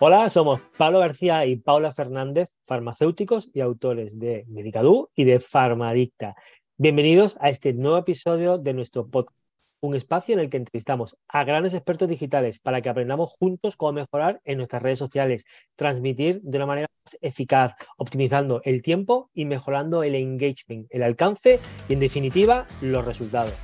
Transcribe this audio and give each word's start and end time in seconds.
Hola, 0.00 0.30
somos 0.30 0.60
Pablo 0.76 1.00
García 1.00 1.44
y 1.44 1.56
Paula 1.56 1.92
Fernández, 1.92 2.50
farmacéuticos 2.66 3.50
y 3.52 3.58
autores 3.58 4.16
de 4.20 4.44
Medicadú 4.46 5.10
y 5.16 5.24
de 5.24 5.40
Farmadicta. 5.40 6.36
Bienvenidos 6.76 7.36
a 7.40 7.48
este 7.48 7.72
nuevo 7.72 7.98
episodio 7.98 8.58
de 8.58 8.74
nuestro 8.74 9.08
podcast, 9.08 9.36
un 9.80 9.96
espacio 9.96 10.34
en 10.34 10.38
el 10.38 10.50
que 10.50 10.56
entrevistamos 10.56 11.16
a 11.26 11.42
grandes 11.42 11.74
expertos 11.74 12.08
digitales 12.08 12.60
para 12.60 12.80
que 12.80 12.88
aprendamos 12.88 13.30
juntos 13.40 13.74
cómo 13.74 13.94
mejorar 13.94 14.40
en 14.44 14.58
nuestras 14.58 14.84
redes 14.84 15.00
sociales, 15.00 15.44
transmitir 15.74 16.42
de 16.42 16.58
una 16.58 16.66
manera 16.66 16.86
más 17.04 17.18
eficaz, 17.20 17.74
optimizando 17.96 18.60
el 18.62 18.82
tiempo 18.82 19.30
y 19.34 19.46
mejorando 19.46 20.04
el 20.04 20.14
engagement, 20.14 20.86
el 20.90 21.02
alcance 21.02 21.58
y, 21.88 21.94
en 21.94 21.98
definitiva, 21.98 22.68
los 22.82 23.04
resultados. 23.04 23.58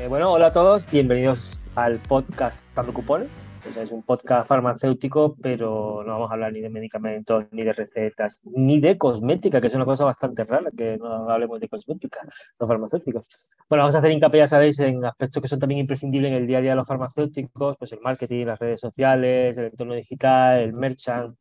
Eh, 0.00 0.06
bueno, 0.06 0.30
hola 0.30 0.46
a 0.46 0.52
todos, 0.52 0.88
bienvenidos 0.88 1.58
al 1.76 1.98
podcast 1.98 2.62
Dando 2.74 2.94
Cupones. 2.94 3.30
es 3.66 3.90
un 3.90 4.02
podcast 4.02 4.46
farmacéutico, 4.46 5.34
pero 5.42 6.04
no 6.04 6.12
vamos 6.12 6.30
a 6.30 6.34
hablar 6.34 6.52
ni 6.52 6.60
de 6.60 6.68
medicamentos, 6.68 7.46
ni 7.50 7.64
de 7.64 7.72
recetas, 7.72 8.42
ni 8.44 8.78
de 8.80 8.96
cosmética, 8.96 9.60
que 9.60 9.66
es 9.66 9.74
una 9.74 9.84
cosa 9.84 10.04
bastante 10.04 10.44
rara, 10.44 10.70
que 10.76 10.96
no 10.98 11.28
hablemos 11.28 11.58
de 11.58 11.68
cosmética, 11.68 12.20
los 12.58 12.68
farmacéuticos. 12.68 13.26
Bueno, 13.68 13.82
vamos 13.82 13.96
a 13.96 13.98
hacer 13.98 14.12
hincapié, 14.12 14.40
ya 14.40 14.46
sabéis, 14.46 14.78
en 14.80 15.04
aspectos 15.04 15.42
que 15.42 15.48
son 15.48 15.58
también 15.58 15.80
imprescindibles 15.80 16.30
en 16.30 16.36
el 16.36 16.46
día 16.46 16.58
a 16.58 16.60
día 16.60 16.70
de 16.70 16.76
los 16.76 16.86
farmacéuticos, 16.86 17.76
pues 17.76 17.92
el 17.92 18.00
marketing, 18.00 18.46
las 18.46 18.58
redes 18.58 18.80
sociales, 18.80 19.58
el 19.58 19.66
entorno 19.66 19.94
digital, 19.94 20.60
el 20.60 20.74
merchant. 20.74 21.36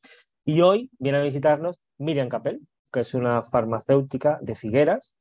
Y 0.45 0.61
hoy 0.61 0.89
viene 0.97 1.19
a 1.19 1.21
visitarnos 1.21 1.77
Miriam 1.99 2.29
Capel, 2.29 2.59
que 2.91 3.01
es 3.01 3.13
una 3.13 3.43
farmacéutica 3.43 4.39
de 4.41 4.55
Figueras, 4.55 5.15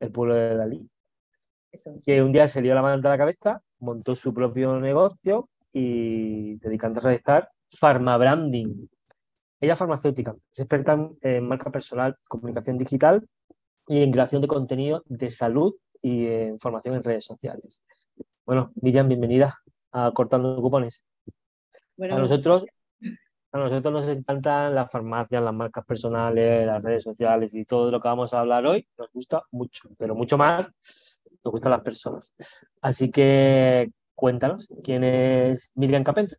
el 0.00 0.10
pueblo 0.12 0.34
de 0.34 0.56
Dalí, 0.56 0.90
que 2.04 2.22
un 2.22 2.32
día 2.32 2.48
se 2.48 2.60
dio 2.60 2.74
la 2.74 2.82
mano 2.82 2.94
a 2.94 3.10
la 3.10 3.18
cabeza, 3.18 3.62
montó 3.80 4.14
su 4.14 4.32
propio 4.34 4.78
negocio 4.80 5.48
y 5.72 6.56
dedicando 6.56 7.00
a 7.00 7.02
realizar 7.02 7.50
pharma 7.78 8.16
branding. 8.16 8.86
Ella 9.60 9.72
es 9.72 9.78
farmacéutica, 9.78 10.34
es 10.52 10.60
experta 10.60 11.10
en 11.20 11.48
marca 11.48 11.70
personal, 11.70 12.16
comunicación 12.28 12.78
digital 12.78 13.26
y 13.88 14.02
en 14.02 14.12
creación 14.12 14.42
de 14.42 14.48
contenido 14.48 15.02
de 15.06 15.30
salud 15.30 15.74
y 16.00 16.26
en 16.26 16.60
formación 16.60 16.96
en 16.96 17.02
redes 17.02 17.24
sociales. 17.24 17.82
Bueno, 18.46 18.72
Miriam, 18.80 19.08
bienvenida 19.08 19.58
a 19.92 20.12
Cortando 20.12 20.60
Cupones. 20.60 21.04
a 22.00 22.18
nosotros, 22.18 22.66
a 23.52 23.58
nosotros 23.58 23.92
nos 23.92 24.08
encantan 24.08 24.74
las 24.74 24.90
farmacias, 24.90 25.42
las 25.42 25.54
marcas 25.54 25.84
personales, 25.84 26.66
las 26.66 26.82
redes 26.82 27.02
sociales 27.02 27.54
y 27.54 27.64
todo 27.64 27.90
lo 27.90 28.00
que 28.00 28.08
vamos 28.08 28.32
a 28.32 28.40
hablar 28.40 28.64
hoy. 28.66 28.86
Nos 28.96 29.10
gusta 29.12 29.42
mucho, 29.50 29.88
pero 29.98 30.14
mucho 30.14 30.38
más 30.38 30.70
nos 31.48 31.52
gustan 31.52 31.72
las 31.72 31.80
personas. 31.80 32.34
Así 32.82 33.10
que 33.10 33.90
cuéntanos, 34.14 34.68
¿quién 34.84 35.02
es 35.02 35.72
Miriam 35.74 36.04
Capel? 36.04 36.36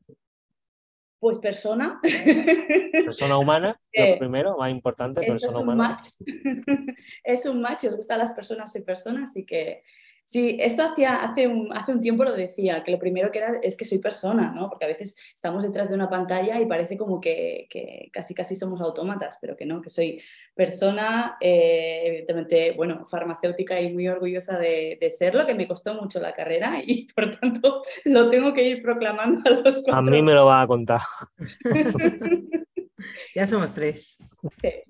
Pues 1.19 1.39
persona. 1.39 1.99
Persona 3.05 3.37
humana, 3.37 3.77
lo 3.93 4.03
eh, 4.03 4.15
primero, 4.17 4.57
más 4.57 4.71
importante, 4.71 5.21
persona 5.21 5.51
es 5.51 5.57
un 5.57 5.63
humana. 5.63 5.89
Match. 5.89 6.07
es 7.23 7.45
un 7.45 7.61
match, 7.61 7.85
os 7.85 7.95
gustan 7.97 8.19
las 8.19 8.31
personas, 8.31 8.71
soy 8.71 8.83
persona, 8.83 9.23
así 9.23 9.45
que 9.45 9.83
Sí, 10.29 10.59
esto 10.61 10.83
hace, 10.83 11.47
un, 11.47 11.75
hace 11.75 11.91
un 11.91 12.01
tiempo 12.01 12.23
lo 12.23 12.33
decía, 12.33 12.83
que 12.83 12.91
lo 12.91 12.99
primero 12.99 13.31
que 13.31 13.39
era 13.39 13.59
es 13.63 13.75
que 13.75 13.83
soy 13.83 13.97
persona, 13.97 14.51
¿no? 14.51 14.69
Porque 14.69 14.85
a 14.85 14.87
veces 14.87 15.17
estamos 15.33 15.63
detrás 15.63 15.89
de 15.89 15.95
una 15.95 16.07
pantalla 16.07 16.61
y 16.61 16.67
parece 16.67 16.99
como 16.99 17.19
que, 17.19 17.67
casi 18.13 18.35
casi 18.35 18.55
somos 18.55 18.79
autómatas, 18.79 19.39
pero 19.41 19.57
que 19.57 19.65
no, 19.65 19.81
que 19.81 19.89
soy 19.89 20.21
persona, 20.53 21.35
eh, 21.41 22.03
evidentemente, 22.05 22.73
bueno, 22.77 23.07
farmacéutica 23.07 23.81
y 23.81 23.91
muy 23.91 24.07
orgullosa 24.07 24.59
de, 24.59 24.99
serlo, 25.09 25.47
que 25.47 25.55
me 25.55 25.67
costó 25.67 25.95
mucho 25.95 26.19
la 26.19 26.35
carrera 26.35 26.79
y 26.85 27.07
por 27.11 27.35
tanto 27.39 27.81
lo 28.05 28.29
tengo 28.29 28.53
que 28.53 28.67
ir 28.67 28.83
proclamando 28.83 29.41
a 29.49 29.53
los 29.53 29.81
cuatro. 29.81 29.95
A 29.95 30.03
mí 30.03 30.21
me 30.21 30.35
lo 30.35 30.45
va 30.45 30.61
a 30.61 30.67
contar. 30.67 31.01
Ya 33.35 33.47
somos 33.47 33.73
tres. 33.73 34.23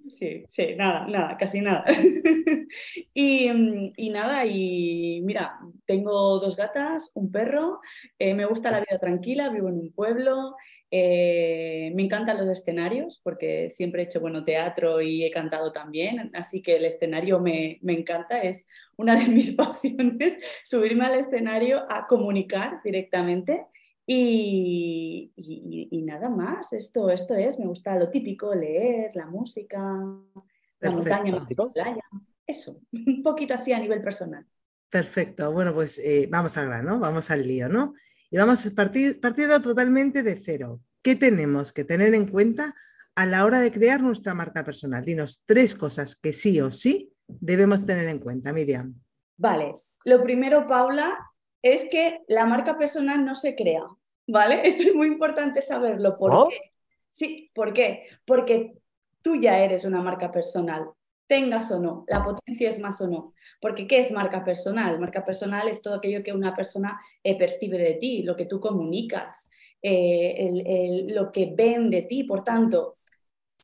Sí, 0.07 0.43
sí, 0.47 0.75
nada, 0.75 1.07
nada, 1.07 1.37
casi 1.37 1.61
nada. 1.61 1.85
y, 3.13 3.49
nada, 4.09 4.45
y 4.45 5.21
mira, 5.23 5.59
tengo 5.85 6.39
dos 6.39 6.55
gatas, 6.55 7.11
un 7.13 7.31
perro, 7.31 7.79
eh, 8.17 8.33
me 8.33 8.45
gusta 8.45 8.71
la 8.71 8.79
vida 8.79 8.99
tranquila, 8.99 9.49
vivo 9.49 9.69
en 9.69 9.75
un 9.75 9.91
pueblo, 9.91 10.55
eh, 10.91 11.91
me 11.93 12.03
encantan 12.03 12.37
los 12.37 12.49
escenarios 12.49 13.19
porque 13.23 13.69
siempre 13.69 14.01
he 14.01 14.05
hecho 14.05 14.21
bueno 14.21 14.43
teatro 14.43 15.01
y 15.01 15.23
he 15.23 15.29
cantado 15.29 15.71
también, 15.71 16.31
así 16.33 16.63
que 16.63 16.77
el 16.77 16.85
escenario 16.85 17.39
me, 17.39 17.77
me, 17.83 17.93
encanta, 17.93 18.41
es 18.41 18.67
una 18.97 19.15
de 19.15 19.27
mis 19.27 19.51
pasiones, 19.55 20.61
subirme 20.63 21.05
al 21.05 21.19
escenario 21.19 21.85
a 21.91 22.07
comunicar 22.07 22.81
directamente 22.83 23.67
y, 24.11 26.01
nada 26.03 26.29
más, 26.29 26.73
esto, 26.73 27.11
esto 27.11 27.35
es, 27.35 27.59
me 27.59 27.67
gusta 27.67 27.95
lo 27.95 28.09
típico, 28.09 28.55
leer, 28.55 29.15
la 29.15 29.27
música, 29.27 29.77
la 30.79 30.91
montaña, 30.91 31.31
la 31.31 31.71
playa, 31.71 32.03
eso, 32.47 32.81
un 32.91 33.21
poquito 33.21 33.53
así 33.53 33.71
a 33.71 33.79
nivel 33.79 34.01
personal. 34.01 34.47
Perfecto, 34.89 35.51
bueno, 35.51 35.75
pues 35.75 35.99
eh, 35.99 36.27
vamos 36.31 36.57
al 36.57 36.65
grano, 36.65 36.97
vamos 36.97 37.29
al 37.29 37.47
lío, 37.47 37.69
¿no? 37.69 37.93
Y 38.31 38.37
vamos 38.37 38.65
a 38.65 38.71
partir 38.71 39.19
partiendo 39.19 39.61
totalmente 39.61 40.23
de 40.23 40.35
cero. 40.35 40.81
¿Qué 41.03 41.15
tenemos 41.15 41.71
que 41.71 41.83
tener 41.83 42.15
en 42.15 42.25
cuenta 42.25 42.73
a 43.13 43.27
la 43.27 43.45
hora 43.45 43.59
de 43.59 43.71
crear 43.71 44.01
nuestra 44.01 44.33
marca 44.33 44.63
personal? 44.63 45.05
Dinos 45.05 45.43
tres 45.45 45.75
cosas 45.75 46.15
que 46.15 46.31
sí 46.31 46.59
o 46.61 46.71
sí 46.71 47.13
debemos 47.27 47.85
tener 47.85 48.07
en 48.07 48.17
cuenta, 48.17 48.53
Miriam. 48.53 48.95
Vale, 49.37 49.75
lo 50.05 50.23
primero, 50.23 50.65
Paula, 50.65 51.15
es 51.61 51.87
que 51.91 52.21
la 52.27 52.47
marca 52.47 52.77
personal 52.77 53.23
no 53.23 53.35
se 53.35 53.55
crea, 53.55 53.83
¿vale? 54.29 54.62
Esto 54.63 54.84
es 54.84 54.95
muy 54.95 55.07
importante 55.07 55.62
saberlo. 55.62 56.17
¿Por 56.17 56.34
¿Oh? 56.34 56.47
qué? 56.50 56.72
Sí, 57.09 57.47
¿por 57.53 57.73
qué? 57.73 58.07
Porque 58.25 58.73
tú 59.22 59.35
ya 59.35 59.59
eres 59.59 59.84
una 59.84 60.01
marca 60.01 60.31
personal, 60.31 60.90
tengas 61.28 61.72
o 61.72 61.79
no, 61.79 62.06
la 62.07 62.23
potencia 62.23 62.69
es 62.69 62.79
más 62.79 63.01
o 63.01 63.07
no. 63.07 63.34
Porque 63.59 63.88
¿qué 63.88 64.00
es 64.00 64.12
marca 64.12 64.44
personal? 64.45 65.00
Marca 65.00 65.25
personal 65.25 65.68
es 65.68 65.81
todo 65.81 65.95
aquello 65.95 66.23
que 66.23 66.31
una 66.31 66.56
persona 66.56 67.00
eh, 67.23 67.38
percibe 67.38 67.78
de 67.78 67.95
ti, 67.95 68.23
lo 68.23 68.35
que 68.35 68.45
tú 68.45 68.59
comunicas, 68.59 69.50
eh, 69.81 71.06
lo 71.09 71.31
que 71.31 71.51
ven 71.53 71.89
de 71.89 72.03
ti. 72.03 72.23
Por 72.23 72.44
tanto, 72.44 72.98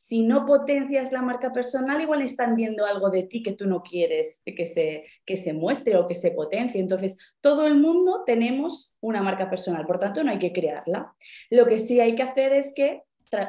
si 0.08 0.22
no 0.22 0.46
potencias 0.46 1.10
la 1.10 1.20
marca 1.20 1.52
personal, 1.52 2.00
igual 2.00 2.22
están 2.22 2.54
viendo 2.54 2.86
algo 2.86 3.10
de 3.10 3.24
ti 3.24 3.42
que 3.42 3.54
tú 3.54 3.66
no 3.66 3.82
quieres 3.82 4.40
que 4.44 4.64
se, 4.64 5.04
que 5.24 5.36
se 5.36 5.52
muestre 5.52 5.96
o 5.96 6.06
que 6.06 6.14
se 6.14 6.30
potencie. 6.30 6.80
Entonces, 6.80 7.18
todo 7.40 7.66
el 7.66 7.74
mundo 7.74 8.22
tenemos 8.24 8.94
una 9.00 9.20
marca 9.20 9.50
personal, 9.50 9.84
por 9.84 9.98
tanto, 9.98 10.22
no 10.22 10.30
hay 10.30 10.38
que 10.38 10.52
crearla. 10.52 11.12
Lo 11.50 11.66
que 11.66 11.80
sí 11.80 11.98
hay 11.98 12.14
que 12.14 12.22
hacer 12.22 12.52
es 12.52 12.72
que 12.72 13.02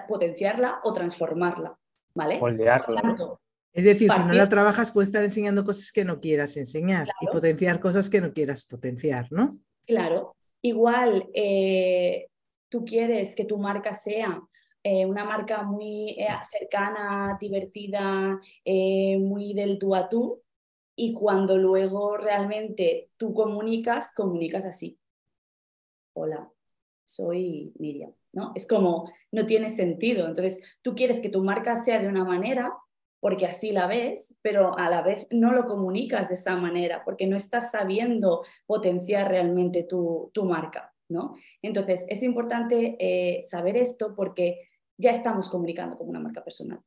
potenciarla 0.07 0.79
o 0.81 0.93
transformarla, 0.93 1.77
¿vale? 2.15 2.39
es 3.73 3.85
decir, 3.85 4.11
si 4.11 4.23
no 4.23 4.33
la 4.33 4.49
trabajas, 4.49 4.89
puedes 4.89 5.09
estar 5.09 5.23
enseñando 5.23 5.63
cosas 5.63 5.91
que 5.91 6.05
no 6.05 6.19
quieras 6.19 6.57
enseñar 6.57 7.07
y 7.21 7.27
potenciar 7.27 7.79
cosas 7.79 8.09
que 8.09 8.19
no 8.19 8.33
quieras 8.33 8.65
potenciar, 8.65 9.27
¿no? 9.29 9.59
Claro. 9.85 10.35
Igual, 10.63 11.29
eh, 11.35 12.29
tú 12.67 12.83
quieres 12.83 13.35
que 13.35 13.45
tu 13.45 13.59
marca 13.59 13.93
sea 13.93 14.41
eh, 14.89 15.05
una 15.05 15.25
marca 15.25 15.63
muy 15.63 16.11
eh, 16.11 16.29
cercana, 16.49 17.37
divertida, 17.41 18.39
eh, 18.63 19.17
muy 19.19 19.53
del 19.53 19.79
tú 19.79 19.93
a 19.93 20.07
tú, 20.07 20.43
y 20.95 21.11
cuando 21.11 21.57
luego 21.57 22.15
realmente 22.15 23.09
tú 23.17 23.33
comunicas, 23.33 24.13
comunicas 24.13 24.63
así. 24.63 24.97
Hola, 26.13 26.49
soy 27.03 27.73
Miriam, 27.77 28.13
¿no? 28.31 28.53
Es 28.55 28.65
como, 28.65 29.11
no 29.29 29.45
tiene 29.45 29.67
sentido. 29.67 30.25
Entonces, 30.25 30.63
tú 30.81 30.95
quieres 30.95 31.19
que 31.19 31.27
tu 31.27 31.43
marca 31.43 31.75
sea 31.75 32.01
de 32.01 32.07
una 32.07 32.23
manera 32.23 32.73
porque 33.19 33.45
así 33.45 33.73
la 33.73 33.87
ves, 33.87 34.37
pero 34.41 34.77
a 34.77 34.89
la 34.89 35.01
vez 35.01 35.27
no 35.31 35.51
lo 35.51 35.65
comunicas 35.65 36.29
de 36.29 36.35
esa 36.35 36.55
manera, 36.55 37.03
porque 37.03 37.27
no 37.27 37.35
estás 37.35 37.71
sabiendo 37.71 38.45
potenciar 38.65 39.27
realmente 39.27 39.83
tu, 39.83 40.31
marca, 40.45 40.95
¿no? 41.09 41.35
Entonces, 41.61 42.05
es 42.07 42.23
importante 42.23 43.41
saber 43.41 43.75
esto 43.75 44.15
porque 44.15 44.61
ya 44.97 45.11
estamos 45.11 45.49
comunicando 45.49 45.97
como 45.97 46.09
una 46.09 46.19
marca 46.19 46.43
personal. 46.43 46.79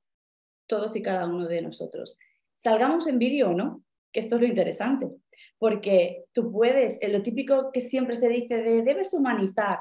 Todos 0.66 0.96
y 0.96 1.02
cada 1.02 1.26
uno 1.26 1.46
de 1.46 1.62
nosotros. 1.62 2.18
Salgamos 2.56 3.06
en 3.06 3.18
vídeo 3.18 3.50
o 3.50 3.54
no, 3.54 3.84
que 4.12 4.20
esto 4.20 4.36
es 4.36 4.42
lo 4.42 4.46
interesante, 4.46 5.08
porque 5.58 6.24
tú 6.32 6.50
puedes, 6.50 6.98
lo 7.08 7.22
típico 7.22 7.70
que 7.72 7.80
siempre 7.80 8.16
se 8.16 8.28
dice 8.28 8.56
de 8.56 8.82
debes 8.82 9.14
humanizar, 9.14 9.78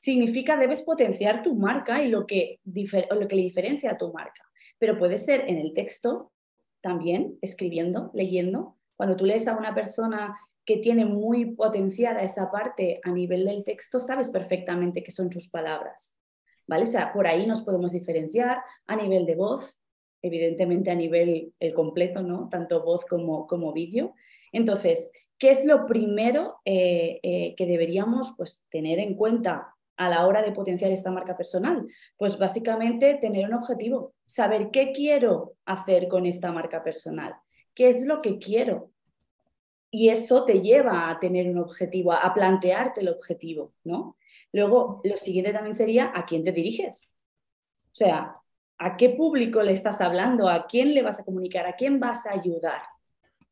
significa 0.00 0.56
debes 0.56 0.82
potenciar 0.82 1.42
tu 1.42 1.54
marca 1.54 2.02
y 2.02 2.08
lo 2.08 2.26
que, 2.26 2.60
lo 2.64 3.28
que 3.28 3.36
le 3.36 3.42
diferencia 3.42 3.92
a 3.92 3.98
tu 3.98 4.12
marca. 4.12 4.42
Pero 4.78 4.98
puede 4.98 5.18
ser 5.18 5.48
en 5.48 5.58
el 5.58 5.74
texto, 5.74 6.32
también 6.80 7.38
escribiendo, 7.42 8.10
leyendo. 8.14 8.78
Cuando 8.96 9.16
tú 9.16 9.26
lees 9.26 9.46
a 9.46 9.56
una 9.56 9.74
persona 9.74 10.38
que 10.64 10.78
tiene 10.78 11.04
muy 11.04 11.54
potenciada 11.54 12.22
esa 12.22 12.50
parte 12.50 13.00
a 13.04 13.10
nivel 13.10 13.44
del 13.44 13.64
texto, 13.64 14.00
sabes 14.00 14.30
perfectamente 14.30 15.02
qué 15.02 15.10
son 15.10 15.30
sus 15.30 15.50
palabras. 15.50 16.16
O 16.70 16.86
sea, 16.86 17.12
por 17.12 17.26
ahí 17.26 17.46
nos 17.46 17.62
podemos 17.62 17.92
diferenciar 17.92 18.62
a 18.86 18.96
nivel 18.96 19.26
de 19.26 19.34
voz, 19.34 19.78
evidentemente 20.22 20.90
a 20.90 20.94
nivel 20.94 21.52
el 21.58 21.74
completo, 21.74 22.22
¿no? 22.22 22.48
Tanto 22.48 22.82
voz 22.82 23.04
como, 23.06 23.46
como 23.46 23.72
vídeo. 23.72 24.14
Entonces, 24.52 25.10
¿qué 25.38 25.50
es 25.50 25.64
lo 25.64 25.86
primero 25.86 26.60
eh, 26.64 27.18
eh, 27.22 27.54
que 27.56 27.66
deberíamos 27.66 28.34
pues, 28.36 28.64
tener 28.70 28.98
en 28.98 29.14
cuenta 29.14 29.74
a 29.96 30.08
la 30.08 30.26
hora 30.26 30.42
de 30.42 30.52
potenciar 30.52 30.92
esta 30.92 31.10
marca 31.10 31.36
personal? 31.36 31.86
Pues 32.16 32.38
básicamente 32.38 33.14
tener 33.14 33.46
un 33.46 33.54
objetivo, 33.54 34.14
saber 34.26 34.70
qué 34.70 34.92
quiero 34.92 35.54
hacer 35.64 36.08
con 36.08 36.26
esta 36.26 36.52
marca 36.52 36.84
personal, 36.84 37.34
qué 37.74 37.88
es 37.88 38.06
lo 38.06 38.22
que 38.22 38.38
quiero. 38.38 38.89
Y 39.90 40.08
eso 40.08 40.44
te 40.44 40.60
lleva 40.60 41.10
a 41.10 41.18
tener 41.18 41.48
un 41.48 41.58
objetivo, 41.58 42.12
a 42.12 42.32
plantearte 42.32 43.00
el 43.00 43.08
objetivo, 43.08 43.72
¿no? 43.82 44.16
Luego, 44.52 45.00
lo 45.02 45.16
siguiente 45.16 45.52
también 45.52 45.74
sería 45.74 46.12
a 46.14 46.24
quién 46.26 46.44
te 46.44 46.52
diriges. 46.52 47.16
O 47.86 47.94
sea, 47.94 48.36
¿a 48.78 48.96
qué 48.96 49.10
público 49.10 49.62
le 49.62 49.72
estás 49.72 50.00
hablando? 50.00 50.48
¿A 50.48 50.66
quién 50.66 50.94
le 50.94 51.02
vas 51.02 51.18
a 51.20 51.24
comunicar? 51.24 51.66
¿A 51.66 51.74
quién 51.74 51.98
vas 51.98 52.26
a 52.26 52.32
ayudar? 52.32 52.82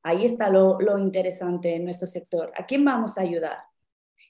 Ahí 0.03 0.25
está 0.25 0.49
lo, 0.49 0.79
interesante 0.99 1.75
en 1.75 1.85
nuestro 1.85 2.07
sector. 2.07 2.53
¿A 2.57 2.67
quién 2.67 2.85
vamos 2.85 3.19
a 3.19 3.23
ayudar? 3.23 3.59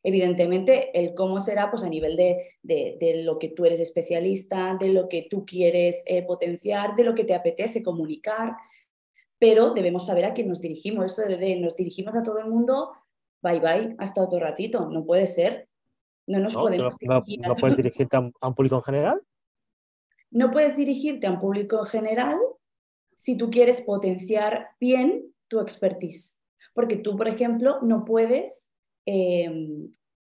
Evidentemente, 0.02 0.99
el 0.99 1.14
cómo 1.14 1.40
será 1.40 1.70
pues, 1.70 1.82
a 1.82 1.88
nivel 1.88 2.16
de, 2.16 3.22
lo 3.22 3.38
que 3.38 3.50
tú 3.50 3.66
eres 3.66 3.81
especialista, 3.81 4.76
de 4.81 4.88
lo 4.90 5.08
que 5.08 5.26
tú 5.28 5.44
quieres 5.44 6.02
eh, 6.06 6.22
potenciar, 6.22 6.94
de 6.96 7.04
lo 7.04 7.14
que 7.14 7.25
te 7.25 7.34
apetece 7.34 7.82
comunicar, 7.82 8.56
pero 9.38 9.70
debemos 9.70 10.06
saber 10.06 10.25
a 10.25 10.35
quién 10.35 10.49
nos 10.49 10.61
dirigimos. 10.61 11.06
Esto 11.06 11.23
de, 11.23 11.56
nos 11.61 11.76
dirigimos 11.76 12.14
a 12.14 12.23
todo 12.23 12.38
el 12.38 12.46
mundo, 12.46 12.93
bye 13.43 13.61
bye, 13.61 13.94
hasta 13.99 14.23
otro 14.23 14.40
ratito, 14.40 14.88
no 14.88 15.05
puede 15.05 15.26
ser. 15.26 15.69
No 16.26 16.40
nos 16.40 16.55
podemos 16.55 16.96
dirigir. 16.99 17.40
No, 17.40 17.56
puedes 17.56 17.76
dirigirte 17.76 18.17
a 18.17 18.20
un 18.20 18.55
público 18.55 18.76
en 18.76 18.82
general? 18.82 19.23
No 20.31 20.50
puedes 20.50 20.76
dirigirte 20.76 21.26
a 21.26 21.31
un 21.31 21.40
público 21.40 21.79
en 21.79 21.87
general 21.87 22.38
si 23.14 23.37
tú 23.37 23.50
quieres 23.50 23.81
potenciar 23.81 24.70
bien 24.79 25.35
tu 25.49 25.61
expertise. 25.61 26.43
Porque 26.75 26.96
tú, 26.96 27.17
por 27.17 27.29
ejemplo, 27.29 27.79
no 27.82 28.05
puedes 28.05 28.70
em, 29.06 29.90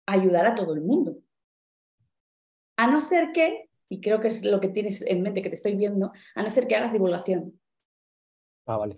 ayudar 0.07 0.47
a 0.47 0.55
todo 0.55 0.73
el 0.73 0.81
mundo. 0.81 1.17
A 2.75 2.87
no 2.87 2.99
ser 2.99 3.31
que, 3.31 3.69
y 3.87 4.01
creo 4.01 4.19
que 4.19 4.27
es 4.27 4.43
lo 4.43 4.59
que 4.59 4.69
tienes 4.69 5.03
en 5.03 5.21
mente 5.21 5.43
que 5.43 5.49
te 5.49 5.55
estoy 5.55 5.75
viendo, 5.75 6.11
a 6.33 6.41
no 6.41 6.49
ser 6.49 6.67
que 6.67 6.75
hagas 6.75 6.91
divulgación. 6.91 7.59
Ah, 8.65 8.77
vale. 8.77 8.97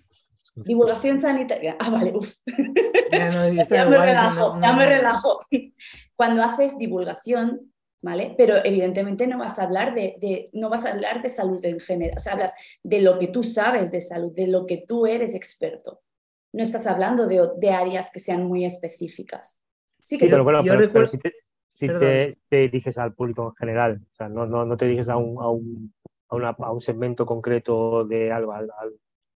Divulgación 0.55 1.17
sanitaria. 1.17 1.75
Ah, 1.79 1.89
vale, 1.89 2.13
uff. 2.15 2.37
Ya, 3.11 3.85
me 3.85 3.97
relajo, 3.97 4.59
ya 4.61 4.73
me 4.73 4.85
relajo. 4.85 5.39
Cuando 6.15 6.43
haces 6.43 6.77
divulgación, 6.77 7.71
¿vale? 8.01 8.35
Pero 8.37 8.63
evidentemente 8.63 9.27
no 9.27 9.37
vas 9.37 9.57
a 9.59 9.63
hablar 9.63 9.93
de, 9.93 10.49
no 10.53 10.69
vas 10.69 10.85
a 10.85 10.91
hablar 10.91 11.21
de 11.21 11.29
salud 11.29 11.63
en 11.65 11.79
general, 11.79 12.17
o 12.17 12.19
sea, 12.19 12.33
hablas 12.33 12.53
de 12.83 13.01
lo 13.01 13.19
que 13.19 13.27
tú 13.27 13.43
sabes 13.43 13.91
de 13.91 14.01
salud, 14.01 14.33
de 14.33 14.47
lo 14.47 14.65
que 14.65 14.83
tú 14.87 15.07
eres 15.07 15.33
experto. 15.33 16.01
No 16.53 16.63
estás 16.63 16.87
hablando 16.87 17.27
de, 17.27 17.71
áreas 17.71 18.11
que 18.11 18.19
sean 18.19 18.45
muy 18.47 18.65
específicas. 18.65 19.65
Sí, 20.01 20.17
que 20.17 20.27
pero 20.27 20.43
bueno, 20.43 20.61
pero, 20.63 21.07
si, 21.07 21.87
te, 21.87 22.31
diriges 22.49 22.97
al 22.97 23.13
público 23.13 23.49
en 23.49 23.55
general, 23.55 24.01
o 24.03 24.13
sea, 24.13 24.29
no, 24.29 24.45
no, 24.45 24.77
te 24.77 24.85
diriges 24.85 25.09
a 25.09 25.17
un, 25.17 25.41
a 25.41 25.49
un, 25.49 25.93
a 26.29 26.71
un 26.71 26.81
segmento 26.81 27.25
concreto 27.25 28.05
de 28.05 28.31
algo, 28.31 28.53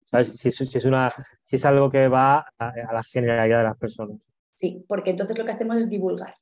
¿sabes? 0.06 0.36
Si 0.36 0.48
es, 0.48 0.56
si 0.56 0.78
es, 0.78 0.84
una, 0.86 1.12
si 1.42 1.56
es 1.56 1.64
algo 1.66 1.90
que 1.90 2.08
va 2.08 2.38
a, 2.58 2.68
a 2.68 2.94
la 2.94 3.02
generalidad 3.02 3.58
de 3.58 3.64
las 3.64 3.76
personas. 3.76 4.32
Sí, 4.54 4.82
porque 4.88 5.10
entonces 5.10 5.36
lo 5.36 5.44
que 5.44 5.52
hacemos 5.52 5.76
es 5.76 5.90
divulgar 5.90 6.34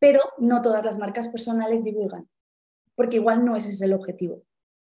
pero 0.00 0.20
no 0.38 0.62
todas 0.62 0.84
las 0.84 0.98
marcas 0.98 1.28
personales 1.28 1.82
divulgan, 1.82 2.28
porque 2.94 3.16
igual 3.16 3.44
no 3.44 3.56
ese 3.56 3.70
es 3.70 3.82
el 3.82 3.94
objetivo. 3.94 4.42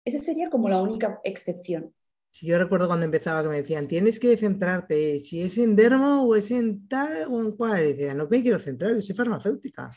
Esa 0.06 0.20
sería 0.20 0.50
como 0.50 0.70
la 0.70 0.82
única 0.82 1.20
excepción. 1.24 1.94
Sí, 2.32 2.48
yo 2.48 2.58
recuerdo 2.58 2.88
cuando 2.88 3.06
empezaba 3.06 3.42
que 3.42 3.50
me 3.50 3.58
decían, 3.58 3.88
tienes 3.88 4.20
que 4.20 4.38
centrarte, 4.38 5.20
si 5.20 5.42
es 5.42 5.58
en 5.58 5.76
dermo 5.76 6.24
o 6.24 6.36
es 6.36 6.52
en 6.52 6.88
tal 6.88 7.28
o 7.30 7.40
en 7.40 7.52
cual. 7.54 7.84
Y 7.84 7.94
decía, 7.94 8.14
no 8.14 8.28
me 8.28 8.42
quiero 8.42 8.60
centrar, 8.60 8.94
yo 8.94 9.02
soy 9.02 9.16
farmacéutica. 9.16 9.92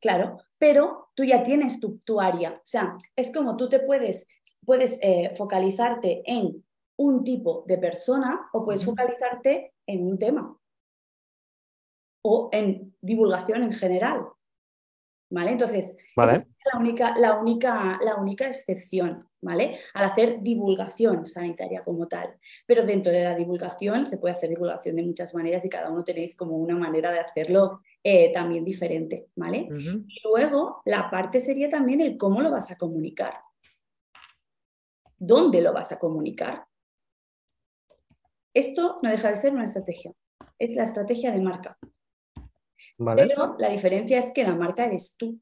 Claro, 0.00 0.38
pero 0.58 1.10
tú 1.14 1.24
ya 1.24 1.42
tienes 1.42 1.80
tu, 1.80 2.20
área. 2.20 2.52
O 2.52 2.60
sea, 2.64 2.96
es 3.14 3.32
como 3.32 3.56
tú 3.56 3.68
te 3.68 3.80
puedes, 3.80 4.26
puedes 4.64 4.98
eh, 5.02 5.34
focalizarte 5.36 6.22
en 6.24 6.64
un 6.98 7.24
tipo 7.24 7.64
de 7.66 7.78
persona 7.78 8.48
o 8.52 8.64
puedes 8.64 8.84
focalizarte 8.84 9.74
en 9.86 10.06
un 10.06 10.18
tema 10.18 10.56
o 12.22 12.48
en 12.52 12.94
divulgación 13.00 13.62
en 13.62 13.72
general. 13.72 14.26
¿Vale? 15.28 15.52
Entonces, 15.52 15.96
esa 16.16 16.34
es 16.36 16.46
la 16.72 16.78
única, 16.78 17.18
la, 17.18 17.38
única, 17.40 17.98
la 18.00 18.14
única 18.14 18.46
excepción, 18.46 19.28
¿vale? 19.40 19.76
Al 19.94 20.04
hacer 20.04 20.40
divulgación 20.40 21.26
sanitaria 21.26 21.82
como 21.82 22.06
tal. 22.06 22.36
Pero 22.64 22.84
dentro 22.84 23.10
de 23.10 23.24
la 23.24 23.34
divulgación 23.34 24.06
se 24.06 24.18
puede 24.18 24.34
hacer 24.34 24.50
divulgación 24.50 24.94
de 24.94 25.02
muchas 25.02 25.34
maneras 25.34 25.64
y 25.64 25.68
cada 25.68 25.90
uno 25.90 26.04
tenéis 26.04 26.36
como 26.36 26.56
una 26.56 26.76
manera 26.76 27.10
de 27.10 27.18
hacerlo 27.18 27.80
eh, 28.04 28.32
también 28.32 28.64
diferente, 28.64 29.26
¿vale? 29.34 29.68
Y 29.72 30.20
luego 30.22 30.82
la 30.84 31.10
parte 31.10 31.40
sería 31.40 31.68
también 31.68 32.00
el 32.00 32.16
cómo 32.16 32.40
lo 32.40 32.52
vas 32.52 32.70
a 32.70 32.76
comunicar. 32.76 33.34
¿Dónde 35.18 35.60
lo 35.60 35.72
vas 35.72 35.90
a 35.90 35.98
comunicar? 35.98 36.65
Esto 38.56 39.00
no 39.02 39.10
deja 39.10 39.28
de 39.28 39.36
ser 39.36 39.52
una 39.52 39.64
estrategia. 39.64 40.14
Es 40.58 40.74
la 40.76 40.84
estrategia 40.84 41.30
de 41.30 41.42
marca. 41.42 41.76
Pero 42.96 43.54
la 43.58 43.68
diferencia 43.68 44.18
es 44.18 44.32
que 44.32 44.44
la 44.44 44.54
marca 44.54 44.86
eres 44.86 45.14
tú. 45.18 45.38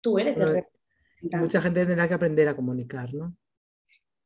Tú 0.00 0.16
eres 0.20 0.38
el 0.38 0.54
representante. 0.54 1.36
Mucha 1.38 1.60
gente 1.60 1.84
tendrá 1.84 2.06
que 2.06 2.14
aprender 2.14 2.46
a 2.46 2.54
comunicar, 2.54 3.12
¿no? 3.12 3.36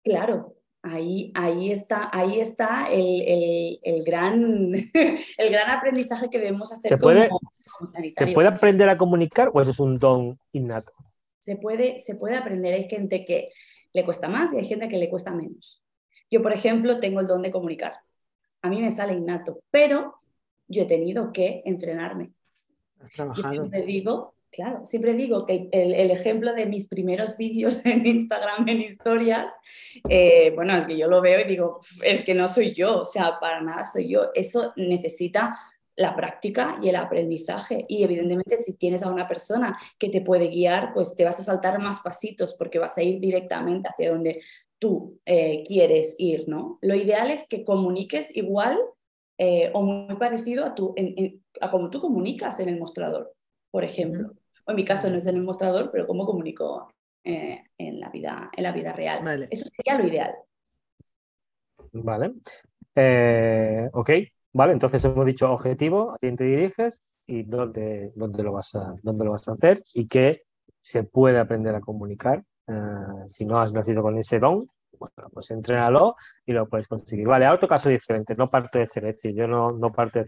Claro, 0.02 0.58
ahí, 0.82 1.32
ahí 1.34 1.72
está, 1.72 2.10
ahí 2.12 2.38
está 2.38 2.88
el, 2.92 4.04
gran, 4.04 4.74
el 5.38 5.50
gran 5.50 5.70
aprendizaje 5.70 6.28
que 6.28 6.40
debemos 6.40 6.70
hacer. 6.70 6.90
¿Se 6.90 6.98
puede, 6.98 7.30
¿Se 8.14 8.26
puede 8.26 8.48
aprender 8.48 8.90
a 8.90 8.98
comunicar 8.98 9.50
o 9.54 9.62
eso 9.62 9.70
es 9.70 9.80
un 9.80 9.94
don 9.94 10.38
innato? 10.52 10.92
Se 11.38 11.56
puede, 11.56 11.98
se 11.98 12.16
puede 12.16 12.36
aprender. 12.36 12.74
Hay 12.74 12.90
gente 12.90 13.24
que 13.24 13.48
le 13.94 14.04
cuesta 14.04 14.28
más 14.28 14.52
y 14.52 14.58
hay 14.58 14.66
gente 14.66 14.86
que 14.90 14.98
le 14.98 15.08
cuesta 15.08 15.30
menos. 15.30 15.83
Yo, 16.30 16.42
por 16.42 16.52
ejemplo, 16.52 17.00
tengo 17.00 17.20
el 17.20 17.26
don 17.26 17.42
de 17.42 17.50
comunicar. 17.50 18.00
A 18.62 18.68
mí 18.68 18.80
me 18.80 18.90
sale 18.90 19.12
innato, 19.12 19.60
pero 19.70 20.16
yo 20.66 20.82
he 20.82 20.86
tenido 20.86 21.32
que 21.32 21.62
entrenarme. 21.64 22.32
Has 23.00 23.10
trabajado. 23.10 23.52
siempre 23.52 23.82
digo, 23.82 24.34
claro, 24.50 24.86
siempre 24.86 25.14
digo 25.14 25.44
que 25.44 25.68
el, 25.72 26.10
ejemplo 26.10 26.54
de 26.54 26.66
mis 26.66 26.88
primeros 26.88 27.36
vídeos 27.38 27.84
en 27.84 28.06
Instagram, 28.06 28.68
en 28.68 28.80
historias, 28.80 29.52
eh, 30.08 30.52
bueno, 30.54 30.76
es 30.76 30.86
que 30.86 30.96
yo 30.96 31.08
lo 31.08 31.20
veo 31.20 31.40
y 31.40 31.44
digo, 31.44 31.80
es 32.02 32.24
que 32.24 32.34
no 32.34 32.48
soy 32.48 32.72
yo, 32.72 33.00
o 33.00 33.04
sea, 33.04 33.38
para 33.40 33.60
nada 33.60 33.86
soy 33.86 34.08
yo. 34.08 34.30
Eso 34.34 34.72
necesita 34.76 35.58
la 35.96 36.16
práctica 36.16 36.78
y 36.82 36.88
el 36.88 36.96
aprendizaje. 36.96 37.84
Y 37.88 38.02
evidentemente 38.02 38.56
si 38.58 38.76
tienes 38.76 39.02
a 39.02 39.10
una 39.10 39.28
persona 39.28 39.78
que 39.98 40.08
te 40.08 40.20
puede 40.20 40.48
guiar, 40.48 40.92
pues 40.92 41.14
te 41.14 41.24
vas 41.24 41.38
a 41.40 41.44
saltar 41.44 41.78
más 41.78 42.00
pasitos 42.00 42.54
porque 42.54 42.78
vas 42.78 42.98
a 42.98 43.02
ir 43.02 43.20
directamente 43.20 43.88
hacia 43.88 44.10
donde 44.10 44.42
tú 44.84 45.18
eh, 45.24 45.64
quieres 45.66 46.14
ir, 46.18 46.46
¿no? 46.46 46.78
Lo 46.82 46.94
ideal 46.94 47.30
es 47.30 47.48
que 47.48 47.64
comuniques 47.64 48.36
igual 48.36 48.78
eh, 49.38 49.70
o 49.72 49.80
muy 49.80 50.14
parecido 50.16 50.62
a, 50.62 50.74
tu, 50.74 50.94
a 51.58 51.70
cómo 51.70 51.88
tú 51.88 52.02
comunicas 52.02 52.60
en 52.60 52.68
el 52.68 52.78
mostrador, 52.78 53.32
por 53.70 53.82
ejemplo. 53.82 54.32
O 54.66 54.72
en 54.72 54.76
mi 54.76 54.84
caso 54.84 55.08
no 55.08 55.16
es 55.16 55.26
en 55.26 55.36
el 55.36 55.42
mostrador, 55.42 55.90
pero 55.90 56.06
cómo 56.06 56.26
comunico 56.26 56.90
eh, 57.24 57.64
en, 57.78 57.98
la 57.98 58.10
vida, 58.10 58.50
en 58.54 58.62
la 58.62 58.72
vida 58.72 58.92
real. 58.92 59.48
Eso 59.50 59.70
sería 59.74 59.98
lo 59.98 60.06
ideal. 60.06 60.34
Vale. 61.92 62.34
Ok, 63.94 64.10
vale, 64.52 64.72
entonces 64.74 65.02
hemos 65.02 65.24
dicho 65.24 65.50
objetivo, 65.50 66.10
a 66.10 66.18
quién 66.18 66.36
te 66.36 66.44
diriges 66.44 67.00
y 67.26 67.44
dónde, 67.44 68.12
dónde, 68.16 68.42
lo, 68.42 68.52
vas 68.52 68.74
a, 68.74 68.94
dónde 69.02 69.24
lo 69.24 69.30
vas 69.30 69.48
a 69.48 69.52
hacer 69.52 69.82
y 69.94 70.06
que 70.08 70.42
se 70.82 71.04
puede 71.04 71.38
aprender 71.38 71.74
a 71.74 71.80
comunicar. 71.80 72.44
si 73.28 73.46
no 73.46 73.56
has 73.56 73.72
nacido 73.72 74.02
con 74.02 74.18
ese 74.18 74.38
don, 74.38 74.68
bueno, 74.98 75.30
pues 75.32 75.50
entrénalo 75.50 76.16
y 76.46 76.52
lo 76.52 76.68
puedes 76.68 76.88
conseguir. 76.88 77.26
Vale, 77.26 77.48
otro 77.48 77.68
caso 77.68 77.88
diferente, 77.88 78.34
no 78.36 78.48
parte 78.48 78.80
de 78.80 78.86
cero, 78.86 79.08
es 79.08 79.16
decir, 79.16 79.34
yo 79.34 79.46
no, 79.46 79.72
no 79.72 79.92
parte 79.92 80.20
de 80.20 80.26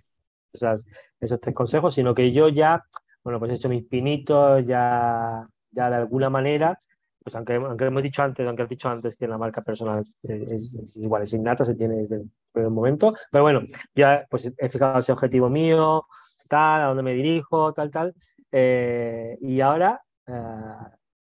esos 1.21 1.41
tres 1.41 1.55
consejos, 1.55 1.95
sino 1.95 2.15
que 2.15 2.33
yo 2.33 2.49
ya, 2.49 2.83
bueno, 3.23 3.39
pues 3.39 3.51
he 3.51 3.55
hecho 3.55 3.69
mis 3.69 3.85
pinitos, 3.85 4.65
ya, 4.67 5.47
ya 5.71 5.91
de 5.91 5.97
alguna 5.97 6.31
manera, 6.31 6.79
pues 7.23 7.35
aunque, 7.35 7.55
aunque 7.55 7.87
hemos 7.87 8.03
dicho 8.03 8.23
antes, 8.23 8.47
aunque 8.47 8.63
has 8.63 8.69
dicho 8.69 8.89
antes 8.89 9.17
que 9.17 9.27
la 9.27 9.37
marca 9.37 9.63
personal 9.63 10.05
es, 10.23 10.97
igual, 10.97 11.23
es 11.23 11.33
innata, 11.33 11.65
se 11.65 11.75
tiene 11.75 11.97
desde 11.97 12.17
el 12.17 12.31
primer 12.53 12.71
momento, 12.71 13.15
pero 13.33 13.43
bueno, 13.43 13.63
ya 13.95 14.25
pues 14.31 14.53
he 14.57 14.69
fijado 14.69 15.01
ese 15.01 15.13
objetivo 15.13 15.51
mío, 15.51 16.07
tal, 16.49 16.83
a 16.83 16.85
dónde 16.87 17.03
me 17.03 17.15
dirijo, 17.15 17.73
tal, 17.73 17.91
tal, 17.91 18.15
eh, 18.53 19.37
y 19.41 19.61
ahora 19.61 20.01
eh, 20.27 20.33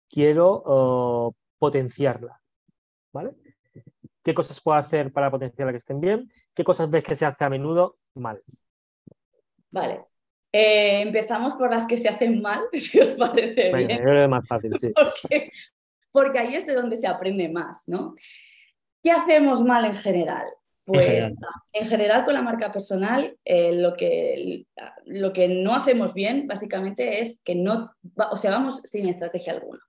quiero 0.09 0.63
oh, 0.65 1.35
potenciarla. 1.59 2.42
¿Vale? 3.13 3.31
¿Qué 4.23 4.33
cosas 4.33 4.59
puedo 4.59 4.77
hacer 4.77 5.11
para 5.11 5.31
potenciar 5.31 5.69
que 5.71 5.77
estén 5.77 6.01
bien? 6.01 6.31
¿Qué 6.53 6.63
cosas 6.63 6.89
ves 6.89 7.03
que 7.03 7.15
se 7.15 7.25
hace 7.25 7.43
a 7.43 7.49
menudo 7.49 7.97
mal? 8.15 8.41
Vale. 9.71 10.05
Eh, 10.51 11.01
empezamos 11.01 11.55
por 11.55 11.71
las 11.71 11.87
que 11.87 11.97
se 11.97 12.09
hacen 12.09 12.41
mal, 12.41 12.61
si 12.73 12.99
os 12.99 13.15
parece 13.15 13.73
bien. 13.73 14.07
Es 14.07 14.29
más 14.29 14.47
fácil, 14.47 14.71
sí. 14.79 14.93
Porque, 16.11 16.39
ahí 16.39 16.55
es 16.55 16.65
de 16.65 16.73
donde 16.73 16.95
se 16.95 17.07
aprende 17.07 17.49
más, 17.49 17.83
¿no? 17.87 18.15
¿Qué 19.01 19.11
hacemos 19.11 19.61
mal 19.61 19.85
en 19.85 19.95
general? 19.95 20.45
Pues 20.85 21.33
en 21.71 21.87
general, 21.87 22.25
con 22.25 22.33
la 22.33 22.41
marca 22.41 22.71
personal, 22.71 23.37
eh, 23.45 23.73
lo, 23.73 23.93
que, 23.95 24.65
lo 25.05 25.31
que 25.31 25.47
no 25.47 25.73
hacemos 25.73 26.13
bien 26.13 26.45
básicamente 26.45 27.21
es 27.21 27.39
que 27.43 27.55
no, 27.55 27.95
o 28.29 28.37
sea, 28.37 28.51
vamos 28.51 28.81
sin 28.83 29.07
estrategia 29.07 29.53
alguna. 29.53 29.79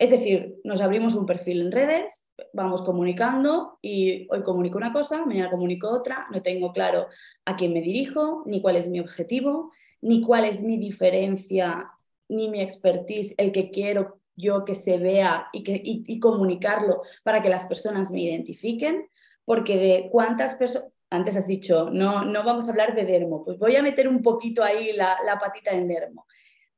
Es 0.00 0.08
decir, 0.08 0.58
nos 0.64 0.80
abrimos 0.80 1.14
un 1.14 1.26
perfil 1.26 1.60
en 1.60 1.72
redes, 1.72 2.26
vamos 2.54 2.80
comunicando 2.80 3.78
y 3.82 4.26
hoy 4.30 4.42
comunico 4.42 4.78
una 4.78 4.94
cosa, 4.94 5.26
mañana 5.26 5.50
comunico 5.50 5.90
otra, 5.90 6.26
no 6.32 6.40
tengo 6.40 6.72
claro 6.72 7.08
a 7.44 7.54
quién 7.54 7.74
me 7.74 7.82
dirijo, 7.82 8.42
ni 8.46 8.62
cuál 8.62 8.76
es 8.76 8.88
mi 8.88 8.98
objetivo, 8.98 9.70
ni 10.00 10.22
cuál 10.22 10.46
es 10.46 10.62
mi 10.62 10.78
diferencia, 10.78 11.90
ni 12.28 12.48
mi 12.48 12.62
expertise, 12.62 13.34
el 13.36 13.52
que 13.52 13.68
quiero 13.68 14.20
yo 14.36 14.64
que 14.64 14.74
se 14.74 14.96
vea 14.96 15.48
y, 15.52 15.62
que, 15.62 15.82
y 15.84 16.18
comunicarlo 16.18 17.02
para 17.22 17.42
que 17.42 17.50
las 17.50 17.66
personas 17.66 18.10
me 18.10 18.22
identifiquen 18.22 19.06
porque 19.44 19.76
de 19.76 20.08
cuántas 20.10 20.54
personas, 20.54 20.88
antes 21.10 21.36
has 21.36 21.46
dicho, 21.46 21.90
no, 21.90 22.24
no 22.24 22.44
vamos 22.44 22.68
a 22.68 22.70
hablar 22.70 22.94
de 22.94 23.04
dermo, 23.04 23.44
pues 23.44 23.58
voy 23.58 23.76
a 23.76 23.82
meter 23.82 24.08
un 24.08 24.22
poquito 24.22 24.62
ahí 24.62 24.92
la, 24.92 25.18
patita 25.40 25.72
en 25.72 25.88
dermo. 25.88 26.26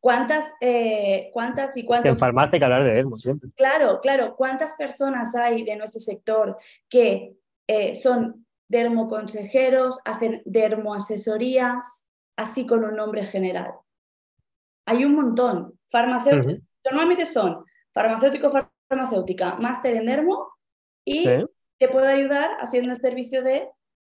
¿Cuántas, 0.02 0.56
eh, 0.60 1.30
cuántas 1.32 1.76
y 1.76 1.84
cuántas... 1.84 2.10
En 2.10 2.16
farmacia 2.16 2.54
hay 2.54 2.58
que 2.58 2.64
hablar 2.64 2.82
de 2.82 2.92
dermo 2.92 3.16
siempre. 3.16 3.50
Claro, 3.54 4.00
claro. 4.00 4.34
¿Cuántas 4.34 4.74
personas 4.74 5.36
hay 5.36 5.62
de 5.62 5.76
nuestro 5.76 6.00
sector 6.00 6.58
que 6.88 7.36
eh, 7.68 7.94
son 7.94 8.44
dermoconsejeros, 8.66 10.00
hacen 10.04 10.42
dermoasesorías, 10.44 12.08
así 12.36 12.66
con 12.66 12.82
un 12.82 12.96
nombre 12.96 13.24
general? 13.26 13.74
Hay 14.86 15.04
un 15.04 15.14
montón. 15.14 15.78
Farmacéuticos, 15.88 16.64
normalmente 16.84 17.24
son 17.24 17.64
farmacéutico, 17.92 18.50
farmacéutica, 18.88 19.54
máster 19.54 19.94
en 19.94 20.06
dermo 20.06 20.48
y 21.04 21.28
te 21.78 21.88
puedo 21.88 22.08
ayudar 22.08 22.50
haciendo 22.58 22.90
el 22.90 22.96
servicio 22.96 23.44
de 23.44 23.68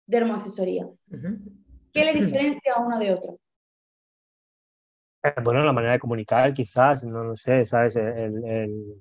dermoasesoría. 0.07 0.89
¿Qué 1.93 2.05
le 2.05 2.13
diferencia 2.13 2.75
a 2.77 2.81
uno 2.81 2.97
de 2.97 3.13
otro? 3.13 3.41
Bueno, 5.45 5.63
la 5.63 5.73
manera 5.73 5.93
de 5.93 5.99
comunicar, 5.99 6.55
quizás, 6.55 7.05
no 7.05 7.23
lo 7.23 7.37
sé, 7.37 7.65
¿sabes? 7.65 7.99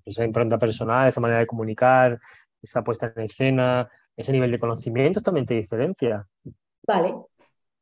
esa 0.05 0.25
impronta 0.25 0.57
personal, 0.57 1.07
esa 1.07 1.21
manera 1.21 1.39
de 1.39 1.47
comunicar, 1.47 2.19
esa 2.61 2.83
puesta 2.83 3.13
en 3.15 3.23
escena, 3.23 3.89
ese 4.15 4.33
nivel 4.33 4.51
de 4.51 4.59
conocimientos 4.59 5.23
también 5.23 5.45
te 5.45 5.53
diferencia. 5.53 6.27
Vale, 6.85 7.15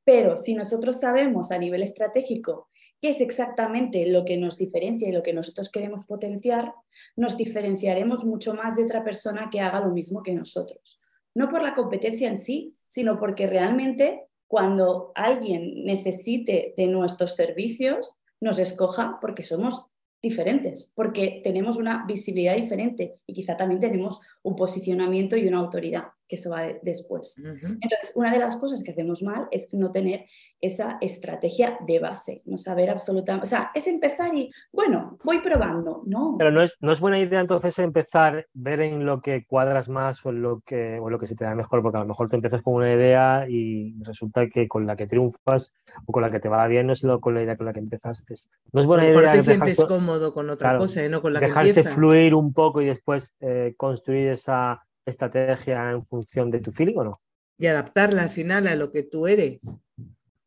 pero 0.04 0.38
si 0.38 0.54
nosotros 0.54 1.00
sabemos 1.00 1.52
a 1.52 1.58
nivel 1.58 1.82
estratégico 1.82 2.70
qué 3.02 3.10
es 3.10 3.22
exactamente 3.22 4.06
lo 4.08 4.24
que 4.24 4.38
nos 4.38 4.58
diferencia 4.58 5.10
y 5.10 5.12
lo 5.12 5.24
que 5.24 5.34
nosotros 5.34 5.72
queremos 5.72 6.06
potenciar, 6.06 6.74
nos 7.16 7.38
diferenciaremos 7.38 8.24
mucho 8.24 8.54
más 8.54 8.76
de 8.76 8.84
otra 8.84 9.04
persona 9.04 9.50
que 9.52 9.62
haga 9.62 9.80
lo 9.80 9.92
mismo 9.92 10.24
que 10.24 10.34
nosotros. 10.34 11.00
No 11.36 11.50
por 11.50 11.62
la 11.62 11.74
competencia 11.74 12.28
en 12.28 12.38
sí, 12.38 12.74
sino 12.88 13.20
porque 13.20 13.48
realmente 13.48 14.28
cuando 14.48 15.12
alguien 15.16 15.86
necesite 15.86 16.74
de 16.78 16.88
nuestros 16.88 17.36
servicios, 17.36 18.20
nos 18.42 18.60
escoja 18.60 19.18
porque 19.22 19.44
somos 19.44 19.88
diferentes, 20.22 20.92
porque 20.96 21.42
tenemos 21.44 21.78
una 21.78 22.06
visibilidad 22.06 22.56
diferente 22.56 23.20
y 23.26 23.34
quizá 23.34 23.56
también 23.56 23.80
tenemos 23.80 24.20
un 24.44 24.56
posicionamiento 24.56 25.38
y 25.38 25.48
una 25.48 25.60
autoridad 25.60 26.06
que 26.28 26.36
eso 26.36 26.52
va 26.52 26.64
después. 26.82 27.38
Entonces, 27.38 28.12
una 28.16 28.32
de 28.32 28.40
las 28.40 28.58
cosas 28.58 28.84
que 28.84 28.92
hacemos 28.92 29.24
mal 29.24 29.48
es 29.52 29.74
no 29.74 29.92
tener 29.92 30.26
esa 30.62 30.98
estrategia 31.02 31.78
de 31.86 32.00
base, 32.00 32.42
no 32.46 32.58
saber 32.58 32.90
absolutamente, 32.90 33.46
o 33.46 33.50
sea, 33.50 33.72
es 33.74 33.88
empezar 33.88 34.34
y, 34.34 34.52
bueno, 34.72 35.18
voy 35.24 35.40
probando, 35.40 36.04
¿no? 36.06 36.36
Pero 36.38 36.52
no 36.52 36.62
es, 36.62 36.78
no 36.82 36.92
es 36.92 37.00
buena 37.00 37.20
idea 37.20 37.40
entonces 37.40 37.78
empezar, 37.80 38.48
ver 38.54 38.82
en 38.82 39.06
lo 39.06 39.22
que 39.22 39.46
cuadras 39.46 39.90
más 39.90 40.26
o 40.26 40.30
en 40.30 40.42
lo 40.42 40.62
que, 40.66 41.00
o 41.00 41.10
lo 41.10 41.20
que 41.20 41.28
se 41.28 41.36
te 41.36 41.46
da 41.46 41.56
mejor, 41.56 41.82
porque 41.82 41.98
a 41.98 42.02
lo 42.02 42.08
mejor 42.08 42.30
te 42.30 42.36
empiezas 42.36 42.62
con 42.62 42.76
una 42.76 42.92
idea 42.92 43.46
y 43.48 43.96
resulta 44.04 44.48
que 44.50 44.68
con 44.68 44.86
la 44.86 44.96
que 44.96 45.08
triunfas 45.08 45.76
o 46.06 46.12
con 46.12 46.22
la 46.22 46.32
que 46.32 46.40
te 46.40 46.50
va 46.50 46.68
bien 46.68 46.88
no 46.88 46.94
es 46.94 47.04
lo, 47.04 47.22
con 47.22 47.36
la 47.36 47.44
idea 47.44 47.56
con 47.56 47.66
la 47.66 47.74
que 47.74 47.80
empezaste. 47.80 48.34
No 48.74 48.82
es 48.82 48.88
buena 48.88 49.04
a 49.04 49.08
lo 49.08 49.16
mejor 49.16 49.32
te 49.32 49.42
sientes 49.42 49.86
cómodo 49.86 50.34
con 50.34 50.50
otra 50.50 50.78
cosa, 50.78 51.04
¿eh? 51.04 51.10
no 51.10 51.22
con 51.22 51.34
la 51.34 51.40
dejarse 51.40 51.84
fluir 51.84 52.36
un 52.36 52.54
poco 52.54 52.82
y 52.82 52.88
después 52.88 53.36
eh, 53.40 53.74
construir 53.78 54.30
esa 54.30 54.87
estrategia 55.08 55.92
en 55.92 56.06
función 56.06 56.52
de 56.52 56.60
tu 56.60 56.72
feeling 56.72 56.98
o 56.98 57.04
no? 57.06 57.14
Y 57.58 57.68
adaptarla 57.68 58.24
al 58.24 58.30
final 58.30 58.68
a 58.68 58.76
lo 58.76 58.92
que 58.92 59.04
tú 59.04 59.28
eres. 59.28 59.78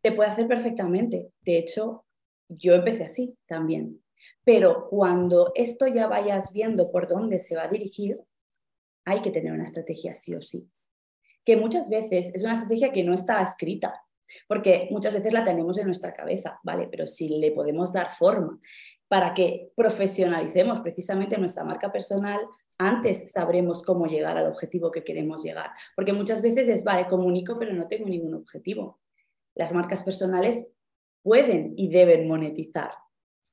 Te 0.03 0.13
puede 0.13 0.31
hacer 0.31 0.47
perfectamente. 0.47 1.33
De 1.43 1.59
hecho, 1.59 2.05
yo 2.49 2.75
empecé 2.75 3.05
así 3.05 3.37
también. 3.47 4.03
Pero 4.45 4.89
cuando 4.89 5.53
esto 5.55 5.87
ya 5.87 6.07
vayas 6.07 6.53
viendo 6.53 6.91
por 6.91 7.09
dónde 7.09 7.39
se 7.39 7.57
va 7.57 7.65
a 7.65 7.69
dirigir, 7.69 8.21
hay 9.05 9.23
que 9.23 9.31
tener 9.31 9.53
una 9.53 9.65
estrategia 9.65 10.15
sí 10.15 10.35
o 10.35 10.41
sí. 10.41 10.69
Que 11.45 11.57
muchas 11.57 11.89
veces 11.91 12.35
es 12.35 12.43
una 12.43 12.55
estrategia 12.55 12.93
que 12.93 13.03
no 13.03 13.15
está 13.15 13.43
escrita, 13.43 14.03
porque 14.47 14.89
muchas 14.91 15.13
veces 15.13 15.33
la 15.33 15.45
tenemos 15.45 15.79
en 15.79 15.87
nuestra 15.87 16.15
cabeza, 16.15 16.59
¿vale? 16.63 16.89
Pero 16.91 17.07
si 17.07 17.29
le 17.29 17.53
podemos 17.53 17.93
dar 17.93 18.11
forma 18.11 18.61
para 19.11 19.35
que 19.35 19.73
profesionalicemos 19.75 20.79
precisamente 20.79 21.37
nuestra 21.37 21.65
marca 21.65 21.91
personal, 21.91 22.39
antes 22.79 23.33
sabremos 23.33 23.83
cómo 23.83 24.07
llegar 24.07 24.39
al 24.39 24.47
objetivo 24.47 24.93
que 24.93 25.03
queremos 25.03 25.43
llegar. 25.43 25.73
Porque 25.97 26.13
muchas 26.13 26.41
veces 26.41 26.69
es, 26.69 26.85
vale, 26.85 27.09
comunico, 27.09 27.59
pero 27.59 27.73
no 27.73 27.89
tengo 27.89 28.09
ningún 28.09 28.35
objetivo. 28.35 29.01
Las 29.57 29.75
marcas 29.75 30.05
personales 30.05 30.73
pueden 31.25 31.75
y 31.77 31.89
deben 31.89 32.29
monetizar, 32.29 32.93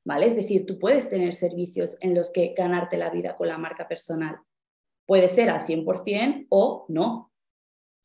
¿vale? 0.06 0.28
Es 0.28 0.36
decir, 0.36 0.68
tú 0.68 0.78
puedes 0.78 1.10
tener 1.10 1.34
servicios 1.34 1.98
en 2.02 2.14
los 2.14 2.32
que 2.32 2.54
ganarte 2.56 2.96
la 2.96 3.10
vida 3.10 3.36
con 3.36 3.48
la 3.48 3.58
marca 3.58 3.88
personal. 3.88 4.38
Puede 5.08 5.28
ser 5.28 5.50
al 5.50 5.62
100% 5.62 6.46
o 6.50 6.86
no. 6.90 7.32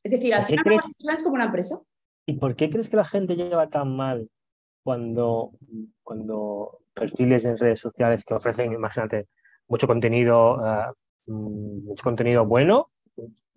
Es 0.03 0.13
decir, 0.13 0.33
al 0.33 0.47
final 0.47 0.65
es 1.13 1.23
como 1.23 1.35
una 1.35 1.45
empresa. 1.45 1.83
¿Y 2.27 2.33
por 2.33 2.57
qué 2.57 2.71
crees 2.71 2.89
que 2.89 2.97
la 2.97 3.05
gente 3.05 3.37
lleva 3.37 3.69
tan 3.69 3.95
mal 3.95 4.31
cuando, 4.83 5.53
cuando 6.03 6.82
perfiles 6.95 7.45
en 7.45 7.59
redes 7.59 7.81
sociales 7.81 8.25
que 8.25 8.35
ofrecen, 8.35 8.73
imagínate, 8.73 9.29
mucho 9.69 9.87
contenido 9.87 10.57
uh, 10.57 10.93
mucho 11.27 12.05
contenido 12.05 12.47
bueno, 12.47 12.91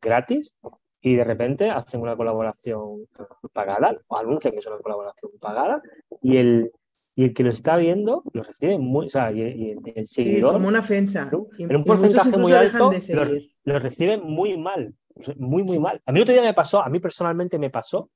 gratis, 0.01 0.59
y 1.01 1.15
de 1.15 1.23
repente 1.23 1.69
hacen 1.69 2.01
una 2.01 2.15
colaboración 2.15 3.07
pagada, 3.53 3.97
o 4.07 4.17
anuncian 4.17 4.53
que 4.53 4.59
es 4.59 4.67
una 4.67 4.79
colaboración 4.79 5.31
pagada, 5.39 5.81
y 6.21 6.37
el, 6.37 6.71
y 7.15 7.25
el 7.25 7.33
que 7.33 7.43
lo 7.43 7.51
está 7.51 7.77
viendo 7.77 8.23
lo 8.33 8.43
recibe 8.43 8.77
muy, 8.77 9.07
o 9.07 9.09
sea, 9.09 9.31
y, 9.31 9.75
el 9.95 10.07
seguidor. 10.07 10.53
como 10.53 10.67
una 10.67 10.79
ofensa. 10.79 11.29
En 11.57 11.75
un 11.75 11.83
porcentaje 11.83 12.37
muy 12.37 12.51
alto 12.53 12.91
lo, 13.63 13.79
reciben 13.79 14.21
muy 14.23 14.57
mal, 14.57 14.93
muy, 15.37 15.63
muy 15.63 15.79
mal. 15.79 16.01
A 16.05 16.11
mí 16.11 16.21
otro 16.21 16.33
día 16.33 16.43
me 16.43 16.53
pasó, 16.53 16.81
a 16.81 16.89
mí 16.89 16.99
personalmente 16.99 17.59
me 17.59 17.69
pasó, 17.69 18.09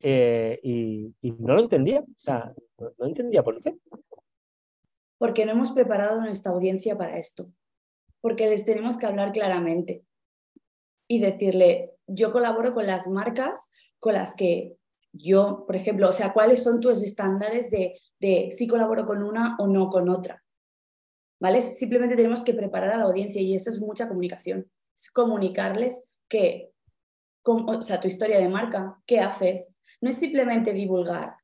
eh, 0.00 0.60
y, 0.62 1.14
no 1.38 1.54
lo 1.54 1.62
entendía, 1.62 2.00
o 2.00 2.18
sea, 2.18 2.52
no 2.98 3.06
entendía 3.06 3.42
por 3.42 3.62
qué. 3.62 3.74
Porque 5.18 5.44
no 5.44 5.52
hemos 5.52 5.72
preparado 5.72 6.20
nuestra 6.20 6.52
audiencia 6.52 6.96
para 6.96 7.18
esto 7.18 7.50
porque 8.24 8.48
les 8.48 8.64
tenemos 8.64 8.96
que 8.96 9.04
hablar 9.04 9.32
claramente 9.32 10.02
y 11.06 11.20
decirle, 11.20 11.92
yo 12.06 12.32
colaboro 12.32 12.72
con 12.72 12.86
las 12.86 13.06
marcas 13.06 13.70
con 13.98 14.14
las 14.14 14.34
que 14.34 14.78
yo, 15.12 15.64
por 15.66 15.76
ejemplo, 15.76 16.08
o 16.08 16.12
sea, 16.12 16.32
cuáles 16.32 16.62
son 16.62 16.80
tus 16.80 17.02
estándares 17.02 17.70
de, 17.70 18.00
de 18.18 18.50
si 18.50 18.66
colaboro 18.66 19.04
con 19.04 19.22
una 19.22 19.56
o 19.58 19.66
no 19.66 19.90
con 19.90 20.08
otra. 20.08 20.42
¿Vale? 21.38 21.60
Simplemente 21.60 22.16
tenemos 22.16 22.42
que 22.42 22.54
preparar 22.54 22.92
a 22.92 22.96
la 22.96 23.04
audiencia 23.04 23.42
y 23.42 23.54
eso 23.54 23.68
es 23.68 23.78
mucha 23.78 24.08
comunicación. 24.08 24.70
Es 24.96 25.10
comunicarles 25.10 26.10
que, 26.26 26.72
o 27.42 27.82
sea, 27.82 28.00
tu 28.00 28.08
historia 28.08 28.38
de 28.38 28.48
marca, 28.48 29.02
qué 29.04 29.20
haces. 29.20 29.74
No 30.00 30.08
es 30.08 30.16
simplemente 30.16 30.72
divulgar. 30.72 31.36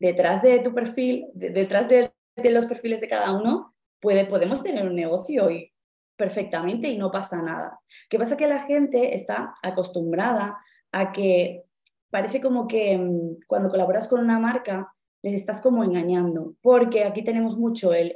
Detrás 0.00 0.40
de 0.40 0.60
tu 0.60 0.72
perfil, 0.72 1.26
detrás 1.34 1.90
de, 1.90 2.10
de, 2.36 2.50
los 2.50 2.66
perfiles 2.66 3.00
de 3.00 3.08
cada 3.08 3.32
uno, 3.32 3.74
puede, 4.00 4.26
podemos 4.26 4.62
tener 4.62 4.86
un 4.86 4.94
negocio 4.94 5.50
y 5.50 5.72
perfectamente 6.16 6.88
y 6.88 6.98
no 6.98 7.10
pasa 7.10 7.42
nada. 7.42 7.80
¿Qué 8.08 8.18
pasa? 8.18 8.36
Que 8.36 8.46
la 8.46 8.62
gente 8.62 9.14
está 9.14 9.54
acostumbrada 9.62 10.58
a 10.92 11.12
que 11.12 11.64
parece 12.10 12.40
como 12.40 12.68
que 12.68 12.96
mm, 12.96 13.46
cuando 13.46 13.70
colaboras 13.70 14.08
con 14.08 14.20
una 14.20 14.38
marca 14.38 14.92
les 15.22 15.34
estás 15.34 15.60
como 15.60 15.84
engañando, 15.84 16.54
porque 16.60 17.04
aquí 17.04 17.22
tenemos 17.22 17.56
mucho 17.56 17.94
el... 17.94 18.12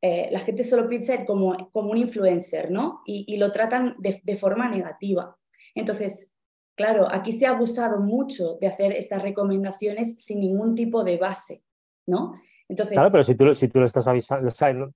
Eh, 0.00 0.28
la 0.30 0.38
gente 0.38 0.62
solo 0.62 0.88
piensa 0.88 1.26
como, 1.26 1.70
como 1.72 1.90
un 1.90 1.96
influencer, 1.96 2.70
¿no? 2.70 3.02
Y, 3.04 3.36
lo 3.36 3.50
tratan 3.50 3.96
de, 3.98 4.20
de 4.22 4.36
forma 4.36 4.68
negativa. 4.68 5.36
Entonces, 5.74 6.32
claro, 6.76 7.08
aquí 7.10 7.32
se 7.32 7.46
ha 7.46 7.50
abusado 7.50 7.98
mucho 8.00 8.58
de 8.60 8.68
hacer 8.68 8.92
estas 8.92 9.22
recomendaciones 9.22 10.22
sin 10.22 10.38
ningún 10.38 10.76
tipo 10.76 11.02
de 11.02 11.16
base, 11.16 11.64
¿no? 12.06 12.34
Claro, 12.76 13.10
pero 13.10 13.24
si 13.24 13.34
tú, 13.34 13.54
si 13.54 13.68
tú 13.68 13.80
lo 13.80 13.86
estás 13.86 14.06
avisando, 14.08 14.92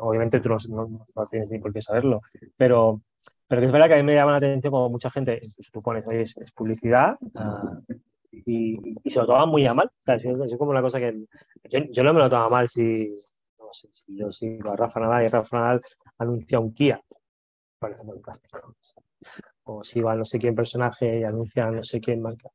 obviamente 0.00 0.40
tú 0.40 0.48
no, 0.68 1.06
tienes 1.30 1.50
ni 1.50 1.58
por 1.58 1.72
qué 1.72 1.82
saberlo, 1.82 2.22
pero, 2.56 3.02
pero 3.48 3.62
es 3.62 3.72
verdad 3.72 3.88
que 3.88 3.94
a 3.94 3.96
mí 3.96 4.02
me 4.02 4.14
llama 4.14 4.32
la 4.32 4.38
atención 4.38 4.70
como 4.70 4.88
mucha 4.88 5.10
gente, 5.10 5.40
tú 5.72 5.82
pones, 5.82 6.06
oye, 6.06 6.22
es, 6.22 6.52
publicidad 6.54 7.16
ah, 7.34 7.80
y, 8.30 8.78
y, 9.02 9.10
se 9.10 9.18
lo 9.18 9.26
toma 9.26 9.46
muy 9.46 9.66
a 9.66 9.74
mal. 9.74 9.90
Es, 10.06 10.24
como 10.56 10.70
una 10.70 10.82
cosa 10.82 11.00
que 11.00 11.26
yo, 11.64 11.80
yo, 11.90 12.04
no 12.04 12.14
me 12.14 12.20
lo 12.20 12.30
tomo 12.30 12.48
mal 12.48 12.68
si, 12.68 13.08
no 13.58 13.68
sé, 13.72 13.88
si 13.92 14.16
yo 14.16 14.30
sigo 14.30 14.70
a 14.70 14.76
Rafa 14.76 15.00
Nadal 15.00 15.24
y 15.24 15.28
Rafa 15.28 15.58
Nadal 15.58 15.80
anuncia 16.18 16.60
un 16.60 16.72
Kia, 16.72 17.02
parece 17.80 18.04
muy 18.04 18.20
plástico. 18.20 18.76
o 19.64 19.82
sigo 19.82 20.08
a 20.08 20.14
no 20.14 20.24
sé 20.24 20.38
quién 20.38 20.54
personaje 20.54 21.20
y 21.20 21.24
anuncia 21.24 21.68
no 21.70 21.82
sé 21.82 22.00
quién 22.00 22.22
marca. 22.22 22.48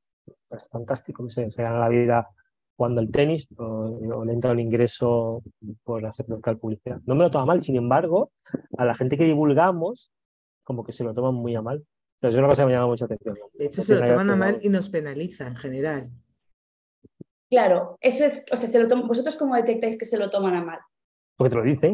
Pues 0.48 0.70
fantástico, 0.70 1.28
se, 1.30 1.52
se 1.52 1.64
gana 1.64 1.80
la 1.80 1.90
vida 1.90 2.30
jugando 2.78 3.02
el 3.02 3.12
tenis 3.12 3.48
o, 3.58 3.64
o 3.64 4.26
le 4.26 4.34
entra 4.34 4.52
el 4.52 4.60
ingreso 4.60 5.42
por 5.84 6.06
hacer 6.06 6.28
local 6.30 6.58
publicidad. 6.58 7.00
No 7.06 7.16
me 7.16 7.24
lo 7.24 7.32
toma 7.32 7.46
mal, 7.46 7.62
sin 7.62 7.76
embargo, 7.76 8.32
a 8.78 8.86
la 8.86 8.94
gente 8.94 9.18
que 9.18 9.24
divulgamos, 9.26 10.12
como 10.64 10.84
que 10.84 10.92
se 10.92 11.04
lo 11.04 11.14
toman 11.14 11.34
muy 11.36 11.56
a 11.56 11.62
mal. 11.62 11.80
O 11.80 12.18
sea, 12.22 12.30
es 12.30 12.36
una 12.36 12.48
cosa 12.48 12.64
que 12.64 12.68
me 12.68 12.74
llama 12.74 12.88
mucha 12.88 13.06
atención. 13.06 13.36
De 13.54 13.66
hecho, 13.66 13.82
No 13.82 13.86
se 13.86 13.96
lo 13.96 14.06
toman 14.06 14.30
a 14.30 14.36
mal 14.36 14.60
y 14.62 14.70
nos 14.70 14.90
penaliza 14.90 15.48
en 15.48 15.56
general. 15.56 16.10
Claro, 17.50 17.98
eso 18.02 18.26
es, 18.26 18.46
o 18.52 18.56
sea, 18.56 18.68
se 18.68 18.80
lo 18.84 18.88
vosotros 19.06 19.36
cómo 19.36 19.56
detectáis 19.56 19.98
que 19.98 20.06
se 20.06 20.18
lo 20.18 20.30
toman 20.30 20.56
a 20.56 20.64
mal. 20.64 20.80
Porque 21.38 21.50
te 21.52 21.56
lo 21.58 21.64
dicen. 21.64 21.94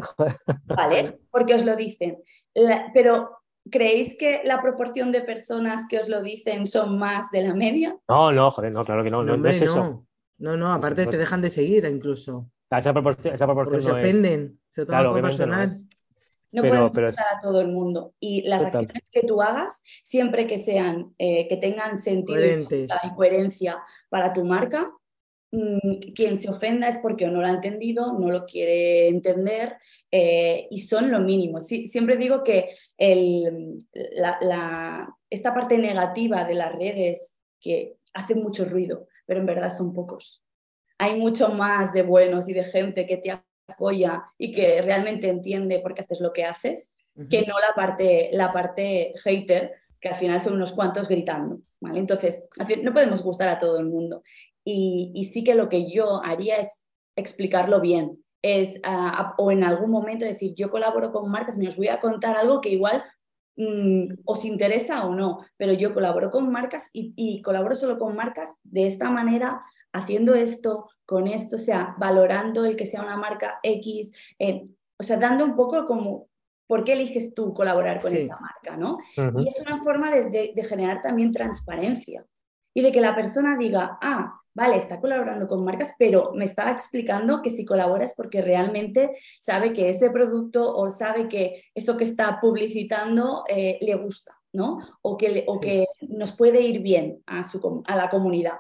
¿Vale? 0.66 1.20
Porque 1.32 1.56
os 1.56 1.66
lo 1.66 1.76
dicen. 1.76 2.24
La- 2.54 2.90
pero, 2.94 3.38
¿creéis 3.70 4.16
que 4.18 4.42
la 4.46 4.62
proporción 4.62 5.12
de 5.12 5.22
personas 5.22 5.88
que 5.90 6.00
os 6.00 6.08
lo 6.08 6.22
dicen 6.22 6.66
son 6.68 6.98
más 6.98 7.32
de 7.32 7.42
la 7.42 7.54
media? 7.54 7.98
No, 8.08 8.32
no, 8.32 8.50
joder, 8.52 8.72
no, 8.72 8.86
claro 8.86 9.04
que 9.04 9.10
no, 9.10 9.18
no, 9.18 9.24
No, 9.24 9.28
no 9.30 9.34
hombre, 9.36 9.52
es 9.52 9.62
eso. 9.64 10.06
No. 10.42 10.52
No, 10.52 10.58
no, 10.58 10.74
aparte 10.74 11.06
te 11.06 11.18
dejan 11.18 11.42
de 11.42 11.50
seguir 11.50 11.86
incluso. 11.86 12.50
Esa 12.70 12.94
proporción, 12.94 13.34
esa 13.36 13.46
proporción 13.46 13.74
Porque 13.74 13.84
se 13.86 13.92
no 13.92 13.98
es. 13.98 14.04
ofenden, 14.04 14.60
se 14.70 14.86
toman 14.86 15.02
Claro, 15.02 15.12
por 15.14 15.22
no 15.22 15.28
personal. 15.28 15.66
es. 15.66 15.88
No 16.54 16.62
Pero- 16.64 16.84
gustar 16.84 17.04
es- 17.06 17.20
a 17.20 17.42
todo 17.42 17.62
el 17.62 17.68
mundo. 17.70 18.14
Y 18.20 18.42
las 18.44 18.64
Total. 18.64 18.82
acciones 18.86 19.10
que 19.12 19.24
tú 19.24 19.42
hagas, 19.42 19.82
siempre 20.04 20.48
que 20.48 20.58
sean, 20.58 21.14
eh, 21.18 21.48
que 21.48 21.58
tengan 21.58 21.98
sentido 21.98 22.40
y 22.40 22.42
Coherentes. 22.44 22.92
y 23.04 23.10
coherencia 23.16 23.80
para 24.10 24.34
tu 24.34 24.44
marca, 24.44 24.92
mm, 25.52 26.14
quien 26.16 26.36
se 26.38 26.50
ofenda 26.50 26.88
es 26.90 26.98
porque 26.98 27.28
no 27.28 27.40
lo 27.42 27.48
ha 27.48 27.52
entendido, 27.52 28.18
no 28.20 28.30
lo 28.32 28.46
quiere 28.46 29.08
entender 29.10 29.78
eh, 30.12 30.68
y 30.70 30.80
son 30.80 31.10
lo 31.12 31.20
mínimo. 31.20 31.62
Sí, 31.62 31.88
siempre 31.88 32.18
digo 32.18 32.44
que 32.44 32.70
el- 32.98 33.78
la- 33.94 34.38
la- 34.42 35.16
esta 35.30 35.54
parte 35.54 35.78
negativa 35.78 36.44
de 36.46 36.56
las 36.56 36.74
redes 36.74 37.38
que 37.62 37.96
hace 38.14 38.36
mucho 38.36 38.66
ruido, 38.66 39.08
pero 39.26 39.40
en 39.40 39.46
verdad 39.46 39.70
son 39.70 39.94
pocos. 39.94 40.44
Hay 40.98 41.20
mucho 41.20 41.54
más 41.54 41.94
de 41.94 42.04
buenos 42.04 42.48
y 42.50 42.54
de 42.54 42.64
gente 42.64 43.06
que 43.06 43.18
te 43.18 43.32
apoya 43.68 44.24
y 44.38 44.52
que 44.52 44.82
realmente 44.82 45.30
entiende 45.30 45.80
por 45.80 45.94
qué 45.94 46.02
haces 46.02 46.22
lo 46.22 46.34
que 46.34 46.46
haces 46.46 46.94
que 47.30 47.46
no 47.46 47.60
la 47.60 47.76
parte, 47.76 48.30
la 48.34 48.52
parte 48.52 49.14
hater, 49.24 49.74
que 50.00 50.10
al 50.10 50.16
final 50.16 50.42
son 50.42 50.54
unos 50.54 50.72
cuantos 50.72 51.08
gritando, 51.08 51.60
¿vale? 51.80 52.00
Entonces, 52.00 52.48
al 52.58 52.84
no 52.84 52.94
podemos 52.94 53.22
gustar 53.22 53.50
a 53.50 53.60
todo 53.60 53.80
el 53.80 53.86
mundo. 53.86 54.24
Y, 54.64 55.12
y 55.14 55.26
sí 55.26 55.44
que 55.44 55.56
lo 55.56 55.70
que 55.70 55.92
yo 55.92 56.24
haría 56.24 56.58
es 56.58 56.84
explicarlo 57.16 57.82
bien, 57.82 58.24
es, 58.42 58.80
ah, 58.84 59.36
o 59.38 59.52
en 59.52 59.64
algún 59.64 59.92
momento 59.92 60.26
decir, 60.26 60.54
yo 60.56 60.70
colaboro 60.70 61.12
con 61.12 61.30
marcas, 61.30 61.58
me 61.58 61.68
os 61.68 61.78
voy 61.78 61.90
a 61.90 62.00
contar 62.00 62.38
algo 62.38 62.62
que 62.62 62.70
igual 62.70 63.04
mm, 63.58 64.14
os 64.26 64.46
interesa 64.46 65.06
o 65.06 65.14
no, 65.16 65.40
pero 65.58 65.74
yo 65.74 65.94
colaboro 65.94 66.30
con 66.32 66.52
marcas 66.52 66.90
y, 66.94 67.14
y 67.16 67.42
colaboro 67.42 67.76
solo 67.76 67.98
con 68.00 68.16
marcas 68.16 68.60
de 68.64 68.86
esta 68.88 69.10
manera, 69.10 69.64
haciendo 69.94 70.36
esto, 70.36 70.90
con 71.06 71.28
esto, 71.28 71.58
o 71.58 71.60
sea, 71.60 71.96
valorando 72.00 72.66
el 72.66 72.76
que 72.76 72.86
sea 72.86 73.02
una 73.02 73.18
marca 73.18 73.60
X, 73.64 74.14
eh, 74.40 74.66
o 74.98 75.04
sea, 75.04 75.18
dando 75.18 75.44
un 75.44 75.56
poco 75.56 75.86
como, 75.86 76.28
¿por 76.68 76.84
qué 76.84 76.94
eliges 76.94 77.34
tú 77.34 77.54
colaborar 77.54 78.00
con 78.02 78.12
Sí. 78.12 78.18
esta 78.18 78.40
marca? 78.40 78.78
¿no? 78.78 78.98
Y 79.18 79.48
es 79.50 79.60
una 79.60 79.78
forma 79.84 80.10
de, 80.12 80.30
de- 80.30 80.54
de 80.56 80.64
generar 80.64 81.02
también 81.02 81.32
transparencia 81.32 82.26
y 82.74 82.82
de 82.82 82.92
que 82.92 83.02
la 83.02 83.14
persona 83.16 83.58
diga, 83.58 83.98
ah, 84.02 84.41
vale, 84.54 84.76
está 84.78 85.00
colaborando 85.00 85.48
con 85.48 85.64
marcas, 85.64 85.94
pero 85.98 86.32
me 86.34 86.46
está 86.46 86.72
explicando 86.72 87.42
que 87.42 87.50
si 87.50 87.66
colabora 87.66 88.04
es 88.04 88.14
porque 88.16 88.42
realmente 88.42 89.16
sabe 89.40 89.74
que 89.74 89.90
ese 89.90 90.10
producto 90.10 90.76
o 90.76 90.90
sabe 90.90 91.28
que 91.28 91.66
eso 91.74 91.98
que 91.98 92.04
está 92.04 92.40
publicitando 92.40 93.44
eh, 93.48 93.78
le 93.82 93.96
gusta, 93.96 94.38
¿no? 94.54 94.80
O 95.02 95.18
que, 95.18 95.46
o 95.48 95.60
que 95.60 95.86
nos 96.02 96.34
puede 96.34 96.62
ir 96.62 96.82
bien 96.82 97.22
a, 97.26 97.44
su, 97.44 97.84
a 97.86 97.96
la 97.96 98.10
comunidad. 98.10 98.60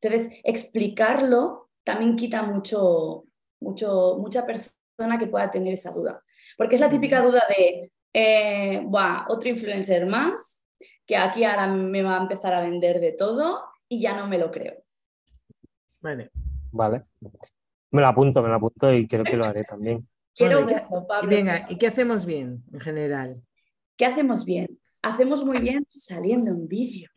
Entonces, 0.00 0.32
explicarlo 0.44 1.70
también 1.84 2.16
quita 2.16 2.42
mucho, 2.42 3.24
mucho, 3.60 4.18
mucha 4.18 4.46
persona 4.46 5.18
que 5.18 5.26
pueda 5.26 5.50
tener 5.50 5.72
esa 5.72 5.92
duda. 5.92 6.22
Porque 6.56 6.76
es 6.76 6.80
la 6.80 6.90
típica 6.90 7.22
duda 7.22 7.42
de, 7.48 7.92
eh, 8.12 8.82
"Buah, 8.84 9.26
otro 9.28 9.48
influencer 9.48 10.06
más, 10.06 10.64
que 11.06 11.16
aquí 11.16 11.44
ahora 11.44 11.66
me 11.66 12.02
va 12.02 12.16
a 12.16 12.22
empezar 12.22 12.52
a 12.54 12.60
vender 12.60 13.00
de 13.00 13.12
todo 13.12 13.64
y 13.88 14.00
ya 14.00 14.16
no 14.16 14.26
me 14.26 14.38
lo 14.38 14.50
creo. 14.50 14.81
Vale. 16.02 16.30
Vale. 16.72 17.04
Me 17.90 18.00
lo 18.00 18.08
apunto, 18.08 18.42
me 18.42 18.48
lo 18.48 18.54
apunto 18.56 18.92
y 18.92 19.06
creo 19.06 19.24
que 19.24 19.36
lo 19.36 19.44
haré 19.44 19.64
también. 19.64 20.06
Quiero 20.34 20.62
Bueno, 20.62 20.70
¿y 20.70 20.74
qué- 20.74 20.80
verlo, 20.80 21.02
Y 21.02 21.06
Pablo. 21.08 21.30
venga, 21.30 21.66
¿y 21.68 21.76
qué 21.78 21.86
hacemos 21.86 22.26
bien 22.26 22.64
en 22.72 22.80
general? 22.80 23.42
¿Qué 23.96 24.06
hacemos 24.06 24.44
bien? 24.44 24.78
Hacemos 25.02 25.44
muy 25.44 25.58
bien 25.58 25.84
saliendo 25.88 26.50
en 26.50 26.66
vídeo, 26.68 27.10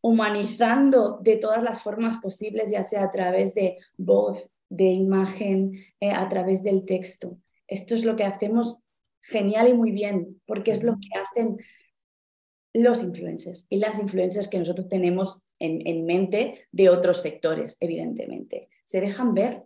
humanizando 0.00 1.18
de 1.22 1.36
todas 1.36 1.62
las 1.62 1.82
formas 1.82 2.18
posibles, 2.18 2.70
ya 2.70 2.84
sea 2.84 3.04
a 3.04 3.10
través 3.10 3.54
de 3.54 3.78
voz, 3.96 4.50
de 4.68 4.84
imagen, 4.92 5.72
eh, 6.00 6.10
a 6.10 6.28
través 6.28 6.62
del 6.62 6.84
texto. 6.84 7.38
Esto 7.66 7.94
es 7.94 8.04
lo 8.04 8.16
que 8.16 8.24
hacemos 8.24 8.78
genial 9.22 9.68
y 9.68 9.74
muy 9.74 9.90
bien, 9.92 10.40
porque 10.46 10.72
es 10.72 10.82
lo 10.82 10.94
que 10.94 11.08
hacen 11.18 11.56
los 12.74 13.02
influencers 13.02 13.66
y 13.70 13.78
las 13.78 13.98
influencers 13.98 14.48
que 14.48 14.58
nosotros 14.58 14.88
tenemos 14.88 15.42
en, 15.58 15.86
en 15.86 16.04
mente 16.04 16.66
de 16.72 16.88
otros 16.88 17.22
sectores, 17.22 17.76
evidentemente. 17.80 18.68
Se 18.84 19.00
dejan 19.00 19.34
ver, 19.34 19.64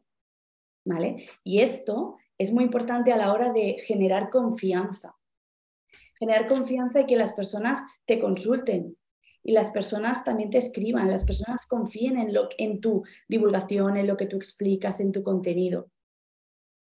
¿vale? 0.84 1.28
Y 1.44 1.60
esto 1.60 2.16
es 2.38 2.52
muy 2.52 2.64
importante 2.64 3.12
a 3.12 3.16
la 3.16 3.32
hora 3.32 3.52
de 3.52 3.76
generar 3.80 4.30
confianza 4.30 5.18
generar 6.18 6.48
confianza 6.48 7.00
y 7.00 7.06
que 7.06 7.16
las 7.16 7.32
personas 7.32 7.80
te 8.04 8.18
consulten 8.18 8.96
y 9.44 9.52
las 9.52 9.70
personas 9.70 10.24
también 10.24 10.50
te 10.50 10.58
escriban, 10.58 11.10
las 11.10 11.24
personas 11.24 11.66
confíen 11.66 12.18
en, 12.18 12.34
lo, 12.34 12.48
en 12.58 12.80
tu 12.80 13.04
divulgación, 13.28 13.96
en 13.96 14.06
lo 14.06 14.16
que 14.16 14.26
tú 14.26 14.36
explicas, 14.36 15.00
en 15.00 15.12
tu 15.12 15.22
contenido. 15.22 15.90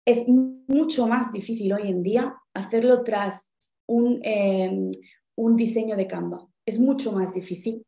Es 0.06 0.28
mucho 0.28 1.06
más 1.06 1.32
difícil 1.32 1.72
hoy 1.72 1.90
en 1.90 2.02
día 2.02 2.36
hacerlo 2.54 3.02
tras 3.02 3.54
un, 3.86 4.20
eh, 4.22 4.90
un 5.34 5.56
diseño 5.56 5.96
de 5.96 6.06
Canva. 6.06 6.46
Es 6.64 6.78
mucho 6.78 7.12
más 7.12 7.34
difícil 7.34 7.84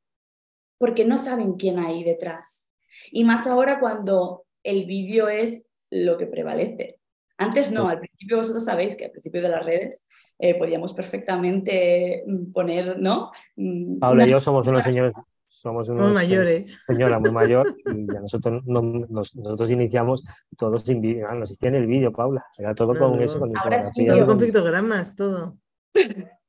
porque 0.79 1.05
no 1.05 1.17
saben 1.19 1.55
quién 1.55 1.79
hay 1.79 2.05
detrás. 2.05 2.69
Y 3.11 3.25
más 3.25 3.47
ahora 3.47 3.81
cuando 3.81 4.45
el 4.63 4.85
vídeo 4.87 5.29
es 5.29 5.67
lo 5.91 6.17
que 6.19 6.27
prevalece. 6.27 6.99
Antes 7.39 7.71
no, 7.71 7.89
al 7.89 8.01
principio 8.01 8.39
vosotros 8.39 8.65
sabéis 8.65 8.97
que 8.97 9.05
al 9.05 9.11
principio 9.11 9.43
de 9.43 9.49
las 9.51 9.65
redes 9.65 10.09
eh, 10.39 10.55
podíamos 10.59 10.93
perfectamente 10.93 12.25
mm, 12.27 12.53
poner, 12.53 12.99
¿no? 12.99 13.31
Mm, 13.57 13.99
Paula 13.99 14.27
y 14.27 14.31
yo 14.31 14.41
somos 14.41 14.67
unos 14.67 14.85
señores, 14.85 15.13
somos 15.47 15.89
unos 15.89 16.01
Somos 16.01 16.15
mayores. 16.15 16.77
señora 16.87 17.19
muy 17.19 17.31
mayor 17.33 17.77
y 17.87 18.07
ya 18.13 18.21
nosotros, 18.21 18.63
no- 18.67 18.83
nos- 18.83 19.35
nosotros 19.37 19.71
iniciamos 19.71 20.25
todos 20.57 20.83
sin 20.83 21.01
vídeo, 21.01 21.31
no 21.33 21.43
existía 21.43 21.71
ni 21.71 21.77
el 21.79 21.87
vídeo, 21.87 22.11
Paula, 22.13 22.45
era 22.59 22.75
todo 22.75 22.95
No, 22.95 23.01
con 23.01 23.17
no. 23.19 23.23
eso, 23.25 23.39
con 23.39 23.57
Ahora 23.57 23.79
es 23.79 23.93
con 23.95 24.27
con- 24.27 24.39
pictogramas, 24.39 25.15
todo. 25.15 25.59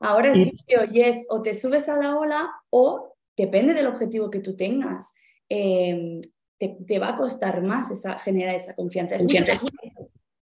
Ahora 0.00 0.32
es 0.32 0.38
Y- 0.38 0.44
vídeo 0.50 0.84
y 0.92 1.00
es 1.00 1.24
o 1.30 1.40
te 1.42 1.54
subes 1.54 1.88
a 1.88 1.96
la 1.98 2.16
ola 2.16 2.50
o 2.70 3.13
depende 3.36 3.74
del 3.74 3.86
objetivo 3.86 4.30
que 4.30 4.40
tú 4.40 4.56
tengas. 4.56 5.14
eh, 5.48 6.20
te, 6.56 6.68
te 6.86 6.98
va 7.00 7.10
a 7.10 7.16
costar 7.16 7.62
más 7.62 7.90
esa, 7.90 8.16
generar 8.18 8.54
esa 8.54 8.74
confianza. 8.76 9.16
Es. 9.16 9.26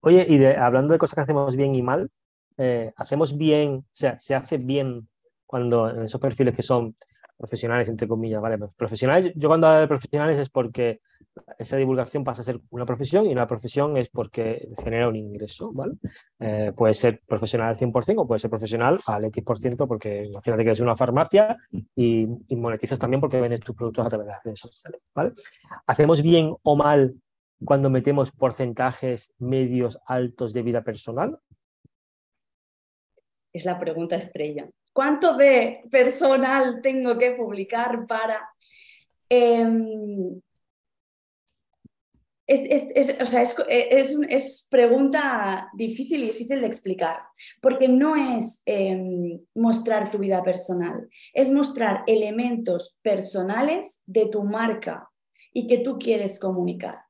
Oye, 0.00 0.26
y 0.28 0.38
de- 0.38 0.56
hablando 0.56 0.92
de 0.92 0.98
cosas 0.98 1.14
que 1.14 1.20
hacemos 1.22 1.56
bien 1.56 1.74
y 1.74 1.82
mal, 1.82 2.10
eh, 2.58 2.92
hacemos 2.96 3.36
bien, 3.36 3.76
o 3.76 3.84
sea, 3.92 4.18
se 4.18 4.34
hace 4.34 4.58
bien 4.58 5.08
cuando 5.46 5.88
en 5.90 6.02
esos 6.04 6.20
perfiles 6.20 6.54
que 6.54 6.62
son 6.62 6.96
profesionales, 7.36 7.88
entre 7.88 8.06
comillas, 8.06 8.40
¿vale? 8.40 8.58
Profesionales, 8.76 9.32
yo 9.34 9.48
cuando 9.48 9.66
hablo 9.66 9.80
de 9.80 9.88
profesionales 9.88 10.38
es 10.38 10.48
porque 10.50 11.00
esa 11.58 11.76
divulgación 11.76 12.24
pasa 12.24 12.42
a 12.42 12.44
ser 12.44 12.60
una 12.70 12.86
profesión 12.86 13.26
y 13.26 13.32
una 13.32 13.46
profesión 13.46 13.96
es 13.96 14.08
porque 14.08 14.68
genera 14.82 15.08
un 15.08 15.16
ingreso, 15.16 15.72
¿vale? 15.72 15.94
Eh, 16.38 16.72
puede 16.74 16.94
ser 16.94 17.22
profesional 17.26 17.68
al 17.68 17.76
100% 17.76 18.14
o 18.18 18.26
puede 18.26 18.38
ser 18.38 18.50
profesional 18.50 18.98
al 19.06 19.24
X% 19.26 19.86
porque 19.86 20.24
imagínate 20.24 20.62
que 20.62 20.68
eres 20.70 20.80
una 20.80 20.96
farmacia 20.96 21.56
y, 21.94 22.26
monetizas 22.50 22.98
también 22.98 23.20
porque 23.20 23.40
vendes 23.40 23.60
tus 23.60 23.76
productos 23.76 24.06
a 24.06 24.08
través 24.08 24.26
de 24.26 24.32
las 24.32 24.44
redes 24.44 24.60
sociales, 24.60 25.00
¿vale? 25.14 25.32
¿Hacemos 25.86 26.22
bien 26.22 26.54
o 26.62 26.76
mal 26.76 27.14
cuando 27.64 27.90
metemos 27.90 28.32
porcentajes 28.32 29.34
medios 29.38 29.98
altos 30.06 30.52
de 30.52 30.62
vida 30.62 30.82
personal? 30.82 31.38
Es 33.52 33.64
la 33.64 33.78
pregunta 33.78 34.16
estrella. 34.16 34.68
¿Cuánto 34.92 35.36
de 35.36 35.82
personal 35.90 36.80
tengo 36.82 37.16
que 37.18 37.32
publicar 37.32 38.06
para... 38.06 38.50
Em, 39.28 40.40
es, 42.46 42.60
es- 42.68 42.92
es- 43.10 43.20
o 43.20 43.26
sea, 43.26 43.42
es, 43.42 43.54
es 43.68 44.14
un- 44.14 44.24
es 44.30 44.66
pregunta 44.70 45.68
difícil 45.74 46.22
y 46.22 46.26
difícil 46.28 46.60
de 46.60 46.66
explicar, 46.66 47.18
porque 47.60 47.88
no 47.88 48.14
es 48.16 48.62
em, 48.66 49.40
mostrar 49.54 50.10
tu 50.10 50.18
vida 50.18 50.42
personal, 50.42 51.08
es 51.34 51.50
mostrar 51.50 52.02
elementos 52.06 52.96
personales 53.02 54.02
de 54.06 54.26
tu 54.26 54.42
marca 54.44 55.08
y 55.52 55.66
que 55.66 55.78
tú 55.78 55.98
quieres 55.98 56.38
comunicar. 56.38 57.00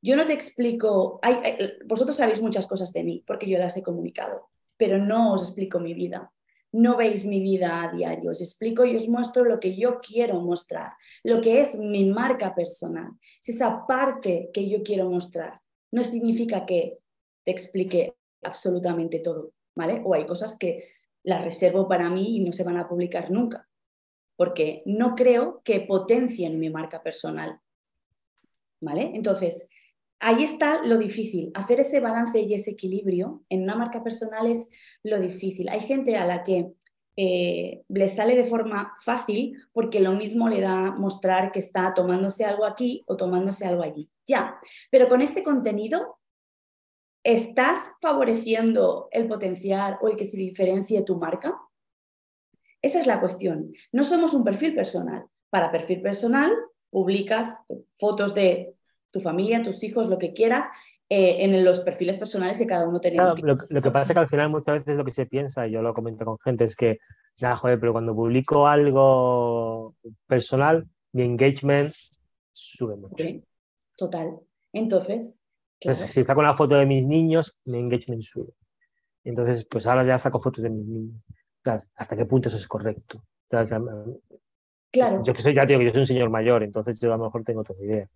Yo 0.00 0.14
no 0.14 0.24
te 0.24 0.32
explico, 0.32 1.18
hay- 1.22 1.56
vosotros 1.86 2.14
sabéis 2.16 2.40
muchas 2.40 2.66
cosas 2.66 2.92
de 2.92 3.02
mí 3.02 3.24
porque 3.26 3.48
yo 3.48 3.58
las 3.58 3.76
he 3.76 3.82
comunicado, 3.82 4.48
pero 4.76 4.98
no 4.98 5.32
os 5.34 5.46
explico 5.48 5.80
mi 5.80 5.92
vida. 5.94 6.30
No 6.72 6.96
veis 6.96 7.24
mi 7.24 7.40
vida 7.40 7.82
a 7.82 7.92
diario, 7.92 8.30
os 8.30 8.40
explico 8.40 8.84
y 8.84 8.94
os 8.96 9.08
muestro 9.08 9.44
lo 9.44 9.58
que 9.58 9.74
yo 9.74 10.00
quiero 10.00 10.40
mostrar, 10.40 10.92
lo 11.24 11.40
que 11.40 11.60
es 11.60 11.78
mi 11.78 12.04
marca 12.10 12.54
personal. 12.54 13.10
Es 13.40 13.48
esa 13.50 13.86
parte 13.86 14.50
que 14.52 14.68
yo 14.68 14.82
quiero 14.82 15.08
mostrar. 15.08 15.60
No 15.90 16.04
significa 16.04 16.66
que 16.66 16.98
te 17.44 17.50
explique 17.50 18.14
absolutamente 18.42 19.20
todo, 19.20 19.52
¿vale? 19.74 20.02
O 20.04 20.14
hay 20.14 20.26
cosas 20.26 20.56
que 20.58 20.88
las 21.22 21.42
reservo 21.42 21.88
para 21.88 22.10
mí 22.10 22.36
y 22.36 22.40
no 22.40 22.52
se 22.52 22.64
van 22.64 22.76
a 22.76 22.88
publicar 22.88 23.30
nunca, 23.30 23.68
porque 24.36 24.82
no 24.84 25.14
creo 25.14 25.62
que 25.64 25.80
potencien 25.80 26.58
mi 26.58 26.70
marca 26.70 27.02
personal, 27.02 27.58
¿vale? 28.80 29.12
Entonces, 29.14 29.68
ahí 30.20 30.44
está 30.44 30.82
lo 30.84 30.98
difícil. 30.98 31.50
Hacer 31.54 31.80
ese 31.80 32.00
balance 32.00 32.40
y 32.40 32.54
ese 32.54 32.72
equilibrio 32.72 33.44
en 33.48 33.62
una 33.62 33.76
marca 33.76 34.02
personal 34.02 34.46
es 34.46 34.70
lo 35.02 35.20
difícil. 35.20 35.68
Hay 35.68 35.80
gente 35.80 36.16
a 36.16 36.26
la 36.26 36.42
que 36.42 36.72
eh, 37.16 37.82
le 37.88 38.08
sale 38.08 38.36
de 38.36 38.44
forma 38.44 38.94
fácil 39.00 39.60
porque 39.72 40.00
lo 40.00 40.12
mismo 40.12 40.48
le 40.48 40.60
da 40.60 40.92
mostrar 40.92 41.50
que 41.50 41.58
está 41.58 41.92
tomándose 41.92 42.44
algo 42.44 42.64
aquí 42.64 43.02
o 43.06 43.16
tomándose 43.16 43.66
algo 43.66 43.82
allí. 43.82 44.08
Ya, 44.26 44.58
pero 44.90 45.08
con 45.08 45.20
este 45.20 45.42
contenido, 45.42 46.18
¿estás 47.24 47.94
favoreciendo 48.00 49.08
el 49.10 49.26
potenciar 49.26 49.98
o 50.00 50.08
el 50.08 50.16
que 50.16 50.24
se 50.24 50.36
diferencie 50.36 51.02
tu 51.02 51.16
marca? 51.16 51.58
Esa 52.82 53.00
es 53.00 53.06
la 53.06 53.18
cuestión. 53.18 53.72
No 53.90 54.04
somos 54.04 54.32
un 54.32 54.44
perfil 54.44 54.74
personal. 54.74 55.24
Para 55.50 55.72
perfil 55.72 56.02
personal, 56.02 56.52
publicas 56.90 57.56
fotos 57.96 58.34
de 58.34 58.74
tu 59.10 59.20
familia, 59.20 59.62
tus 59.62 59.82
hijos, 59.84 60.08
lo 60.08 60.18
que 60.18 60.32
quieras, 60.32 60.66
eh, 61.08 61.44
en 61.44 61.64
los 61.64 61.80
perfiles 61.80 62.18
personales 62.18 62.58
que 62.58 62.66
cada 62.66 62.86
uno 62.86 63.00
tenemos. 63.00 63.40
lo, 63.40 63.82
que 63.82 63.90
pasa 63.90 64.12
es 64.12 64.16
que 64.16 64.20
al 64.20 64.28
final 64.28 64.50
muchas 64.50 64.84
veces 64.84 64.96
lo 64.96 65.04
que 65.04 65.10
se 65.10 65.26
piensa, 65.26 65.66
y 65.66 65.72
yo 65.72 65.82
lo 65.82 65.94
comento 65.94 66.24
con 66.24 66.38
gente, 66.38 66.64
es 66.64 66.76
que, 66.76 66.98
ya, 67.36 67.56
joder, 67.56 67.80
pero 67.80 67.92
cuando 67.92 68.14
publico 68.14 68.66
algo 68.66 69.94
personal, 70.26 70.86
mi 71.12 71.22
engagement 71.22 71.94
sube 72.52 72.96
mucho. 72.96 73.24
Total. 73.96 74.38
Entonces, 74.72 75.40
si 75.80 76.22
saco 76.24 76.40
una 76.40 76.54
foto 76.54 76.74
de 76.74 76.86
mis 76.86 77.06
niños, 77.06 77.58
mi 77.64 77.78
engagement 77.78 78.22
sube. 78.22 78.52
Entonces, 79.24 79.66
pues 79.70 79.86
ahora 79.86 80.04
ya 80.04 80.18
saco 80.18 80.40
fotos 80.40 80.62
de 80.62 80.70
mis 80.70 80.86
niños. 80.86 81.22
¿Hasta 81.64 82.16
qué 82.16 82.24
punto 82.24 82.48
eso 82.48 82.56
es 82.56 82.66
correcto? 82.66 83.24
claro. 84.90 85.22
Yo 85.22 85.34
que 85.34 85.42
soy 85.42 85.54
ya, 85.54 85.66
tío, 85.66 85.78
que 85.78 85.86
yo 85.86 85.90
soy 85.90 86.00
un 86.00 86.06
señor 86.06 86.30
mayor, 86.30 86.62
entonces 86.62 86.98
yo 87.00 87.12
a 87.12 87.16
lo 87.16 87.24
mejor 87.24 87.44
tengo 87.44 87.60
otras 87.60 87.80
ideas. 87.80 88.10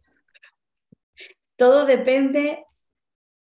Todo 1.63 1.87
depende 1.87 2.67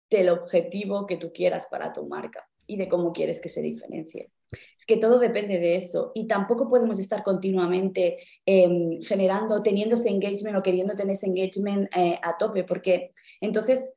del 0.08 0.30
objetivo 0.30 1.08
que 1.08 1.18
tú 1.18 1.34
quieras 1.34 1.66
para 1.66 1.92
tu 1.92 2.06
marca 2.06 2.48
y 2.68 2.78
de 2.78 2.88
cómo 2.88 3.12
quieres 3.12 3.42
que 3.42 3.50
se 3.50 3.64
diferencie. 3.64 4.30
Es 4.78 4.86
que 4.86 4.98
todo 4.98 5.18
depende 5.18 5.58
de 5.58 5.76
eso 5.76 6.12
y 6.14 6.28
tampoco 6.28 6.70
podemos 6.70 7.00
estar 7.00 7.24
continuamente 7.24 8.18
em, 8.46 9.02
generando, 9.02 9.64
teniendo 9.64 9.96
ese 9.96 10.12
engagement 10.12 10.56
o 10.56 10.62
queriendo 10.62 10.94
tener 10.94 11.14
ese 11.14 11.26
engagement 11.26 11.90
eh, 11.98 12.20
a 12.22 12.38
tope, 12.38 12.64
porque 12.64 13.16
entonces 13.42 13.96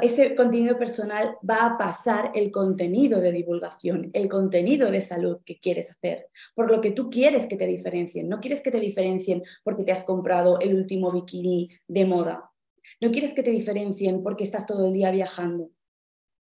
ese 0.00 0.34
contenido 0.34 0.78
personal 0.78 1.36
va 1.46 1.66
a 1.66 1.76
pasar 1.76 2.32
el 2.34 2.50
contenido 2.50 3.20
de 3.20 3.30
divulgación, 3.30 4.08
el 4.14 4.26
contenido 4.30 4.90
de 4.90 5.02
salud 5.02 5.40
que 5.44 5.58
quieres 5.58 5.90
hacer, 5.90 6.30
por 6.54 6.70
lo 6.70 6.80
que 6.80 6.92
tú 6.92 7.10
quieres 7.10 7.46
que 7.46 7.58
te 7.58 7.66
diferencien. 7.66 8.26
No 8.26 8.40
quieres 8.40 8.62
que 8.62 8.70
te 8.70 8.80
diferencien 8.80 9.42
porque 9.62 9.84
te 9.84 9.92
has 9.92 10.04
comprado 10.04 10.58
el 10.60 10.74
último 10.74 11.12
bikini 11.12 11.68
de 11.86 12.06
moda. 12.06 12.52
No 13.00 13.10
quieres 13.10 13.34
que 13.34 13.42
te 13.42 13.50
diferencien 13.50 14.22
porque 14.22 14.44
estás 14.44 14.66
todo 14.66 14.86
el 14.86 14.92
día 14.92 15.10
viajando. 15.10 15.70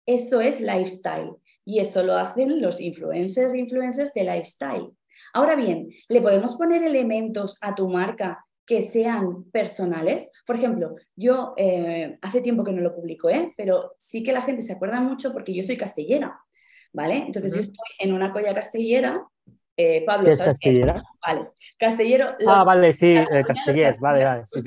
Eso 0.05 0.41
es 0.41 0.61
lifestyle 0.61 1.31
y 1.65 1.79
eso 1.79 2.03
lo 2.03 2.15
hacen 2.15 2.61
los 2.61 2.81
influencers 2.81 3.53
e 3.53 3.59
influencers 3.59 4.13
de 4.13 4.23
lifestyle. 4.23 4.91
Ahora 5.33 5.55
bien, 5.55 5.89
¿le 6.09 6.21
podemos 6.21 6.55
poner 6.55 6.83
elementos 6.83 7.57
a 7.61 7.73
tu 7.73 7.87
marca 7.87 8.45
que 8.65 8.81
sean 8.81 9.45
personales? 9.51 10.29
Por 10.45 10.57
ejemplo, 10.57 10.95
yo 11.15 11.53
eh, 11.57 12.17
hace 12.21 12.41
tiempo 12.41 12.63
que 12.63 12.73
no 12.73 12.81
lo 12.81 12.95
publico, 12.95 13.29
¿eh? 13.29 13.53
pero 13.57 13.93
sí 13.97 14.23
que 14.23 14.33
la 14.33 14.41
gente 14.41 14.61
se 14.61 14.73
acuerda 14.73 15.01
mucho 15.01 15.31
porque 15.31 15.53
yo 15.53 15.63
soy 15.63 15.77
castellera, 15.77 16.37
¿vale? 16.91 17.17
Entonces 17.17 17.53
yo 17.53 17.61
estoy 17.61 17.87
en 17.99 18.13
una 18.13 18.31
colla 18.31 18.53
castellera 18.53 19.25
eh, 19.75 20.03
Pablo, 20.05 20.25
¿Qué 20.25 20.31
es 20.33 20.41
Castellera? 20.41 21.03
Vale, 21.25 21.51
Castellero. 21.79 22.35
ah, 22.47 22.63
vale, 22.63 22.93
sí, 22.93 23.07
eh, 23.07 23.43
Castellers, 23.45 23.99
vale, 23.99 24.23
vale. 24.23 24.43
Sí, 24.45 24.61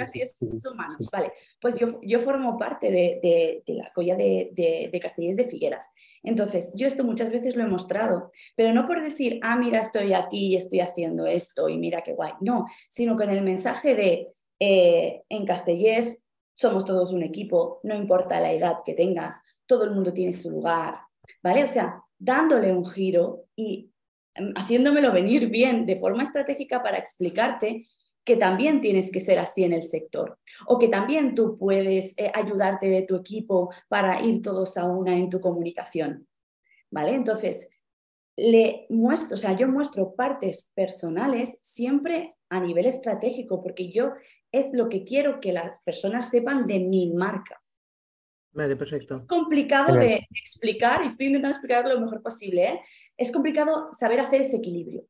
vale. 1.12 1.32
Pues 1.60 1.78
yo, 1.78 2.00
yo 2.02 2.20
formo 2.20 2.56
parte 2.56 2.90
de, 2.90 3.62
la 3.66 3.90
colla 3.94 4.14
de, 4.14 4.50
de, 4.52 4.88
de 4.92 5.00
Castellers 5.00 5.36
de 5.36 5.48
Figueras. 5.48 5.92
Entonces, 6.22 6.72
yo 6.74 6.86
esto 6.86 7.04
muchas 7.04 7.30
veces 7.30 7.56
lo 7.56 7.62
he 7.62 7.68
mostrado, 7.68 8.30
pero 8.56 8.72
no 8.72 8.86
por 8.86 9.02
decir, 9.02 9.40
ah, 9.42 9.56
mira, 9.56 9.80
estoy 9.80 10.12
aquí 10.12 10.48
y 10.48 10.56
estoy 10.56 10.80
haciendo 10.80 11.26
esto 11.26 11.68
y 11.68 11.78
mira 11.78 12.02
qué 12.02 12.12
guay. 12.12 12.32
No, 12.40 12.66
sino 12.88 13.16
con 13.16 13.30
el 13.30 13.42
mensaje 13.42 13.94
de 13.94 14.28
eh, 14.60 15.22
en 15.28 15.46
Castellers 15.46 16.24
somos 16.54 16.84
todos 16.84 17.12
un 17.12 17.22
equipo, 17.22 17.80
no 17.82 17.94
importa 17.94 18.40
la 18.40 18.52
edad 18.52 18.76
que 18.84 18.94
tengas, 18.94 19.36
todo 19.66 19.84
el 19.84 19.90
mundo 19.90 20.12
tiene 20.12 20.32
su 20.32 20.50
lugar, 20.50 21.00
¿vale? 21.42 21.64
O 21.64 21.66
sea, 21.66 22.02
dándole 22.18 22.72
un 22.72 22.84
giro 22.86 23.44
y 23.54 23.90
Em, 24.36 24.52
haciéndomelo 24.54 25.12
venir 25.12 25.48
bien 25.48 25.86
de 25.86 25.96
forma 25.96 26.22
estratégica 26.22 26.82
para 26.82 26.98
explicarte 26.98 27.86
que 28.26 28.36
también 28.36 28.80
tienes 28.80 29.12
que 29.12 29.20
ser 29.20 29.38
así 29.38 29.62
en 29.62 29.72
el 29.72 29.84
sector 29.84 30.38
o 30.66 30.78
que 30.78 30.88
también 30.88 31.34
tú 31.34 31.56
puedes 31.56 32.12
eh, 32.18 32.30
ayudarte 32.34 32.88
de 32.88 33.02
tu 33.02 33.14
equipo 33.14 33.72
para 33.88 34.20
ir 34.20 34.42
todos 34.42 34.76
a 34.76 34.84
una 34.84 35.16
en 35.16 35.30
tu 35.30 35.40
comunicación. 35.40 36.26
¿Vale? 36.90 37.14
Entonces, 37.14 37.70
le 38.36 38.86
muestro, 38.90 39.34
o 39.34 39.36
sea, 39.36 39.56
yo 39.56 39.68
muestro 39.68 40.14
partes 40.14 40.72
personales 40.74 41.58
siempre 41.62 42.34
a 42.50 42.58
nivel 42.58 42.86
estratégico 42.86 43.62
porque 43.62 43.92
yo 43.92 44.12
es 44.50 44.72
lo 44.72 44.88
que 44.88 45.04
quiero 45.04 45.38
que 45.40 45.52
las 45.52 45.80
personas 45.80 46.28
sepan 46.28 46.66
de 46.66 46.80
mi 46.80 47.12
marca. 47.12 47.62
Vale, 48.52 48.74
perfecto. 48.74 49.16
Es 49.16 49.22
complicado 49.22 49.94
de 49.94 50.26
explicar, 50.30 51.04
y 51.04 51.08
estoy 51.08 51.26
intentando 51.26 51.54
explicarlo 51.54 51.94
lo 51.94 52.00
mejor 52.00 52.22
posible, 52.22 52.64
¿eh? 52.64 52.80
es 53.16 53.30
complicado 53.30 53.90
saber 53.92 54.18
hacer 54.18 54.40
ese 54.40 54.56
equilibrio. 54.56 55.06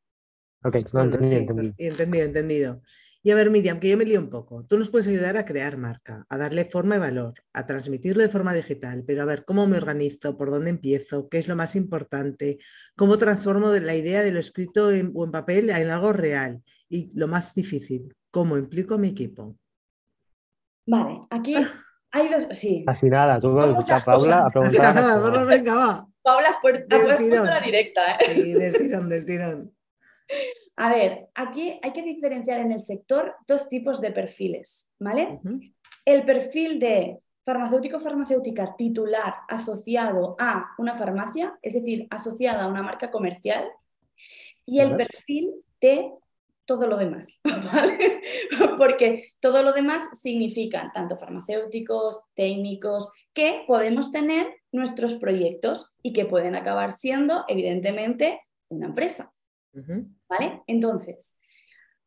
Ok, 0.65 0.79
no, 0.93 1.05
entendido, 1.05 1.37
entendido. 1.79 2.25
Entendido, 2.25 2.83
Y 3.27 3.33
a 3.33 3.35
ver, 3.35 3.51
Miriam, 3.51 3.81
que 3.81 3.89
yo 3.89 3.97
me 3.97 4.05
lío 4.05 4.21
un 4.21 4.31
poco. 4.31 4.65
Tú 4.67 4.79
nos 4.79 4.89
puedes 4.89 5.09
ayudar 5.09 5.37
a 5.37 5.45
crear 5.45 5.77
marca, 5.77 6.25
a 6.29 6.39
darle 6.39 6.65
forma 6.65 6.95
y 6.95 7.01
valor, 7.01 7.35
a 7.53 7.67
transmitirlo 7.67 8.23
de 8.23 8.29
forma 8.29 8.55
digital, 8.55 9.03
pero 9.05 9.23
a 9.23 9.25
ver, 9.25 9.45
¿cómo 9.45 9.67
me 9.67 9.79
organizo? 9.79 10.37
¿Por 10.37 10.53
dónde 10.53 10.71
empiezo? 10.71 11.29
¿Qué 11.29 11.39
es 11.39 11.49
lo 11.49 11.57
más 11.57 11.75
importante? 11.75 12.59
¿Cómo 12.95 13.19
transformo 13.19 13.73
la 13.73 13.97
idea 13.97 14.23
de 14.23 14.31
lo 14.31 14.39
escrito 14.39 14.93
en, 14.93 15.11
o 15.13 15.25
en 15.25 15.33
papel 15.33 15.71
en 15.71 15.91
algo 15.91 16.13
real? 16.13 16.63
Y 16.89 17.11
lo 17.19 17.27
más 17.27 17.53
difícil, 17.53 18.15
¿cómo 18.31 18.57
implico 18.59 18.95
a 18.95 18.99
mi 18.99 19.09
equipo? 19.09 19.57
Vale, 20.87 21.19
aquí 21.29 21.57
Hay 22.13 22.29
dos, 22.29 22.45
sí. 22.53 22.85
Así 22.87 23.11
nada, 23.11 23.41
tú 23.41 23.59
a 23.59 24.01
Paula 24.05 24.47
a 24.47 24.51
preguntar. 24.51 25.47
venga, 25.49 25.75
va. 25.75 26.07
Paula, 26.23 26.51
has 26.51 26.59
puesto, 26.63 26.97
la 26.97 27.61
directa. 27.61 28.03
¿eh? 28.21 28.35
Sí, 28.35 28.53
del 28.53 28.73
tirón, 28.73 29.09
del 29.09 29.27
tirón. 29.27 29.77
A 30.77 30.91
ver, 30.91 31.29
aquí 31.35 31.81
hay 31.83 31.93
que 31.93 32.03
diferenciar 32.03 32.61
en 32.61 32.71
el 32.71 32.81
sector 32.81 33.35
dos 33.47 33.69
tipos 33.69 34.01
de 34.01 34.13
perfiles, 34.13 34.91
¿vale? 34.99 35.41
El 36.05 36.25
perfil 36.25 36.79
de 36.79 37.19
farmacéutico 37.47 37.99
farmacéutica 37.99 38.75
titular 38.77 39.37
asociado 39.49 40.37
a 40.39 40.75
una 40.79 40.95
farmacia, 40.95 41.59
es 41.63 41.75
decir, 41.75 42.07
asociada 42.11 42.65
a 42.65 42.69
una 42.69 42.83
marca 42.83 43.11
comercial, 43.11 43.67
y 44.67 44.81
el 44.81 44.97
perfil 44.97 45.55
de 45.81 46.11
todo 46.67 46.89
lo 46.89 46.99
demás, 46.99 47.41
¿vale? 47.73 48.21
Porque 48.77 49.25
todo 49.41 49.63
lo 49.63 49.73
demás 49.73 50.03
significan 50.21 50.93
tanto 50.93 51.17
farmacéuticos, 51.17 52.23
técnicos, 52.35 53.11
que 53.33 53.63
podemos 53.67 54.11
tener 54.11 54.49
nuestros 54.73 55.15
proyectos 55.15 55.95
y 56.03 56.13
que 56.13 56.27
pueden 56.27 56.57
acabar 56.57 56.91
siendo, 56.91 57.45
evidentemente, 57.49 58.41
una 58.69 58.87
empresa, 58.87 59.33
¿vale? 60.29 60.63
Entonces, 60.67 61.39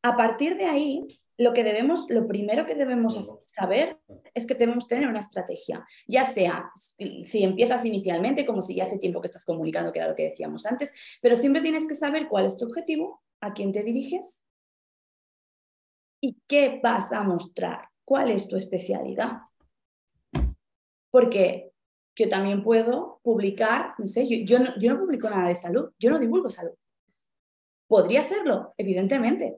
a 0.01 0.15
partir 0.15 0.57
de 0.57 0.65
ahí, 0.65 1.07
lo 1.37 1.53
que 1.53 1.63
debemos, 1.63 2.09
lo 2.09 2.27
primero 2.27 2.65
que 2.65 2.75
debemos 2.75 3.17
saber 3.43 3.97
es 4.33 4.45
que 4.45 4.55
debemos 4.55 4.87
tener 4.87 5.07
una 5.07 5.21
estrategia, 5.21 5.85
ya 6.07 6.25
sea 6.25 6.69
si 6.75 7.43
empiezas 7.43 7.85
inicialmente, 7.85 8.45
como 8.45 8.61
si 8.61 8.75
ya 8.75 8.85
hace 8.85 8.97
tiempo 8.97 9.21
que 9.21 9.27
estás 9.27 9.45
comunicando, 9.45 9.91
que 9.93 9.99
era 9.99 10.09
lo 10.09 10.15
que 10.15 10.29
decíamos 10.29 10.65
antes, 10.65 10.93
pero 11.21 11.35
siempre 11.37 11.61
tienes 11.61 11.87
que 11.87 11.95
saber 11.95 12.27
cuál 12.27 12.45
es 12.45 12.57
tu 12.57 12.65
objetivo, 12.65 13.21
a 13.39 13.53
quién 13.53 13.71
te 13.71 13.83
diriges 13.83 14.43
¿Y 16.21 16.37
qué 16.47 16.79
vas 16.83 17.13
a 17.13 17.23
mostrar? 17.23 17.87
¿Cuál 18.03 18.31
es 18.31 18.47
tu 18.47 18.57
especialidad? 18.57 19.43
Porque 21.11 21.71
yo 22.15 22.27
también 22.27 22.63
puedo 22.63 23.21
publicar, 23.23 23.93
no 23.97 24.05
sé, 24.05 24.27
yo, 24.45 24.59
no, 24.59 24.77
yo 24.77 24.93
no 24.93 24.99
publico 24.99 25.29
nada 25.29 25.47
de 25.47 25.55
salud, 25.55 25.91
yo 25.97 26.09
no 26.09 26.19
divulgo 26.19 26.49
salud. 26.49 26.73
Podría 27.89 28.21
hacerlo, 28.21 28.73
evidentemente, 28.77 29.57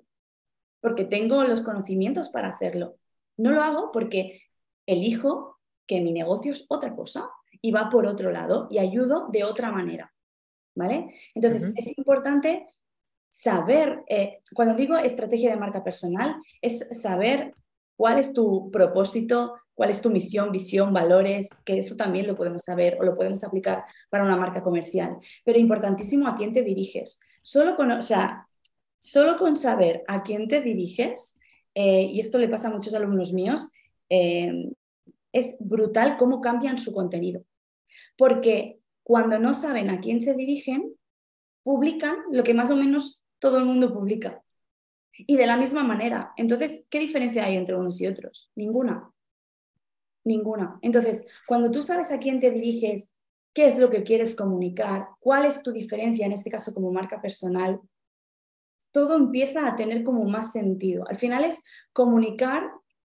porque 0.79 1.05
tengo 1.05 1.43
los 1.43 1.61
conocimientos 1.61 2.29
para 2.29 2.47
hacerlo. 2.47 2.97
No 3.37 3.51
lo 3.51 3.61
hago 3.61 3.91
porque 3.91 4.41
elijo 4.87 5.59
que 5.85 6.01
mi 6.01 6.11
negocio 6.11 6.53
es 6.53 6.65
otra 6.69 6.95
cosa 6.95 7.29
y 7.61 7.71
va 7.71 7.89
por 7.89 8.07
otro 8.07 8.31
lado 8.31 8.67
y 8.71 8.79
ayudo 8.79 9.27
de 9.31 9.43
otra 9.43 9.71
manera. 9.71 10.11
¿vale? 10.75 11.13
Entonces, 11.33 11.71
es 11.75 11.97
importante 11.97 12.67
saber, 13.29 14.03
eh, 14.07 14.39
cuando 14.53 14.75
digo 14.75 14.97
estrategia 14.97 15.49
de 15.49 15.57
marca 15.57 15.83
personal, 15.83 16.35
es 16.61 16.87
saber 17.01 17.53
cuál 17.95 18.19
es 18.19 18.33
tu 18.33 18.71
propósito, 18.71 19.55
cuál 19.73 19.89
es 19.89 20.01
tu 20.01 20.09
misión, 20.09 20.51
visión, 20.51 20.93
valores, 20.93 21.49
que 21.65 21.77
eso 21.77 21.95
también 21.95 22.27
lo 22.27 22.35
podemos 22.35 22.63
saber 22.63 22.97
o 22.99 23.03
lo 23.03 23.15
podemos 23.15 23.43
aplicar 23.43 23.83
para 24.09 24.25
una 24.25 24.37
marca 24.37 24.63
comercial. 24.63 25.17
Pero 25.43 25.59
importantísimo 25.59 26.27
a 26.27 26.35
quién 26.35 26.53
te 26.53 26.61
diriges. 26.61 27.19
Solo 27.41 27.75
con, 27.75 27.91
o 27.91 28.01
sea, 28.01 28.47
solo 28.99 29.37
con 29.37 29.55
saber 29.55 30.03
a 30.07 30.23
quién 30.23 30.47
te 30.47 30.61
diriges, 30.61 31.39
eh, 31.73 32.03
y 32.03 32.19
esto 32.19 32.37
le 32.37 32.49
pasa 32.49 32.67
a 32.67 32.71
muchos 32.71 32.93
alumnos 32.93 33.33
míos, 33.33 33.71
eh, 34.09 34.71
es 35.31 35.57
brutal 35.59 36.17
cómo 36.17 36.41
cambian 36.41 36.77
su 36.77 36.93
contenido. 36.93 37.43
Porque 38.17 38.79
cuando 39.03 39.39
no 39.39 39.53
saben 39.53 39.89
a 39.89 39.99
quién 39.99 40.21
se 40.21 40.35
dirigen, 40.35 40.95
publican 41.63 42.17
lo 42.31 42.43
que 42.43 42.53
más 42.53 42.71
o 42.71 42.75
menos 42.75 43.23
todo 43.39 43.57
el 43.57 43.65
mundo 43.65 43.93
publica. 43.93 44.43
Y 45.13 45.37
de 45.37 45.47
la 45.47 45.57
misma 45.57 45.83
manera. 45.83 46.33
Entonces, 46.37 46.85
¿qué 46.89 46.99
diferencia 46.99 47.45
hay 47.45 47.55
entre 47.55 47.75
unos 47.75 47.99
y 48.01 48.07
otros? 48.07 48.51
Ninguna. 48.55 49.11
Ninguna. 50.23 50.79
Entonces, 50.81 51.27
cuando 51.47 51.71
tú 51.71 51.81
sabes 51.81 52.11
a 52.11 52.19
quién 52.19 52.39
te 52.39 52.51
diriges, 52.51 53.11
qué 53.53 53.65
es 53.65 53.77
lo 53.77 53.89
que 53.89 54.03
quieres 54.03 54.35
comunicar, 54.35 55.09
cuál 55.19 55.45
es 55.45 55.61
tu 55.61 55.71
diferencia, 55.71 56.25
en 56.25 56.31
este 56.31 56.49
caso 56.49 56.73
como 56.73 56.91
marca 56.91 57.21
personal, 57.21 57.79
todo 58.91 59.15
empieza 59.15 59.67
a 59.67 59.75
tener 59.75 60.03
como 60.03 60.23
más 60.25 60.51
sentido. 60.51 61.05
Al 61.07 61.15
final 61.15 61.43
es 61.43 61.63
comunicar 61.93 62.69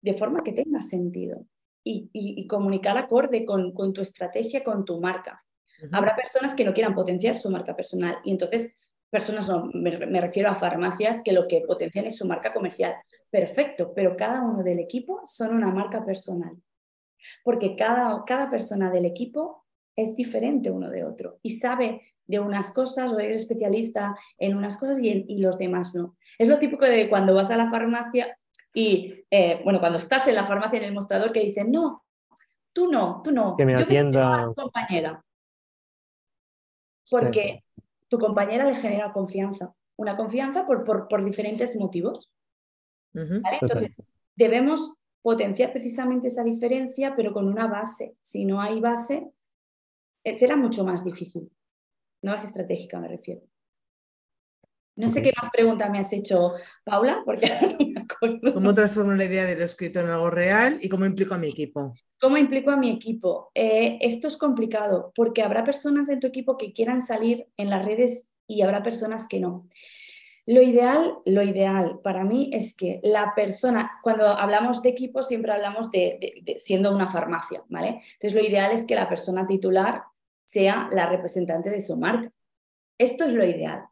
de 0.01 0.13
forma 0.13 0.43
que 0.43 0.53
tenga 0.53 0.81
sentido 0.81 1.45
y, 1.83 2.47
comunicar 2.47 2.97
acorde 2.97 3.45
con, 3.45 3.73
tu 3.93 4.01
estrategia, 4.01 4.63
con 4.63 4.85
tu 4.85 4.99
marca. 5.01 5.43
Habrá 5.91 6.15
personas 6.15 6.55
que 6.55 6.63
no 6.63 6.73
quieran 6.73 6.95
potenciar 6.95 7.37
su 7.37 7.49
marca 7.49 7.75
personal 7.75 8.17
y 8.23 8.31
entonces 8.31 8.75
personas, 9.09 9.51
me, 9.73 10.21
refiero 10.21 10.49
a 10.49 10.55
farmacias 10.55 11.21
que 11.23 11.33
lo 11.33 11.47
que 11.47 11.61
potencian 11.61 12.05
es 12.05 12.15
su 12.15 12.25
marca 12.25 12.53
comercial. 12.53 12.95
Perfecto, 13.29 13.93
pero 13.93 14.15
cada 14.15 14.41
uno 14.41 14.63
del 14.63 14.79
equipo 14.79 15.21
son 15.25 15.55
una 15.55 15.71
marca 15.71 16.05
personal. 16.05 16.55
Porque 17.43 17.75
cada, 17.75 18.23
cada 18.25 18.49
persona 18.49 18.91
del 18.91 19.05
equipo 19.05 19.62
es 19.95 20.15
diferente 20.15 20.71
uno 20.71 20.89
de 20.89 21.03
otro 21.03 21.39
y 21.41 21.51
sabe 21.51 22.01
de 22.25 22.39
unas 22.39 22.73
cosas 22.73 23.11
o 23.11 23.19
eres 23.19 23.41
especialista 23.41 24.15
en 24.37 24.55
unas 24.55 24.77
cosas 24.77 24.99
y, 24.99 25.25
y 25.27 25.39
los 25.39 25.57
demás 25.57 25.93
no. 25.93 26.15
Es 26.37 26.47
lo 26.47 26.59
típico 26.59 26.85
de 26.85 27.09
cuando 27.09 27.33
vas 27.33 27.51
a 27.51 27.57
la 27.57 27.69
farmacia 27.69 28.37
y, 28.73 29.25
eh, 29.29 29.61
bueno, 29.63 29.79
cuando 29.79 29.99
estás 29.99 30.27
en 30.27 30.35
la 30.35 30.45
farmacia 30.45 30.77
en 30.79 30.85
el 30.85 30.93
mostrador 30.93 31.31
que 31.31 31.41
dicen, 31.41 31.71
no, 31.71 32.03
tú 32.73 32.91
no, 32.91 33.21
tú 33.23 33.31
no, 33.31 33.55
que 33.55 33.65
me 33.65 33.77
yo 33.77 33.83
atienda... 33.83 34.41
a 34.41 34.45
tu 34.47 34.55
compañera. 34.55 35.23
Porque 37.09 37.63
tu 38.07 38.17
compañera 38.17 38.65
le 38.65 38.75
genera 38.75 39.13
confianza, 39.13 39.73
una 39.95 40.15
confianza 40.15 40.65
por, 40.65 40.83
por, 40.83 41.23
diferentes 41.23 41.75
motivos. 41.75 42.31
Entonces, 43.13 44.01
debemos 44.35 44.95
potenciar 45.21 45.71
precisamente 45.71 46.27
esa 46.29 46.43
diferencia, 46.43 47.15
pero 47.15 47.31
con 47.31 47.47
una 47.47 47.67
base. 47.67 48.15
Si 48.21 48.45
no 48.45 48.59
hay 48.59 48.79
base, 48.79 49.31
será 50.31 50.55
mucho 50.55 50.85
más 50.85 51.03
difícil. 51.03 51.51
No 52.21 52.31
base 52.31 52.47
estratégica, 52.47 52.99
me 52.99 53.09
refiero. 53.09 53.41
No 54.95 55.07
sé 55.07 55.23
qué 55.23 55.33
más 55.41 55.51
pregunta 55.51 55.89
me 55.89 55.99
has 55.99 56.13
hecho, 56.13 56.53
Paula, 56.83 57.23
porque 57.25 57.47
no 57.79 57.87
me 57.87 58.01
acuerdo. 58.01 58.53
¿Cómo 58.53 58.73
transformo 58.73 59.13
la 59.13 59.25
idea 59.25 59.45
de 59.45 59.57
lo 59.57 59.65
escrito 59.65 59.99
en 59.99 60.09
algo 60.09 60.29
real 60.29 60.77
y 60.81 60.87
cómo 60.87 61.05
implico 61.05 61.33
a 61.33 61.39
mi 61.39 61.47
equipo? 61.47 61.95
¿Cómo 62.19 62.37
implico 62.37 62.69
a 62.69 62.77
mi 62.77 62.91
equipo? 62.91 63.51
Eh, 63.55 63.97
esto 64.01 64.27
es 64.27 64.37
complicado 64.37 65.11
porque 65.15 65.41
habrá 65.41 65.63
personas 65.63 66.09
en 66.09 66.19
tu 66.19 66.27
equipo 66.27 66.57
que 66.57 66.73
quieran 66.73 67.01
salir 67.01 67.47
en 67.57 67.69
las 67.69 67.83
redes 67.83 68.31
y 68.47 68.61
habrá 68.61 68.83
personas 68.83 69.27
que 69.27 69.39
no. 69.39 69.67
Lo 70.45 70.61
ideal, 70.61 71.19
lo 71.25 71.41
ideal 71.41 71.99
para 72.03 72.25
mí 72.25 72.49
es 72.53 72.75
que 72.75 72.99
la 73.01 73.33
persona, 73.33 73.99
cuando 74.03 74.27
hablamos 74.27 74.81
de 74.81 74.89
equipo, 74.89 75.23
siempre 75.23 75.53
hablamos 75.53 75.89
de, 75.89 76.55
siendo 76.57 76.93
una 76.93 77.07
farmacia, 77.07 77.63
¿vale? 77.69 78.01
Entonces, 78.13 78.33
lo 78.33 78.45
ideal 78.45 78.71
es 78.73 78.85
que 78.85 78.95
la 78.95 79.07
persona 79.07 79.47
titular 79.47 80.03
sea 80.45 80.89
la 80.91 81.05
representante 81.07 81.69
de 81.69 81.81
su 81.81 81.97
marca. 81.97 82.31
Esto 82.97 83.25
es 83.25 83.33
lo 83.33 83.43
ideal. 83.43 83.85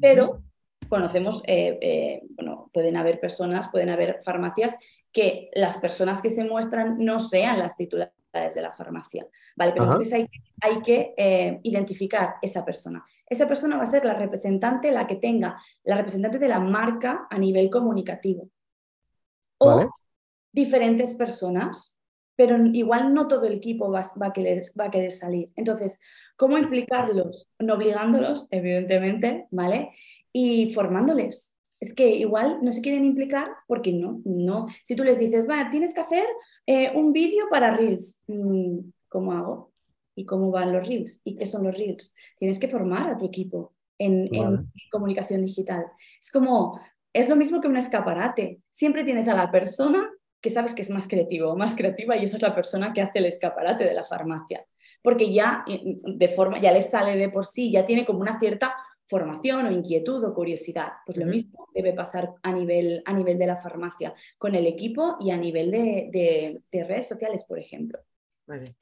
Pero 0.00 0.42
conocemos, 0.88 1.42
eh, 1.46 1.78
eh, 1.80 2.22
bueno, 2.30 2.70
pueden 2.72 2.96
haber 2.96 3.20
personas, 3.20 3.68
pueden 3.68 3.90
haber 3.90 4.20
farmacias 4.22 4.76
que 5.12 5.50
las 5.54 5.78
personas 5.78 6.22
que 6.22 6.30
se 6.30 6.44
muestran 6.44 6.98
no 6.98 7.20
sean 7.20 7.58
las 7.58 7.76
titulares 7.76 8.12
de 8.32 8.60
la 8.60 8.72
farmacia, 8.72 9.26
¿vale? 9.56 9.72
Pero 9.72 9.86
entonces 9.86 10.12
hay, 10.12 10.28
hay 10.60 10.82
que 10.82 11.14
eh, 11.16 11.60
identificar 11.62 12.34
esa 12.42 12.64
persona. 12.64 13.04
Esa 13.26 13.48
persona 13.48 13.76
va 13.76 13.84
a 13.84 13.86
ser 13.86 14.04
la 14.04 14.14
representante, 14.14 14.92
la 14.92 15.06
que 15.06 15.16
tenga, 15.16 15.60
la 15.84 15.96
representante 15.96 16.38
de 16.38 16.48
la 16.48 16.60
marca 16.60 17.26
a 17.30 17.38
nivel 17.38 17.70
comunicativo. 17.70 18.50
O 19.58 19.90
diferentes 20.52 21.14
personas, 21.14 21.95
pero 22.36 22.56
igual 22.66 23.14
no 23.14 23.26
todo 23.26 23.46
el 23.46 23.54
equipo 23.54 23.90
va, 23.90 24.04
a 24.20 24.32
querer, 24.32 24.62
va 24.78 24.86
a 24.86 24.90
querer 24.90 25.10
salir. 25.10 25.50
Entonces, 25.56 26.00
¿cómo 26.36 26.58
implicarlos? 26.58 27.50
No 27.58 27.74
obligándolos, 27.74 28.46
evidentemente, 28.50 29.46
¿vale? 29.50 29.90
Y 30.32 30.72
formándoles. 30.72 31.56
Es 31.80 31.94
que 31.94 32.08
igual 32.08 32.58
no 32.62 32.72
se 32.72 32.82
quieren 32.82 33.04
implicar 33.04 33.48
porque 33.66 33.92
no, 33.92 34.20
no. 34.24 34.66
Si 34.84 34.94
tú 34.94 35.04
les 35.04 35.18
dices, 35.18 35.48
va, 35.48 35.70
tienes 35.70 35.94
que 35.94 36.00
hacer 36.00 36.26
eh, 36.66 36.92
un 36.94 37.12
vídeo 37.12 37.46
para 37.50 37.76
Reels, 37.76 38.20
mm, 38.26 38.78
¿cómo 39.08 39.32
hago? 39.32 39.72
¿Y 40.14 40.24
cómo 40.24 40.50
van 40.50 40.72
los 40.72 40.86
Reels? 40.86 41.20
¿Y 41.24 41.36
qué 41.36 41.46
son 41.46 41.64
los 41.64 41.76
Reels? 41.76 42.14
Tienes 42.38 42.58
que 42.58 42.68
formar 42.68 43.08
a 43.08 43.18
tu 43.18 43.26
equipo 43.26 43.74
en, 43.98 44.34
en 44.34 44.70
comunicación 44.90 45.42
digital. 45.42 45.84
Es 46.20 46.30
como, 46.30 46.80
es 47.12 47.28
lo 47.28 47.36
mismo 47.36 47.60
que 47.60 47.68
un 47.68 47.76
escaparate. 47.76 48.60
Siempre 48.70 49.04
tienes 49.04 49.28
a 49.28 49.34
la 49.34 49.50
persona 49.50 50.10
que 50.40 50.50
sabes 50.50 50.74
que 50.74 50.82
es 50.82 50.90
más 50.90 51.06
creativo 51.08 51.50
o 51.50 51.56
más 51.56 51.74
creativa 51.74 52.16
y 52.16 52.24
esa 52.24 52.36
es 52.36 52.42
la 52.42 52.54
persona 52.54 52.92
que 52.92 53.02
hace 53.02 53.18
el 53.18 53.26
escaparate 53.26 53.84
de 53.84 53.94
la 53.94 54.04
farmacia. 54.04 54.64
Porque 55.02 55.32
ya 55.32 55.64
de 55.66 56.28
forma, 56.28 56.60
ya 56.60 56.72
le 56.72 56.82
sale 56.82 57.16
de 57.16 57.28
por 57.28 57.46
sí, 57.46 57.70
ya 57.70 57.84
tiene 57.84 58.04
como 58.04 58.20
una 58.20 58.38
cierta 58.38 58.74
formación 59.06 59.66
o 59.66 59.70
inquietud 59.70 60.22
o 60.24 60.34
curiosidad. 60.34 60.92
Pues 61.04 61.18
lo 61.18 61.26
mismo 61.26 61.68
debe 61.74 61.92
pasar 61.92 62.34
a 62.42 62.52
nivel, 62.52 63.02
a 63.04 63.12
nivel 63.12 63.38
de 63.38 63.46
la 63.46 63.56
farmacia, 63.56 64.14
con 64.38 64.54
el 64.54 64.66
equipo 64.66 65.16
y 65.20 65.30
a 65.30 65.36
nivel 65.36 65.70
de, 65.70 66.62
redes 66.72 67.08
sociales, 67.08 67.44
por 67.44 67.58
ejemplo. 67.58 68.00
Vale. 68.46 68.74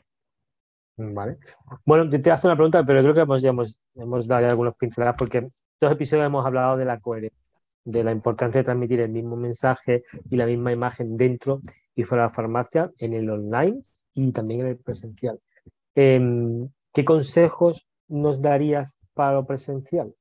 Vale. 0.97 1.39
Bueno, 1.85 2.09
te, 2.09 2.31
hago 2.31 2.49
una 2.49 2.57
pregunta, 2.57 2.85
pero 2.85 3.03
creo 3.03 3.15
que 3.15 3.21
hemos, 3.21 3.43
ya 3.43 3.51
hemos, 3.51 3.81
hemos 3.97 4.27
dado 4.29 4.47
algunos 4.47 4.77
pinceladas 4.77 5.17
porque 5.19 5.39
en 5.39 5.53
dos 5.81 5.93
episodios 5.93 6.27
hemos 6.27 6.47
hablado 6.47 6.77
de 6.77 6.85
la 6.85 7.01
coherencia 7.01 7.44
de 7.85 8.05
la 8.05 8.13
importancia 8.13 8.61
de 8.61 8.65
transmitir 8.65 9.01
el 9.01 9.11
mismo 9.11 9.37
mensaje 9.37 10.03
y 10.31 10.37
la 10.37 10.47
misma 10.47 10.73
imagen 10.73 11.17
dentro 11.17 11.61
y 11.95 12.03
fuera 12.05 12.25
de 12.25 12.29
la 12.29 12.35
farmacia, 12.35 12.91
en 12.99 13.15
el 13.15 13.31
online 13.31 13.83
y 14.15 14.33
también 14.33 14.61
en 14.61 14.67
el 14.69 14.79
presencial. 14.79 15.41
Em, 15.95 16.69
¿Qué 16.93 17.05
consejos 17.05 17.87
nos 18.09 18.41
darías 18.41 18.99
para 19.15 19.35
lo 19.35 19.47
presencial? 19.47 20.15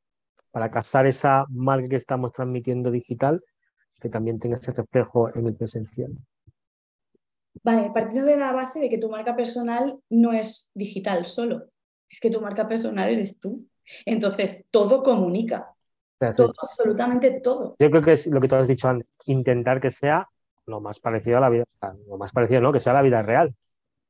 Para 0.52 0.72
casar 0.72 1.06
esa 1.06 1.46
marca 1.50 1.88
que 1.88 1.96
estamos 1.96 2.34
transmitiendo 2.34 2.92
digital, 2.92 3.44
que 4.00 4.10
también 4.10 4.40
tenga 4.40 4.58
ese 4.58 4.72
reflejo 4.72 5.34
en 5.36 5.48
el 5.48 5.56
presencial. 5.56 6.12
Vale, 7.64 7.92
partiendo 7.94 8.30
de 8.32 8.38
la 8.38 8.52
base 8.52 8.80
de 8.80 8.90
que 8.90 8.98
tu 8.98 9.10
marca 9.10 9.36
personal 9.36 10.00
no 10.10 10.34
es 10.34 10.72
digital 10.74 11.26
solo, 11.26 11.70
es 12.10 12.20
que 12.20 12.30
tu 12.30 12.42
marca 12.42 12.68
personal 12.68 13.10
eres 13.10 13.40
tú. 13.40 13.68
Entonces, 14.06 14.66
todo 14.72 15.04
comunica. 15.04 15.73
Todo, 16.32 16.54
absolutamente 16.62 17.42
todo. 17.42 17.76
Yo 17.80 17.90
creo 17.90 18.02
que 18.02 18.14
es 18.14 18.28
lo 18.28 18.40
que 18.40 18.48
tú 18.48 18.56
has 18.56 18.68
dicho 18.68 18.88
antes, 18.88 19.08
intentar 19.26 19.82
que 19.82 19.92
sea 19.92 20.28
lo 20.66 20.80
más 20.80 21.00
parecido 21.00 21.38
a 21.38 21.42
la 21.42 21.50
vida, 21.50 21.66
lo 22.08 22.18
más 22.18 22.32
parecido, 22.32 22.62
¿no? 22.62 22.72
Que 22.72 22.80
sea 22.80 22.94
la 22.94 23.02
vida 23.02 23.22
real. 23.22 23.54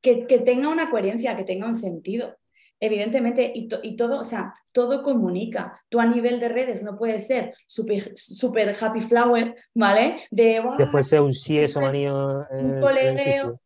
Que, 0.00 0.26
que 0.26 0.38
tenga 0.40 0.68
una 0.68 0.90
coherencia, 0.90 1.34
que 1.34 1.44
tenga 1.44 1.66
un 1.66 1.74
sentido. 1.74 2.36
Evidentemente, 2.80 3.50
y, 3.54 3.68
y, 3.82 3.96
todo, 3.96 4.18
o 4.20 4.24
sea, 4.24 4.52
todo 4.72 5.02
comunica. 5.02 5.80
Tú 5.88 6.00
a 6.00 6.06
nivel 6.06 6.38
de 6.38 6.48
redes 6.48 6.82
no 6.82 6.98
puedes 6.98 7.26
ser 7.26 7.54
super, 7.66 8.16
super 8.16 8.70
happy 8.78 9.00
flower, 9.00 9.56
¿vale? 9.74 10.16
De, 10.30 10.62
Después 10.78 11.08
ser 11.08 11.20
un 11.20 11.32
sí, 11.32 11.58
eso 11.58 11.80
manío. 11.80 12.46
un 12.50 12.80
colegio. 12.80 13.60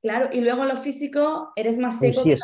Claro, 0.00 0.28
y 0.32 0.40
luego 0.40 0.62
en 0.62 0.68
lo 0.68 0.76
físico 0.76 1.52
eres 1.56 1.78
más 1.78 1.98
seco. 1.98 2.22
Que 2.22 2.36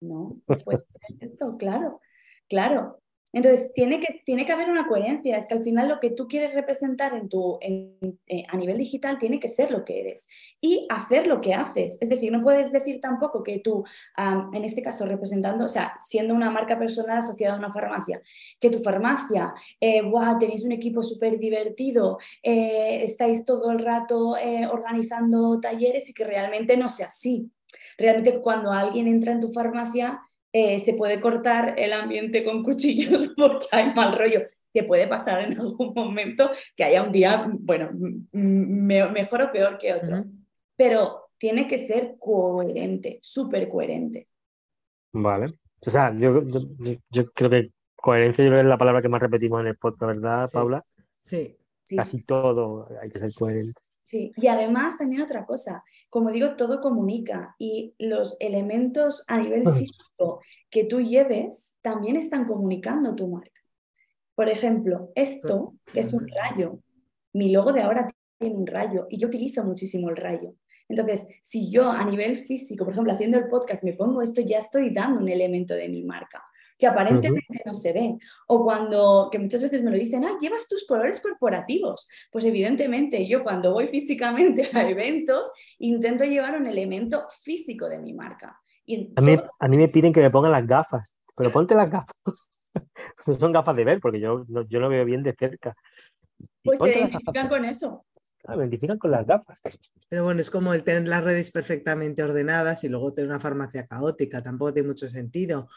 No, 0.00 0.36
puede 0.46 0.78
ser 0.86 1.28
esto, 1.28 1.56
claro, 1.58 2.00
claro. 2.48 3.00
Entonces, 3.34 3.72
tiene 3.74 4.00
que, 4.00 4.22
tiene 4.24 4.46
que 4.46 4.52
haber 4.52 4.70
una 4.70 4.86
coherencia. 4.86 5.36
Es 5.36 5.46
que 5.46 5.54
al 5.54 5.64
final 5.64 5.88
lo 5.88 6.00
que 6.00 6.10
tú 6.10 6.26
quieres 6.28 6.54
representar 6.54 7.14
en 7.14 7.28
tu, 7.28 7.58
eh, 7.60 8.44
a 8.48 8.56
nivel 8.56 8.78
digital 8.78 9.18
tiene 9.18 9.40
que 9.40 9.48
ser 9.48 9.70
lo 9.70 9.84
que 9.84 10.00
eres 10.00 10.28
y 10.60 10.86
hacer 10.88 11.26
lo 11.26 11.40
que 11.40 11.54
haces. 11.54 11.98
Es 12.00 12.08
decir, 12.08 12.32
no 12.32 12.42
puedes 12.42 12.72
decir 12.72 13.00
tampoco 13.00 13.42
que 13.42 13.58
tú, 13.58 13.84
en 14.16 14.64
este 14.64 14.82
caso, 14.82 15.04
representando, 15.04 15.66
o 15.66 15.68
sea, 15.68 15.98
siendo 16.00 16.34
una 16.34 16.50
marca 16.50 16.78
personal 16.78 17.18
asociada 17.18 17.54
a 17.54 17.58
una 17.58 17.72
farmacia, 17.72 18.22
que 18.58 18.70
tu 18.70 18.78
farmacia, 18.78 19.52
eh, 19.80 20.02
tenéis 20.40 20.64
un 20.64 20.72
equipo 20.72 21.02
súper 21.02 21.38
divertido, 21.38 22.18
eh, 22.42 23.02
estáis 23.02 23.44
todo 23.44 23.70
el 23.70 23.78
rato 23.78 24.36
eh, 24.36 24.66
organizando 24.66 25.60
talleres 25.60 26.08
y 26.08 26.14
que 26.14 26.24
realmente 26.24 26.76
no 26.76 26.88
sea 26.88 27.06
así. 27.06 27.50
Realmente 27.98 28.40
cuando 28.40 28.70
alguien 28.70 29.08
entra 29.08 29.32
en 29.32 29.40
tu 29.40 29.52
farmacia 29.52 30.20
eh, 30.56 30.78
se 30.78 30.94
puede 30.94 31.20
cortar 31.20 31.74
el 31.76 31.92
ambiente 31.92 32.44
con 32.44 32.62
cuchillos 32.62 33.32
porque 33.36 33.66
hay 33.72 33.92
mal 33.92 34.16
rollo, 34.16 34.42
que 34.72 34.84
puede 34.84 35.08
pasar 35.08 35.42
en 35.42 35.60
algún 35.60 35.92
momento 35.92 36.48
que 36.76 36.84
haya 36.84 37.02
un 37.02 37.10
día, 37.10 37.44
bueno, 37.50 37.90
mejor 38.32 39.42
o 39.42 39.52
peor 39.52 39.76
que 39.78 39.92
otro, 39.92 40.24
pero 40.76 41.30
tiene 41.38 41.66
que 41.66 41.76
ser 41.76 42.14
coherente, 42.20 43.18
súper 43.20 43.68
coherente. 43.68 44.28
Vale. 45.12 45.46
O 45.84 45.90
sea, 45.90 46.16
yo, 46.16 46.40
yo, 47.10 47.24
creo 47.32 47.50
que 47.50 47.70
coherencia 47.96 48.44
es 48.60 48.64
la 48.64 48.78
palabra 48.78 49.02
que 49.02 49.08
más 49.08 49.20
repetimos 49.20 49.60
en 49.60 49.66
el 49.66 49.76
podcast, 49.76 50.14
¿verdad, 50.14 50.48
Paula? 50.52 50.84
Sí. 51.20 51.56
sí. 51.82 51.96
Casi 51.96 52.22
todo 52.22 52.86
hay 53.02 53.10
que 53.10 53.18
ser 53.18 53.30
coherente. 53.36 53.80
Sí, 54.04 54.32
y 54.36 54.46
además 54.46 54.98
también 54.98 55.22
otra 55.22 55.44
cosa, 55.44 55.82
como 56.14 56.30
digo, 56.30 56.54
todo 56.54 56.80
comunica 56.80 57.56
y 57.58 57.96
los 57.98 58.36
elementos 58.38 59.24
a 59.26 59.36
nivel 59.36 59.68
físico 59.68 60.40
que 60.70 60.84
tú 60.84 61.00
lleves 61.00 61.76
también 61.82 62.14
están 62.14 62.46
comunicando 62.46 63.16
tu 63.16 63.26
marca. 63.26 63.60
Por 64.36 64.48
ejemplo, 64.48 65.10
esto 65.16 65.74
es 65.92 66.12
un 66.12 66.28
rayo. 66.28 66.78
Mi 67.32 67.50
logo 67.50 67.72
de 67.72 67.82
ahora 67.82 68.08
tiene 68.38 68.54
un 68.54 68.64
rayo 68.64 69.08
y 69.10 69.18
yo 69.18 69.26
utilizo 69.26 69.64
muchísimo 69.64 70.08
el 70.08 70.16
rayo. 70.16 70.54
Entonces, 70.88 71.26
si 71.42 71.68
yo 71.68 71.90
a 71.90 72.04
nivel 72.04 72.36
físico, 72.36 72.84
por 72.84 72.92
ejemplo, 72.92 73.12
haciendo 73.12 73.38
el 73.38 73.48
podcast, 73.48 73.82
me 73.82 73.94
pongo 73.94 74.22
esto, 74.22 74.40
ya 74.40 74.58
estoy 74.58 74.94
dando 74.94 75.18
un 75.18 75.28
elemento 75.28 75.74
de 75.74 75.88
mi 75.88 76.04
marca 76.04 76.44
que 76.78 76.86
aparentemente 76.86 77.62
no 77.64 77.74
se 77.74 77.92
ve. 77.92 78.16
O 78.48 78.64
cuando, 78.64 79.28
que 79.30 79.38
muchas 79.38 79.62
veces 79.62 79.82
me 79.82 79.90
lo 79.90 79.96
dicen, 79.96 80.24
ah, 80.24 80.36
llevas 80.40 80.68
tus 80.68 80.86
colores 80.86 81.20
corporativos. 81.20 82.08
Pues 82.30 82.44
evidentemente 82.44 83.26
yo 83.26 83.42
cuando 83.42 83.72
voy 83.72 83.86
físicamente 83.94 84.70
a 84.72 84.88
eventos, 84.88 85.50
intento 85.78 86.24
llevar 86.24 86.58
un 86.58 86.66
elemento 86.66 87.26
físico 87.42 87.88
de 87.88 87.98
mi 87.98 88.12
marca. 88.12 88.60
Y 88.86 89.12
a, 89.16 89.20
mí, 89.20 89.36
a 89.58 89.68
mí 89.68 89.76
me 89.76 89.88
piden 89.88 90.12
que 90.12 90.20
me 90.20 90.30
pongan 90.30 90.52
las 90.52 90.66
gafas, 90.66 91.14
pero 91.34 91.50
ponte 91.50 91.74
las 91.74 91.90
gafas. 91.90 92.12
no 93.26 93.34
son 93.38 93.52
gafas 93.52 93.76
de 93.76 93.84
ver, 93.84 94.00
porque 94.00 94.20
yo, 94.20 94.44
no, 94.48 94.66
yo 94.68 94.80
lo 94.80 94.88
veo 94.88 95.04
bien 95.04 95.22
de 95.22 95.34
cerca. 95.34 95.74
Pues 96.62 96.78
te 96.80 96.98
identifican 96.98 97.48
con 97.48 97.64
eso. 97.64 98.04
me 98.48 98.56
identifican 98.56 98.98
con 98.98 99.10
las 99.10 99.26
gafas. 99.26 99.58
Pero 100.08 100.24
bueno, 100.24 100.40
es 100.40 100.50
como 100.50 100.74
el 100.74 100.82
tener 100.82 101.08
las 101.08 101.24
redes 101.24 101.50
perfectamente 101.50 102.22
ordenadas 102.22 102.84
y 102.84 102.88
luego 102.88 103.14
tener 103.14 103.30
una 103.30 103.40
farmacia 103.40 103.86
caótica, 103.86 104.42
tampoco 104.42 104.74
tiene 104.74 104.88
mucho 104.88 105.08
sentido 105.08 105.68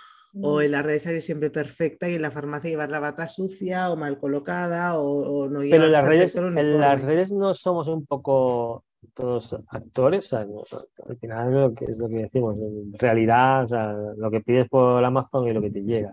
o 0.42 0.62
en 0.62 0.72
la 0.72 0.82
red 0.82 1.00
salir 1.00 1.22
siempre 1.22 1.50
perfecta 1.50 2.10
y 2.10 2.16
en 2.16 2.22
la 2.22 2.32
farmacia 2.32 2.70
llevar 2.70 2.90
la 2.90 3.00
bata 3.00 3.28
sucia 3.28 3.92
o 3.92 3.96
mal 3.96 4.18
colocada 4.18 4.98
o, 4.98 5.48
no 5.50 5.62
Pero 5.62 5.86
en 5.86 5.92
las, 5.92 6.06
redes, 6.06 6.36
en 6.36 6.80
las 6.80 7.02
redes 7.02 7.32
no 7.32 7.54
somos 7.54 7.88
un 7.88 8.06
poco 8.06 8.84
todos 9.14 9.56
actores, 9.70 10.34
al 10.34 10.48
final 11.20 11.54
lo 11.54 11.74
que 11.74 11.86
es 11.86 12.00
lo 12.00 12.10
que 12.10 12.16
decimos, 12.16 12.60
en 12.60 12.94
realidad 12.94 13.68
lo 14.18 14.30
que 14.30 14.42
pides 14.42 14.68
por 14.70 15.04
Amazon 15.04 15.48
y 15.48 15.54
lo 15.54 15.62
que 15.62 15.72
te 15.72 15.82
llega. 15.82 16.12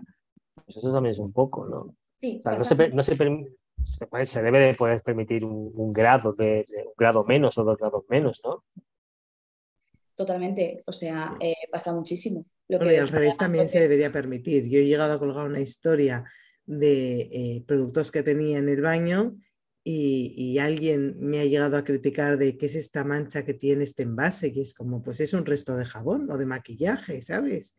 Pues 0.65 0.77
eso 0.77 0.91
también 0.91 1.11
es 1.11 1.19
un 1.19 1.31
poco, 1.31 1.67
¿no? 1.67 1.95
Sí, 2.17 2.41
no, 2.43 2.63
se, 2.63 2.89
no 2.89 3.03
se, 3.03 4.41
debe 4.41 4.59
de 4.59 4.73
poder 4.73 5.01
permitir 5.03 5.43
un, 5.43 5.91
grado 5.91 6.33
de, 6.33 6.65
un 6.85 6.93
grado 6.97 7.23
menos 7.23 7.57
o 7.57 7.63
dos 7.63 7.77
grados 7.77 8.03
menos, 8.09 8.41
¿no? 8.43 8.63
Totalmente, 10.15 10.83
o 10.87 10.91
sea, 10.91 11.31
eh, 11.39 11.55
pasa 11.71 11.93
muchísimo. 11.93 12.45
Lo 12.67 12.79
que 12.79 12.99
al 12.99 13.07
revés 13.07 13.37
también 13.37 13.69
se 13.69 13.79
debería 13.79 14.11
permitir. 14.11 14.67
Yo 14.67 14.79
he 14.79 14.85
llegado 14.85 15.13
a 15.13 15.19
colgar 15.19 15.47
una 15.47 15.59
historia 15.59 16.23
de 16.65 17.21
eh, 17.21 17.63
productos 17.67 18.11
que 18.11 18.23
tenía 18.23 18.57
en 18.57 18.69
el 18.69 18.81
baño 18.81 19.37
y, 19.87 20.57
alguien 20.57 21.15
me 21.19 21.39
ha 21.39 21.45
llegado 21.45 21.77
a 21.77 21.83
criticar 21.83 22.39
de 22.39 22.57
qué 22.57 22.65
es 22.65 22.73
esta 22.73 23.03
mancha 23.03 23.45
que 23.45 23.53
tiene 23.53 23.83
este 23.83 24.01
envase, 24.01 24.51
que 24.51 24.61
es 24.61 24.73
como, 24.73 25.03
pues 25.03 25.19
es 25.19 25.33
un 25.33 25.45
resto 25.45 25.75
de 25.77 25.85
jabón 25.85 26.27
o 26.31 26.37
de 26.37 26.47
maquillaje, 26.47 27.21
¿sabes? 27.21 27.77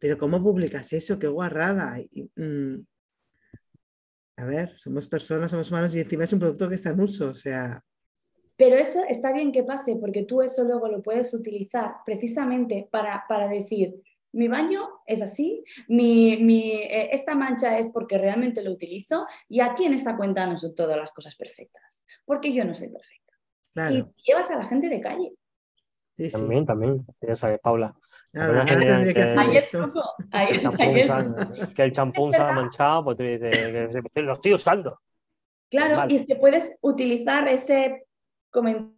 Pero 0.00 0.18
¿cómo 0.18 0.42
publicas 0.42 0.92
eso? 0.92 1.16
Qué 1.16 1.28
guarrada. 1.28 1.96
Mm, 2.34 2.80
a 4.36 4.44
ver, 4.44 4.76
somos 4.76 5.06
personas, 5.06 5.52
somos 5.52 5.70
humanos 5.70 5.94
y 5.94 6.00
encima 6.00 6.24
es 6.24 6.32
un 6.32 6.40
producto 6.40 6.68
que 6.68 6.74
está 6.74 6.90
en 6.90 7.00
uso, 7.00 7.28
o 7.28 7.32
sea... 7.32 7.84
Pero 8.56 8.76
eso 8.76 9.04
está 9.08 9.32
bien 9.32 9.52
que 9.52 9.62
pase 9.62 9.96
porque 9.96 10.24
tú 10.24 10.42
eso 10.42 10.64
luego 10.64 10.88
lo 10.88 11.02
puedes 11.02 11.32
utilizar 11.34 11.96
precisamente 12.04 12.88
para, 12.90 13.24
para 13.28 13.48
decir, 13.48 14.02
mi 14.34 14.48
baño 14.48 15.00
es 15.06 15.22
así, 15.22 15.64
mi, 15.88 16.72
eh, 16.72 17.08
esta 17.12 17.34
mancha 17.34 17.78
es 17.78 17.88
porque 17.88 18.18
realmente 18.18 18.62
lo 18.62 18.72
utilizo 18.72 19.26
y 19.48 19.60
aquí 19.60 19.84
en 19.84 19.94
esta 19.94 20.16
cuenta 20.16 20.46
no 20.46 20.58
son 20.58 20.74
todas 20.74 20.96
las 20.96 21.12
cosas 21.12 21.36
perfectas, 21.36 22.04
porque 22.24 22.52
yo 22.52 22.64
no 22.64 22.74
soy 22.74 22.88
perfecta. 22.88 23.32
Y 23.90 24.04
llevas 24.24 24.50
a 24.50 24.58
la 24.58 24.64
gente 24.64 24.88
de 24.88 25.00
calle. 25.00 25.32
Sí, 26.12 26.30
También, 26.30 26.64
también, 26.64 27.04
ya 27.20 27.34
sabes, 27.34 27.58
Paula. 27.60 27.92
que, 28.32 28.40
que, 31.74 31.82
el 31.82 31.90
champú 31.90 32.32
se 32.32 32.40
ha 32.40 32.52
manchado, 32.52 33.04
pues 33.04 33.16
tú 33.16 33.24
dices, 33.24 33.50
que 34.14 34.22
lo 34.22 34.34
estoy 34.34 34.54
usando. 34.54 35.00
Claro, 35.68 36.08
y 36.08 36.18
si 36.18 36.32
puedes 36.36 36.78
utilizar 36.82 37.48
ese 37.48 38.06
comentario 38.50 38.93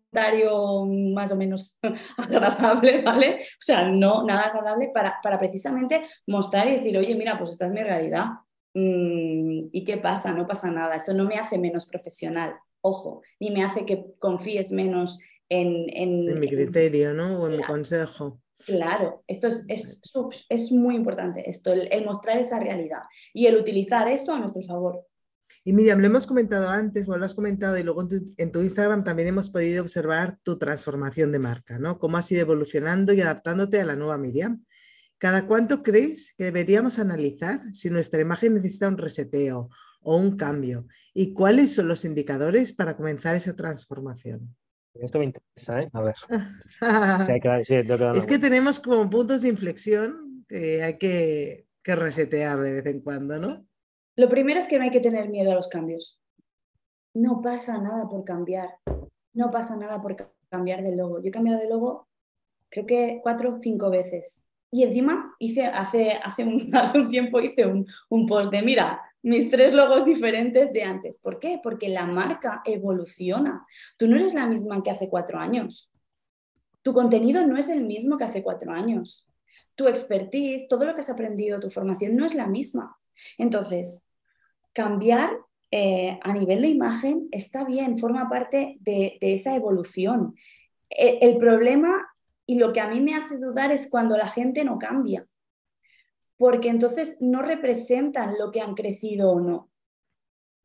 más 1.14 1.32
o 1.32 1.36
menos 1.36 1.76
agradable, 2.16 3.02
¿vale? 3.02 3.36
O 3.36 3.60
sea, 3.60 3.88
no 3.88 4.24
nada 4.24 4.48
agradable 4.48 4.90
para, 4.92 5.20
para 5.22 5.38
precisamente 5.38 6.06
mostrar 6.26 6.68
y 6.68 6.72
decir, 6.72 6.96
oye, 6.98 7.14
mira, 7.14 7.38
pues 7.38 7.50
esta 7.50 7.66
es 7.66 7.72
mi 7.72 7.82
realidad. 7.82 8.26
Mm, 8.74 9.68
¿Y 9.72 9.84
qué 9.84 9.96
pasa? 9.96 10.32
No 10.32 10.46
pasa 10.46 10.70
nada. 10.70 10.96
Eso 10.96 11.14
no 11.14 11.24
me 11.24 11.36
hace 11.36 11.58
menos 11.58 11.86
profesional, 11.86 12.54
ojo, 12.80 13.22
ni 13.40 13.50
me 13.50 13.64
hace 13.64 13.84
que 13.84 14.14
confíes 14.18 14.70
menos 14.70 15.18
en... 15.48 15.86
En, 15.94 16.40
mi 16.40 16.48
criterio, 16.48 17.14
¿no? 17.14 17.42
O 17.42 17.48
en 17.48 17.58
mi 17.58 17.62
consejo. 17.62 18.40
Claro, 18.64 19.22
esto 19.26 19.48
es, 19.48 19.64
es, 19.68 20.00
es 20.48 20.72
muy 20.72 20.96
importante, 20.96 21.48
esto, 21.48 21.72
el, 21.72 22.04
mostrar 22.06 22.38
esa 22.38 22.58
realidad 22.58 23.02
y 23.34 23.46
el 23.46 23.56
utilizar 23.58 24.08
esto 24.08 24.32
a 24.32 24.38
nuestro 24.38 24.62
favor. 24.62 25.06
Y 25.64 25.72
Miriam, 25.72 25.98
lo 25.98 26.06
hemos 26.06 26.26
comentado 26.26 26.68
antes, 26.68 27.08
o 27.08 27.16
lo 27.16 27.24
has 27.24 27.34
comentado 27.34 27.76
y 27.76 27.82
luego 27.82 28.06
en 28.36 28.52
tu, 28.52 28.60
Instagram 28.60 29.02
también 29.02 29.28
hemos 29.28 29.50
podido 29.50 29.82
observar 29.82 30.38
tu 30.44 30.58
transformación 30.58 31.32
de 31.32 31.40
marca, 31.40 31.78
¿no? 31.78 31.98
Cómo 31.98 32.16
has 32.16 32.30
ido 32.30 32.42
evolucionando 32.42 33.12
y 33.12 33.20
adaptándote 33.20 33.80
a 33.80 33.84
la 33.84 33.96
nueva 33.96 34.16
Miriam. 34.16 34.64
¿Cada 35.18 35.46
cuánto 35.46 35.82
crees 35.82 36.34
que 36.36 36.44
deberíamos 36.44 37.00
analizar 37.00 37.62
si 37.72 37.90
nuestra 37.90 38.20
imagen 38.20 38.54
necesita 38.54 38.86
un 38.86 38.96
reseteo 38.96 39.70
o 40.02 40.16
un 40.16 40.36
cambio? 40.36 40.86
¿Y 41.12 41.32
cuáles 41.32 41.74
son 41.74 41.88
los 41.88 42.04
indicadores 42.04 42.72
para 42.72 42.96
comenzar 42.96 43.34
esa 43.34 43.56
transformación? 43.56 44.54
Esto 44.94 45.18
me 45.18 45.24
interesa, 45.24 45.80
¿eh? 45.80 45.88
A 45.92 46.02
ver. 46.02 46.14
es 48.16 48.26
que 48.26 48.38
tenemos 48.38 48.78
como 48.78 49.10
puntos 49.10 49.42
de 49.42 49.48
inflexión 49.48 50.44
que 50.48 50.82
hay 50.82 50.96
que, 50.96 51.66
que 51.82 51.96
resetear 51.96 52.60
de 52.60 52.72
vez 52.72 52.86
en 52.86 53.00
cuando, 53.00 53.38
¿no? 53.38 53.66
Lo 54.16 54.28
primero 54.28 54.58
es 54.58 54.68
que 54.68 54.78
no 54.78 54.84
hay 54.84 54.90
que 54.90 55.00
tener 55.00 55.28
miedo 55.28 55.52
a 55.52 55.54
los 55.54 55.68
cambios. 55.68 56.20
No 57.14 57.40
pasa 57.40 57.78
nada 57.78 58.08
por 58.08 58.24
cambiar. 58.24 58.78
No 59.32 59.50
pasa 59.50 59.76
nada 59.76 60.00
por 60.00 60.16
cambiar 60.48 60.82
de 60.82 60.96
logo. 60.96 61.20
Yo 61.20 61.28
he 61.28 61.32
cambiado 61.32 61.60
de 61.60 61.68
logo 61.68 62.08
creo 62.68 62.86
que 62.86 63.20
cuatro 63.22 63.56
o 63.56 63.60
cinco 63.60 63.90
veces. 63.90 64.48
Y 64.70 64.82
encima 64.82 65.34
hice, 65.38 65.66
hace, 65.66 66.12
hace, 66.12 66.44
un, 66.44 66.70
un 66.94 67.08
tiempo 67.08 67.40
hice 67.40 67.66
un, 67.66 67.86
un 68.08 68.26
post 68.26 68.50
de, 68.50 68.62
mira, 68.62 69.00
mis 69.22 69.48
tres 69.50 69.72
logos 69.72 70.04
diferentes 70.04 70.72
de 70.72 70.82
antes. 70.82 71.18
¿Por 71.18 71.38
qué? 71.38 71.60
Porque 71.62 71.88
la 71.88 72.06
marca 72.06 72.62
evoluciona. 72.64 73.66
Tú 73.96 74.08
no 74.08 74.16
eres 74.16 74.34
la 74.34 74.46
misma 74.46 74.82
que 74.82 74.90
hace 74.90 75.08
cuatro 75.08 75.38
años. 75.38 75.90
Tu 76.82 76.92
contenido 76.92 77.46
no 77.46 77.56
es 77.56 77.68
el 77.68 77.84
mismo 77.84 78.16
que 78.16 78.24
hace 78.24 78.42
cuatro 78.42 78.72
años. 78.72 79.26
Tu 79.74 79.88
expertise, 79.88 80.68
todo 80.68 80.84
lo 80.84 80.94
que 80.94 81.00
has 81.00 81.10
aprendido, 81.10 81.60
tu 81.60 81.70
formación 81.70 82.16
no 82.16 82.24
es 82.24 82.34
la 82.34 82.46
misma. 82.46 82.96
Entonces, 83.38 84.05
cambiar 84.76 85.30
eh, 85.70 86.20
a 86.22 86.34
nivel 86.34 86.60
de 86.60 86.68
imagen 86.68 87.28
está 87.32 87.64
bien, 87.64 87.98
forma 87.98 88.28
parte 88.28 88.76
de, 88.80 89.16
esa 89.22 89.54
evolución. 89.56 90.34
E, 90.90 91.18
el 91.22 91.38
problema 91.38 92.06
y 92.44 92.58
lo 92.58 92.74
que 92.74 92.82
a 92.82 92.88
mí 92.88 93.00
me 93.00 93.14
hace 93.14 93.38
dudar 93.38 93.72
es 93.72 93.88
cuando 93.88 94.18
la 94.18 94.26
gente 94.26 94.64
no 94.64 94.78
cambia, 94.78 95.26
porque 96.36 96.68
entonces 96.68 97.16
no 97.22 97.40
representan 97.40 98.34
lo 98.38 98.50
que 98.50 98.60
han 98.60 98.74
crecido 98.74 99.30
o 99.30 99.40
no. 99.40 99.70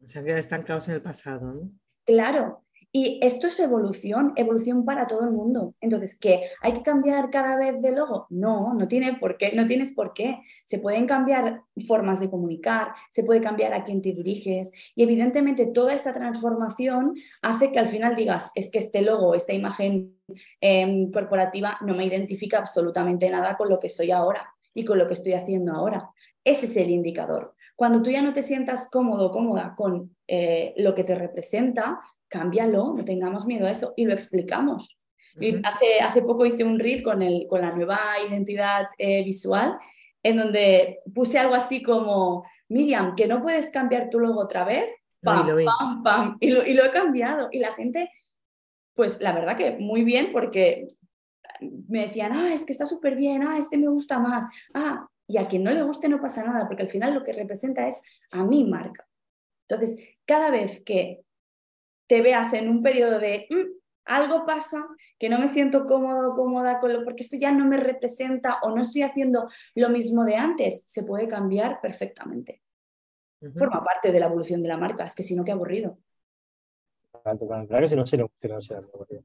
Se 0.04 0.20
han 0.20 0.26
quedado 0.26 0.42
estancados 0.42 0.90
en 0.90 0.96
el 0.96 1.02
pasado, 1.02 1.54
¿no? 1.54 1.72
Claro, 2.06 2.66
y 2.94 3.20
esto 3.22 3.48
es 3.48 3.58
evolución, 3.62 4.34
evolución 4.36 4.84
para 4.84 5.08
todo 5.08 5.24
el 5.24 5.32
mundo. 5.32 5.76
Entonces, 5.80 6.18
¿qué? 6.20 6.42
¿Hay 6.62 6.74
que 6.74 6.82
cambiar 6.82 7.30
cada 7.30 7.56
vez 7.56 7.82
de 7.82 7.94
logo? 7.94 8.28
No, 8.30 8.74
no, 8.74 8.88
tiene 8.90 9.14
por 9.14 9.38
qué, 9.38 9.54
no 9.54 9.66
tienes 9.66 9.94
por 9.94 10.14
qué. 10.14 10.42
Se 10.66 10.78
pueden 10.80 11.06
cambiar 11.08 11.62
formas 11.88 12.20
de 12.20 12.30
comunicar, 12.30 12.90
se 13.10 13.24
puede 13.24 13.40
cambiar 13.40 13.74
a 13.74 13.86
quién 13.86 14.02
te 14.02 14.12
diriges 14.12 14.74
y 14.94 15.04
evidentemente 15.04 15.68
toda 15.68 15.94
esa 15.94 16.14
transformación 16.14 17.16
hace 17.42 17.72
que 17.72 17.80
al 17.80 17.88
final 17.88 18.18
digas, 18.18 18.52
es 18.56 18.70
que 18.70 18.80
este 18.80 19.02
logo, 19.02 19.36
esta 19.36 19.54
imagen 19.54 20.18
em, 20.60 21.12
corporativa 21.12 21.78
no 21.86 21.96
me 21.96 22.06
identifica 22.06 22.58
absolutamente 22.58 23.30
nada 23.30 23.56
con 23.56 23.70
lo 23.70 23.80
que 23.80 23.88
soy 23.88 24.12
ahora 24.12 24.54
y 24.74 24.84
con 24.84 24.98
lo 24.98 25.08
que 25.08 25.14
estoy 25.14 25.34
haciendo 25.34 25.74
ahora. 25.74 26.10
Ese 26.44 26.66
es 26.66 26.76
el 26.76 26.90
indicador. 26.90 27.56
Cuando 27.82 28.02
tú 28.02 28.12
ya 28.12 28.22
no 28.22 28.34
te 28.34 28.42
sientas 28.42 28.90
cómodo 28.92 29.32
cómoda 29.32 29.74
con 29.76 30.16
eh, 30.28 30.74
lo 30.78 30.94
que 30.94 31.04
te 31.04 31.16
representa, 31.16 32.00
cámbialo, 32.32 32.94
no 32.96 33.04
tengamos 33.04 33.46
miedo 33.46 33.68
a 33.68 33.72
eso 33.72 33.94
y 33.96 34.06
lo 34.06 34.14
explicamos. 34.14 34.98
hace, 35.64 36.00
hace 36.02 36.22
poco 36.22 36.46
hice 36.46 36.64
un 36.64 36.80
reel 36.80 37.04
con, 37.04 37.22
el, 37.22 37.46
con 37.48 37.62
la 37.62 37.72
nueva 37.72 38.00
identidad 38.28 38.88
eh, 38.98 39.24
visual 39.24 39.78
en 40.24 40.38
donde 40.38 41.00
puse 41.14 41.38
algo 41.40 41.56
así 41.56 41.82
como, 41.84 42.46
Miriam, 42.70 43.16
que 43.16 43.28
no 43.28 43.42
puedes 43.42 43.70
cambiar 43.72 44.10
tu 44.10 44.20
logo 44.20 44.40
otra 44.40 44.64
vez. 44.64 44.86
Pam, 45.22 45.46
pam, 45.46 46.04
pam. 46.04 46.38
Y 46.40 46.52
lo, 46.52 46.66
y 46.66 46.74
lo 46.74 46.86
he 46.86 46.92
cambiado. 46.92 47.50
Y 47.52 47.60
la 47.60 47.74
gente, 47.74 48.12
pues 48.94 49.20
la 49.20 49.34
verdad 49.34 49.58
que 49.58 49.72
muy 49.72 50.04
bien, 50.04 50.32
porque 50.32 50.88
me 51.60 52.08
decían, 52.08 52.32
ah, 52.34 52.54
es 52.54 52.66
que 52.66 52.72
está 52.72 52.86
súper 52.86 53.16
bien, 53.16 53.44
ah, 53.44 53.58
este 53.58 53.78
me 53.78 53.88
gusta 53.88 54.20
más, 54.20 54.48
ah, 54.74 55.08
y 55.28 55.38
a 55.38 55.48
quien 55.48 55.64
no 55.64 55.72
le 55.72 55.84
guste 55.84 56.10
no 56.10 56.22
pasa 56.22 56.44
nada, 56.44 56.68
porque 56.68 56.84
al 56.84 56.90
final 56.90 57.14
lo 57.14 57.24
que 57.24 57.34
representa 57.34 57.88
es 57.88 58.02
a 58.32 58.44
mi 58.44 58.64
marca. 58.64 59.08
Entonces, 59.68 60.04
cada 60.26 60.50
vez 60.50 60.82
que 60.84 61.22
te 62.12 62.22
veas 62.22 62.52
en 62.52 62.68
un 62.68 62.84
periodo 62.84 63.20
de 63.20 63.48
mm, 63.50 63.72
algo 64.04 64.46
pasa, 64.46 64.86
que 65.18 65.30
no 65.30 65.40
me 65.40 65.48
siento 65.48 65.86
cómodo, 65.86 66.34
cómoda 66.34 66.78
con 66.78 66.92
lo, 66.92 67.06
porque 67.06 67.24
esto 67.24 67.38
ya 67.38 67.54
no 67.54 67.66
me 67.66 67.78
representa 67.78 68.60
o 68.64 68.76
no 68.76 68.82
estoy 68.82 69.04
haciendo 69.04 69.48
lo 69.76 69.88
mismo 69.88 70.26
de 70.26 70.36
antes, 70.36 70.84
se 70.88 71.04
puede 71.04 71.26
cambiar 71.26 71.80
perfectamente. 71.80 72.64
Forma 73.56 73.82
parte 73.82 74.12
de 74.12 74.20
la 74.20 74.26
evolución 74.26 74.62
de 74.62 74.68
la 74.68 74.78
marca, 74.78 75.06
es 75.06 75.16
que 75.16 75.24
si 75.24 75.38
no, 75.38 75.46
qué 75.46 75.54
aburrido. 75.54 76.00
Claro, 77.24 77.80
que 77.80 77.88
si 77.88 77.96
no, 77.96 78.06
se 78.06 78.18
no, 78.18 78.30
no 78.44 78.58
aburrido. 78.94 79.24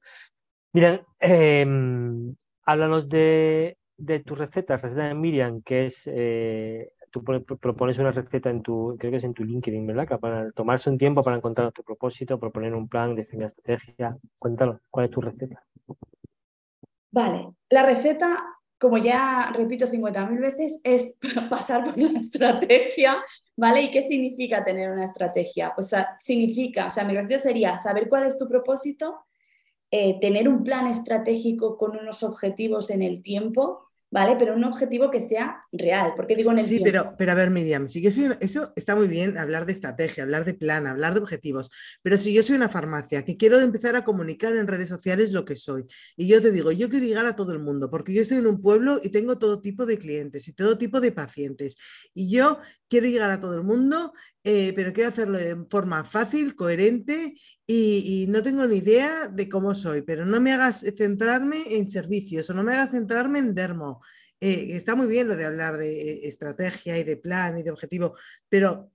Mira, 0.72 1.04
em, 1.18 2.36
háblanos 2.66 3.08
de, 3.08 3.78
de 3.96 4.20
tu 4.20 4.36
receta, 4.36 4.76
receta 4.76 5.08
de 5.08 5.14
Miriam, 5.14 5.60
que 5.60 5.86
es 5.86 6.04
eh, 6.06 6.92
tú 7.20 7.58
propones 7.58 7.98
una 7.98 8.10
receta 8.10 8.50
en 8.50 8.62
tu, 8.62 8.96
creo 8.98 9.10
que 9.10 9.18
es 9.18 9.24
en 9.24 9.34
tu 9.34 9.44
LinkedIn, 9.44 9.86
¿verdad? 9.86 10.18
para 10.20 10.50
tomarse 10.52 10.90
un 10.90 10.98
tiempo 10.98 11.22
para 11.22 11.36
encontrar 11.36 11.72
tu 11.72 11.82
propósito, 11.82 12.38
proponer 12.38 12.74
un 12.74 12.88
plan, 12.88 13.14
definir 13.14 13.38
una 13.38 13.46
estrategia. 13.46 14.16
Cuéntanos, 14.38 14.80
¿cuál 14.90 15.06
es 15.06 15.10
tu 15.10 15.20
receta? 15.20 15.64
Vale, 17.10 17.48
la 17.70 17.82
receta, 17.82 18.36
como 18.78 18.98
ya 18.98 19.50
repito 19.54 19.86
50.000 19.86 20.40
veces, 20.40 20.80
es 20.84 21.18
pasar 21.50 21.84
por 21.84 21.98
la 21.98 22.18
estrategia, 22.18 23.16
¿vale? 23.56 23.82
¿Y 23.82 23.90
qué 23.90 24.02
significa 24.02 24.64
tener 24.64 24.90
una 24.90 25.04
estrategia? 25.04 25.72
Pues 25.74 25.94
significa, 26.18 26.86
o 26.86 26.90
sea, 26.90 27.04
mi 27.04 27.14
receta 27.14 27.38
sería 27.38 27.78
saber 27.78 28.08
cuál 28.08 28.26
es 28.26 28.36
tu 28.36 28.46
propósito, 28.48 29.20
eh, 29.90 30.18
tener 30.20 30.48
un 30.48 30.64
plan 30.64 30.88
estratégico 30.88 31.78
con 31.78 31.96
unos 31.96 32.22
objetivos 32.22 32.90
en 32.90 33.02
el 33.02 33.22
tiempo, 33.22 33.85
¿vale? 34.10 34.36
Pero 34.38 34.54
un 34.54 34.64
objetivo 34.64 35.10
que 35.10 35.20
sea 35.20 35.60
real, 35.72 36.12
porque 36.16 36.36
digo 36.36 36.50
en 36.52 36.58
el 36.58 36.64
Sí, 36.64 36.80
pero, 36.82 37.14
pero 37.18 37.32
a 37.32 37.34
ver, 37.34 37.50
Miriam, 37.50 37.88
si 37.88 38.00
yo 38.00 38.10
soy, 38.10 38.30
eso 38.40 38.72
está 38.76 38.94
muy 38.94 39.08
bien, 39.08 39.36
hablar 39.36 39.66
de 39.66 39.72
estrategia, 39.72 40.22
hablar 40.22 40.44
de 40.44 40.54
plan, 40.54 40.86
hablar 40.86 41.14
de 41.14 41.20
objetivos, 41.20 41.70
pero 42.02 42.16
si 42.16 42.32
yo 42.32 42.42
soy 42.42 42.56
una 42.56 42.68
farmacia 42.68 43.24
que 43.24 43.36
quiero 43.36 43.58
empezar 43.60 43.96
a 43.96 44.04
comunicar 44.04 44.54
en 44.54 44.66
redes 44.66 44.88
sociales 44.88 45.32
lo 45.32 45.44
que 45.44 45.56
soy, 45.56 45.84
y 46.16 46.28
yo 46.28 46.40
te 46.40 46.52
digo, 46.52 46.70
yo 46.72 46.88
quiero 46.88 47.06
llegar 47.06 47.26
a 47.26 47.36
todo 47.36 47.52
el 47.52 47.58
mundo, 47.58 47.90
porque 47.90 48.14
yo 48.14 48.22
estoy 48.22 48.38
en 48.38 48.46
un 48.46 48.60
pueblo 48.60 49.00
y 49.02 49.10
tengo 49.10 49.38
todo 49.38 49.60
tipo 49.60 49.86
de 49.86 49.98
clientes 49.98 50.46
y 50.48 50.52
todo 50.52 50.78
tipo 50.78 51.00
de 51.00 51.12
pacientes, 51.12 51.76
y 52.14 52.30
yo 52.30 52.60
quiero 52.88 53.06
llegar 53.06 53.30
a 53.30 53.40
todo 53.40 53.54
el 53.54 53.64
mundo, 53.64 54.12
eh, 54.44 54.72
pero 54.76 54.92
quiero 54.92 55.08
hacerlo 55.08 55.38
de 55.38 55.56
forma 55.68 56.04
fácil, 56.04 56.54
coherente 56.54 57.34
y, 57.66 58.26
no 58.28 58.42
tengo 58.42 58.66
ni 58.66 58.76
idea 58.76 59.28
de 59.28 59.48
cómo 59.48 59.74
soy, 59.74 60.02
pero 60.02 60.24
no 60.24 60.40
me 60.40 60.52
hagas 60.52 60.84
centrarme 60.96 61.76
en 61.76 61.90
servicios 61.90 62.48
o 62.50 62.54
no 62.54 62.62
me 62.62 62.74
hagas 62.74 62.92
centrarme 62.92 63.40
en 63.40 63.54
dermo. 63.54 64.02
Eh, 64.40 64.68
está 64.70 64.94
muy 64.94 65.06
bien 65.06 65.28
lo 65.28 65.36
de 65.36 65.46
hablar 65.46 65.76
de 65.78 66.00
eh, 66.00 66.20
estrategia 66.28 66.98
y 66.98 67.04
de 67.04 67.16
plan 67.16 67.58
y 67.58 67.62
de 67.62 67.70
objetivo, 67.70 68.16
pero 68.48 68.90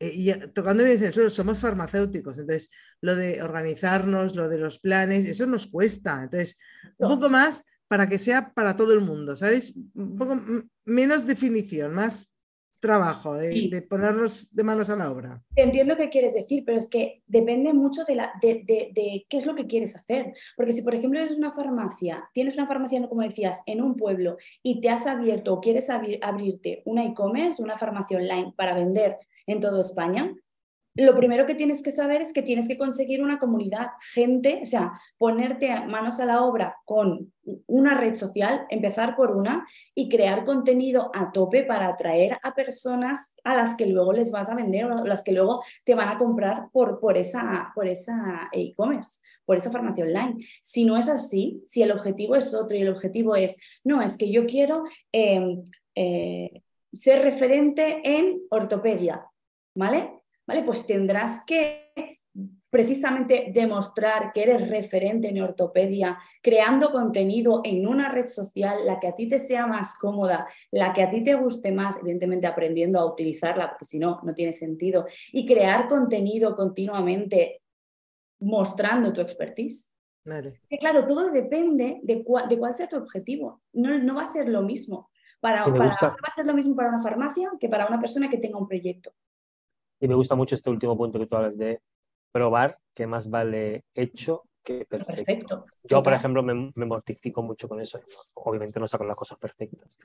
y 0.00 0.32
tocando 0.52 0.82
bien 0.82 1.02
el 1.02 1.12
suelo, 1.12 1.30
somos 1.30 1.60
farmacéuticos, 1.60 2.36
entonces 2.36 2.70
lo 3.00 3.14
de 3.14 3.40
organizarnos, 3.40 4.34
lo 4.34 4.48
de 4.48 4.58
los 4.58 4.80
planes, 4.80 5.24
eso 5.24 5.46
nos 5.46 5.68
cuesta. 5.68 6.24
Entonces, 6.24 6.58
un 6.98 7.08
poco 7.08 7.28
más 7.28 7.64
para 7.86 8.08
que 8.08 8.18
sea 8.18 8.52
para 8.52 8.74
todo 8.74 8.94
el 8.94 9.00
mundo, 9.00 9.36
¿sabes? 9.36 9.76
Un 9.94 10.16
poco 10.16 10.40
menos 10.84 11.26
definición, 11.26 11.94
más 11.94 12.31
trabajo, 12.82 13.34
de, 13.34 13.86
ponernos 13.88 14.52
de 14.54 14.64
manos 14.64 14.90
a 14.90 14.96
la 14.96 15.10
obra. 15.10 15.40
Entiendo 15.54 15.96
qué 15.96 16.08
quieres 16.08 16.34
decir, 16.34 16.64
pero 16.66 16.76
es 16.76 16.88
que 16.88 17.22
depende 17.28 17.72
mucho 17.72 18.02
de, 18.04 18.16
la, 18.16 18.32
de, 18.42 18.64
de, 18.66 19.24
qué 19.28 19.36
es 19.36 19.46
lo 19.46 19.54
que 19.54 19.68
quieres 19.68 19.94
hacer. 19.94 20.32
Porque 20.56 20.72
si, 20.72 20.82
por 20.82 20.94
ejemplo, 20.94 21.20
eres 21.20 21.38
una 21.38 21.54
farmacia, 21.54 22.28
tienes 22.34 22.56
una 22.56 22.66
farmacia, 22.66 23.08
como 23.08 23.22
decías, 23.22 23.62
en 23.66 23.80
un 23.80 23.94
pueblo 23.94 24.36
y 24.64 24.80
te 24.80 24.90
has 24.90 25.06
abierto 25.06 25.54
o 25.54 25.60
quieres 25.60 25.88
abrirte 25.90 26.82
una 26.84 27.04
e-commerce, 27.04 27.62
una 27.62 27.78
farmacia 27.78 28.18
online 28.18 28.52
para 28.56 28.74
vender 28.74 29.16
en 29.46 29.60
toda 29.60 29.80
España, 29.80 30.34
lo 30.94 31.16
primero 31.16 31.46
que 31.46 31.54
tienes 31.54 31.82
que 31.82 31.90
saber 31.90 32.20
es 32.20 32.32
que 32.32 32.42
tienes 32.42 32.68
que 32.68 32.76
conseguir 32.76 33.22
una 33.22 33.38
comunidad, 33.38 33.92
gente, 34.12 34.60
o 34.62 34.66
sea, 34.66 34.92
ponerte 35.16 35.68
manos 35.86 36.20
a 36.20 36.26
la 36.26 36.42
obra 36.42 36.76
con 36.84 37.31
una 37.66 37.98
red 37.98 38.14
social, 38.14 38.66
empezar 38.70 39.16
por 39.16 39.32
una 39.36 39.66
y 39.94 40.08
crear 40.08 40.44
contenido 40.44 41.10
a 41.14 41.32
tope 41.32 41.64
para 41.64 41.88
atraer 41.88 42.38
a 42.42 42.54
personas 42.54 43.34
a 43.44 43.56
las 43.56 43.76
que 43.76 43.86
luego 43.86 44.12
les 44.12 44.30
vas 44.30 44.48
a 44.48 44.54
vender 44.54 44.84
o 44.84 45.04
las 45.04 45.22
que 45.22 45.32
luego 45.32 45.62
te 45.84 45.94
van 45.94 46.08
a 46.08 46.18
comprar 46.18 46.68
por, 46.72 47.00
por 47.00 47.16
esa 47.16 47.72
por 47.74 47.88
esa 47.88 48.48
e-commerce, 48.52 49.20
por 49.44 49.56
esa 49.56 49.70
farmacia 49.70 50.04
online. 50.04 50.44
Si 50.62 50.84
no 50.84 50.96
es 50.96 51.08
así, 51.08 51.60
si 51.64 51.82
el 51.82 51.90
objetivo 51.90 52.36
es 52.36 52.54
otro 52.54 52.76
y 52.76 52.82
el 52.82 52.88
objetivo 52.88 53.36
es, 53.36 53.56
no, 53.84 54.02
es 54.02 54.16
que 54.16 54.30
yo 54.30 54.46
quiero 54.46 54.84
em, 55.10 55.62
eh, 55.94 56.62
ser 56.92 57.22
referente 57.22 58.00
en 58.04 58.42
ortopedia, 58.50 59.26
¿vale? 59.74 60.22
¿vale? 60.46 60.62
Pues 60.62 60.86
tendrás 60.86 61.44
que 61.44 62.20
precisamente 62.72 63.52
demostrar 63.52 64.32
que 64.32 64.44
eres 64.44 64.66
referente 64.70 65.28
en 65.28 65.42
ortopedia, 65.42 66.18
creando 66.40 66.90
contenido 66.90 67.60
en 67.64 67.86
una 67.86 68.10
red 68.10 68.26
social, 68.26 68.86
la 68.86 68.98
que 68.98 69.08
a 69.08 69.14
ti 69.14 69.28
te 69.28 69.38
sea 69.38 69.66
más 69.66 69.98
cómoda, 69.98 70.48
la 70.70 70.94
que 70.94 71.02
a 71.02 71.10
ti 71.10 71.22
te 71.22 71.34
guste 71.34 71.70
más, 71.70 71.98
evidentemente 71.98 72.46
aprendiendo 72.46 72.98
a 72.98 73.04
utilizarla, 73.04 73.68
porque 73.68 73.84
si 73.84 73.98
no, 73.98 74.20
no 74.22 74.34
tiene 74.34 74.54
sentido, 74.54 75.04
y 75.32 75.44
crear 75.44 75.86
contenido 75.86 76.56
continuamente 76.56 77.60
mostrando 78.40 79.12
tu 79.12 79.20
expertise. 79.20 79.92
Que 80.70 80.78
claro, 80.78 81.06
todo 81.06 81.30
depende 81.30 82.00
de, 82.02 82.24
de, 82.24 82.58
cuál 82.58 82.74
sea 82.74 82.88
tu 82.88 82.96
objetivo. 82.96 83.60
No, 83.74 83.98
no 83.98 84.14
va 84.14 84.22
a 84.22 84.26
ser 84.26 84.48
lo 84.48 84.62
mismo. 84.62 85.10
Para, 85.40 85.66
para, 85.66 85.78
va 85.78 86.28
a 86.28 86.34
ser 86.34 86.46
lo 86.46 86.54
mismo 86.54 86.74
para 86.74 86.88
una 86.88 87.02
farmacia 87.02 87.50
que 87.60 87.68
para 87.68 87.86
una 87.86 88.00
persona 88.00 88.30
que 88.30 88.38
tenga 88.38 88.58
un 88.58 88.66
proyecto. 88.66 89.12
Y 90.00 90.08
me 90.08 90.14
gusta 90.14 90.34
mucho 90.34 90.54
este 90.54 90.70
último 90.70 90.96
punto 90.96 91.18
que 91.18 91.26
tú 91.26 91.36
hablas 91.36 91.58
de 91.58 91.78
probar 92.32 92.78
que 92.94 93.06
más 93.06 93.30
vale 93.30 93.84
hecho 93.94 94.44
que 94.64 94.84
perfecto. 94.84 95.66
Yo, 95.82 96.02
por 96.02 96.12
ejemplo, 96.12 96.42
me, 96.42 96.86
mortifico 96.86 97.42
mucho 97.42 97.68
con 97.68 97.80
eso. 97.80 98.00
Obviamente 98.34 98.78
no 98.78 98.86
saco 98.86 99.04
las 99.04 99.16
cosas 99.16 99.38
perfectas, 99.38 99.98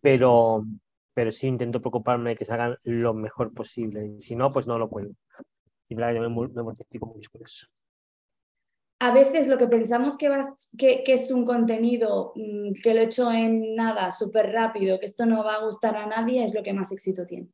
pero, 0.00 0.64
pero 1.14 1.32
sí 1.32 1.48
intento 1.48 1.80
preocuparme 1.80 2.30
de 2.30 2.36
que 2.36 2.44
se 2.44 2.52
hagan 2.52 2.76
lo 2.84 3.12
mejor 3.14 3.52
posible. 3.52 4.06
Y 4.06 4.22
si 4.22 4.36
no, 4.36 4.50
pues 4.50 4.66
no 4.66 4.78
lo 4.78 4.88
puedo. 4.88 5.10
Y 5.88 5.94
me, 5.94 6.16
me 6.16 6.28
mortifico 6.28 7.06
mucho 7.06 7.30
con 7.30 7.42
eso. 7.42 7.66
A 9.00 9.12
veces 9.12 9.46
lo 9.46 9.58
que 9.58 9.68
pensamos 9.68 10.18
que, 10.18 10.28
va, 10.28 10.56
que, 10.76 11.04
que 11.04 11.14
es 11.14 11.30
un 11.30 11.44
contenido 11.44 12.32
mm, 12.34 12.72
que 12.82 12.94
lo 12.94 13.00
he 13.00 13.04
hecho 13.04 13.30
en 13.30 13.76
nada, 13.76 14.10
súper 14.10 14.52
rápido, 14.52 14.98
que 14.98 15.06
esto 15.06 15.24
no 15.24 15.44
va 15.44 15.54
a 15.54 15.64
gustar 15.64 15.96
a 15.96 16.06
nadie, 16.06 16.44
es 16.44 16.52
lo 16.52 16.64
que 16.64 16.72
más 16.72 16.90
éxito 16.90 17.24
tiene. 17.24 17.48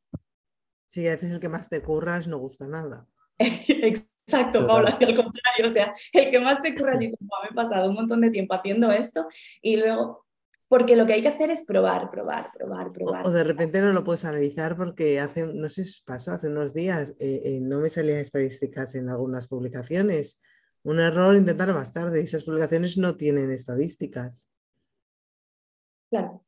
Sí, 0.89 1.07
a 1.07 1.11
veces 1.11 1.31
el 1.31 1.39
que 1.39 1.49
más 1.49 1.69
te 1.69 1.81
curras 1.81 2.27
no 2.27 2.39
gusta 2.39 2.67
nada. 2.67 3.07
Exacto, 3.37 4.65
Paula, 4.65 4.97
al 4.99 5.15
contrario, 5.15 5.65
o 5.65 5.69
sea, 5.69 5.93
el 6.13 6.31
que 6.31 6.39
más 6.39 6.61
te 6.61 6.69
y 6.69 6.75
como 6.75 6.95
me 6.99 7.49
he 7.51 7.53
pasado 7.53 7.89
un 7.89 7.95
montón 7.95 8.21
de 8.21 8.31
tiempo 8.31 8.55
haciendo 8.55 8.91
esto 8.91 9.27
y 9.61 9.77
luego, 9.77 10.25
porque 10.67 10.95
lo 10.95 11.05
que 11.05 11.13
hay 11.13 11.21
que 11.21 11.27
hacer 11.27 11.51
es 11.51 11.63
probar, 11.65 12.09
probar, 12.09 12.49
probar, 12.57 12.91
probar. 12.91 13.27
O, 13.27 13.29
de 13.29 13.43
repente 13.43 13.81
no 13.81 13.93
lo 13.93 14.03
puedes 14.03 14.25
analizar 14.25 14.75
porque 14.75 15.19
hace, 15.19 15.45
no 15.45 15.69
sé 15.69 15.83
si 15.83 16.01
pasó, 16.03 16.31
hace 16.31 16.47
unos 16.47 16.73
días 16.73 17.15
eh, 17.19 17.41
eh, 17.45 17.59
no 17.61 17.79
me 17.79 17.89
salían 17.89 18.17
estadísticas 18.17 18.95
en 18.95 19.09
algunas 19.09 19.47
publicaciones. 19.47 20.41
Un 20.81 20.99
error, 20.99 21.35
intentar 21.35 21.73
más 21.73 21.93
tarde. 21.93 22.21
Esas 22.21 22.43
publicaciones 22.43 22.97
no 22.97 23.15
tienen 23.15 23.51
estadísticas. 23.51 24.49
Claro, 26.09 26.43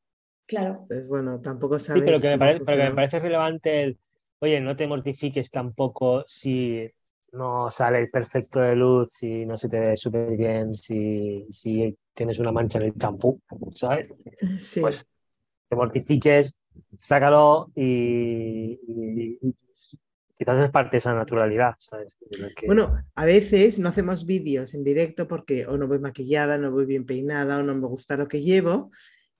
claro. 0.47 0.75
Entonces, 0.79 1.07
bueno, 1.07 1.39
tampoco 1.41 1.79
sabes. 1.79 2.01
Sí, 2.01 2.05
pero 2.05 2.21
que, 2.21 2.29
me 2.29 2.37
parece, 2.37 2.65
pero 2.65 2.77
que 2.77 2.89
me 2.89 2.95
parece 2.95 3.19
relevante 3.19 3.83
el 3.83 3.99
oye, 4.39 4.61
no 4.61 4.75
te 4.75 4.87
mortifiques 4.87 5.51
tampoco 5.51 6.23
si 6.27 6.89
no 7.33 7.69
sale 7.71 7.99
el 7.99 8.09
perfecto 8.09 8.59
de 8.59 8.75
luz, 8.75 9.09
si 9.11 9.45
no 9.45 9.57
se 9.57 9.69
te 9.69 9.79
ve 9.79 9.97
súper 9.97 10.35
bien, 10.37 10.73
si, 10.73 11.45
si 11.49 11.95
tienes 12.13 12.39
una 12.39 12.51
mancha 12.51 12.79
en 12.79 12.85
el 12.85 12.93
champú, 12.95 13.41
¿sabes? 13.73 14.07
Sí. 14.57 14.81
Pues 14.81 15.05
te 15.69 15.75
mortifiques, 15.75 16.55
sácalo 16.97 17.71
y, 17.75 18.79
quizás 20.35 20.59
es 20.59 20.71
parte 20.71 20.91
de 20.91 20.97
esa 20.99 21.13
naturalidad, 21.13 21.75
¿sabes? 21.79 22.09
Bueno, 22.65 22.95
a 23.15 23.25
veces 23.25 23.79
no 23.79 23.89
hacemos 23.89 24.25
vídeos 24.25 24.73
en 24.73 24.83
directo 24.83 25.27
porque 25.27 25.65
o 25.65 25.77
no 25.77 25.87
voy 25.87 25.99
maquillada, 25.99 26.57
no 26.57 26.71
voy 26.71 26.85
bien 26.85 27.05
peinada 27.05 27.59
o 27.59 27.63
no 27.63 27.75
me 27.75 27.87
gusta 27.87 28.17
lo 28.17 28.27
que 28.27 28.41
llevo. 28.41 28.91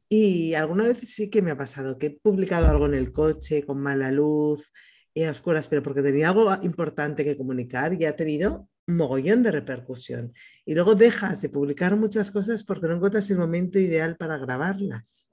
Y 0.10 0.54
alguna 0.54 0.84
vez 0.84 1.00
sí 1.00 1.30
que 1.30 1.42
me 1.42 1.52
ha 1.52 1.58
pasado 1.58 1.98
que 1.98 2.08
he 2.08 2.12
publicado 2.12 2.68
algo 2.68 2.86
en 2.86 2.94
el 2.94 3.12
coche 3.12 3.66
con 3.66 3.80
mala 3.80 4.12
luz, 4.12 4.72
y 5.18 5.24
a 5.24 5.32
oscuras, 5.32 5.68
pero 5.68 5.82
porque 5.82 6.04
tenía 6.04 6.30
algo 6.30 6.54
importante 6.62 7.24
que 7.24 7.36
comunicar 7.36 8.00
y 8.00 8.06
ha 8.06 8.16
tenido 8.16 8.70
un 8.88 8.98
mogollón 8.98 9.42
de 9.42 9.50
repercusión. 9.50 10.32
Y 10.64 10.76
luego 10.76 10.94
dejas 10.94 11.42
de 11.42 11.50
publicar 11.50 11.96
muchas 11.96 12.30
cosas 12.30 12.64
porque 12.64 12.86
no 12.86 12.98
encuentras 12.98 13.28
el 13.32 13.40
momento 13.40 13.80
ideal 13.80 14.16
para 14.16 14.38
grabarlas. 14.38 15.32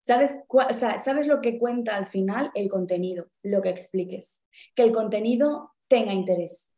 ¿Sabes, 0.00 0.34
¿Sabes 1.04 1.28
lo 1.28 1.40
que 1.40 1.56
cuenta 1.56 1.94
al 1.94 2.08
final? 2.08 2.50
El 2.54 2.68
contenido, 2.68 3.30
lo 3.44 3.62
que 3.62 3.68
expliques. 3.68 4.44
Que 4.74 4.82
el 4.82 4.90
contenido 4.90 5.76
tenga 5.86 6.12
interés 6.12 6.74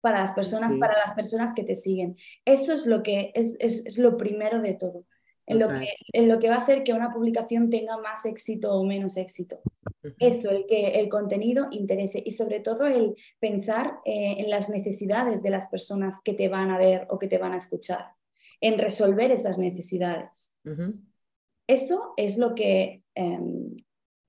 para 0.00 0.20
las 0.20 0.30
personas, 0.32 0.76
para 0.76 0.96
las 0.98 1.14
personas 1.14 1.52
que 1.52 1.64
te 1.64 1.74
siguen. 1.74 2.16
Eso 2.44 2.72
es 2.72 2.86
lo 2.86 3.02
que 3.02 3.32
es, 3.34 3.56
es, 3.58 3.98
lo 3.98 4.16
primero 4.16 4.60
de 4.60 4.74
todo. 4.74 5.04
En 5.50 5.58
lo, 5.58 5.68
que, 5.68 5.88
en 6.12 6.28
lo, 6.28 6.38
que, 6.38 6.48
va 6.48 6.56
a 6.56 6.58
hacer 6.58 6.84
que 6.84 6.92
una 6.92 7.12
publicación 7.12 7.70
tenga 7.70 7.96
más 7.98 8.24
éxito 8.24 8.72
o 8.72 8.84
menos 8.84 9.16
éxito. 9.16 9.60
Eso, 10.18 10.50
el 10.50 10.66
que 10.66 11.00
el 11.00 11.08
contenido 11.08 11.66
interese 11.70 12.22
y 12.24 12.30
sobre 12.30 12.60
todo 12.60 12.86
el 12.86 13.16
pensar 13.38 13.94
eh, 14.04 14.36
en 14.38 14.48
las 14.48 14.68
necesidades 14.68 15.42
de 15.42 15.50
las 15.50 15.68
personas 15.68 16.20
que 16.24 16.34
te 16.34 16.48
van 16.48 16.70
a 16.70 16.78
ver 16.78 17.06
o 17.10 17.18
que 17.18 17.26
te 17.26 17.38
van 17.38 17.52
a 17.52 17.56
escuchar, 17.56 18.12
en 18.60 18.78
resolver 18.78 19.30
esas 19.32 19.58
necesidades. 19.58 20.56
Eso 21.66 22.14
es 22.16 22.36
lo 22.38 22.54
que 22.54 23.02
em, 23.14 23.74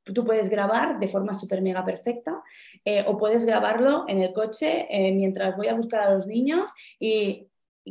tú 0.03 0.25
puedes 0.25 0.49
grabar 0.49 0.99
de 0.99 1.07
forma 1.07 1.33
súper 1.33 1.61
mega 1.61 1.83
perfecta 1.83 2.41
eh, 2.85 3.03
o 3.07 3.17
puedes 3.17 3.45
grabarlo 3.45 4.05
en 4.07 4.19
el 4.19 4.33
coche 4.33 4.87
eh, 4.89 5.11
mientras 5.11 5.55
voy 5.55 5.67
a 5.67 5.75
buscar 5.75 6.01
a 6.01 6.13
los 6.13 6.27
niños 6.27 6.71
y, 6.99 7.47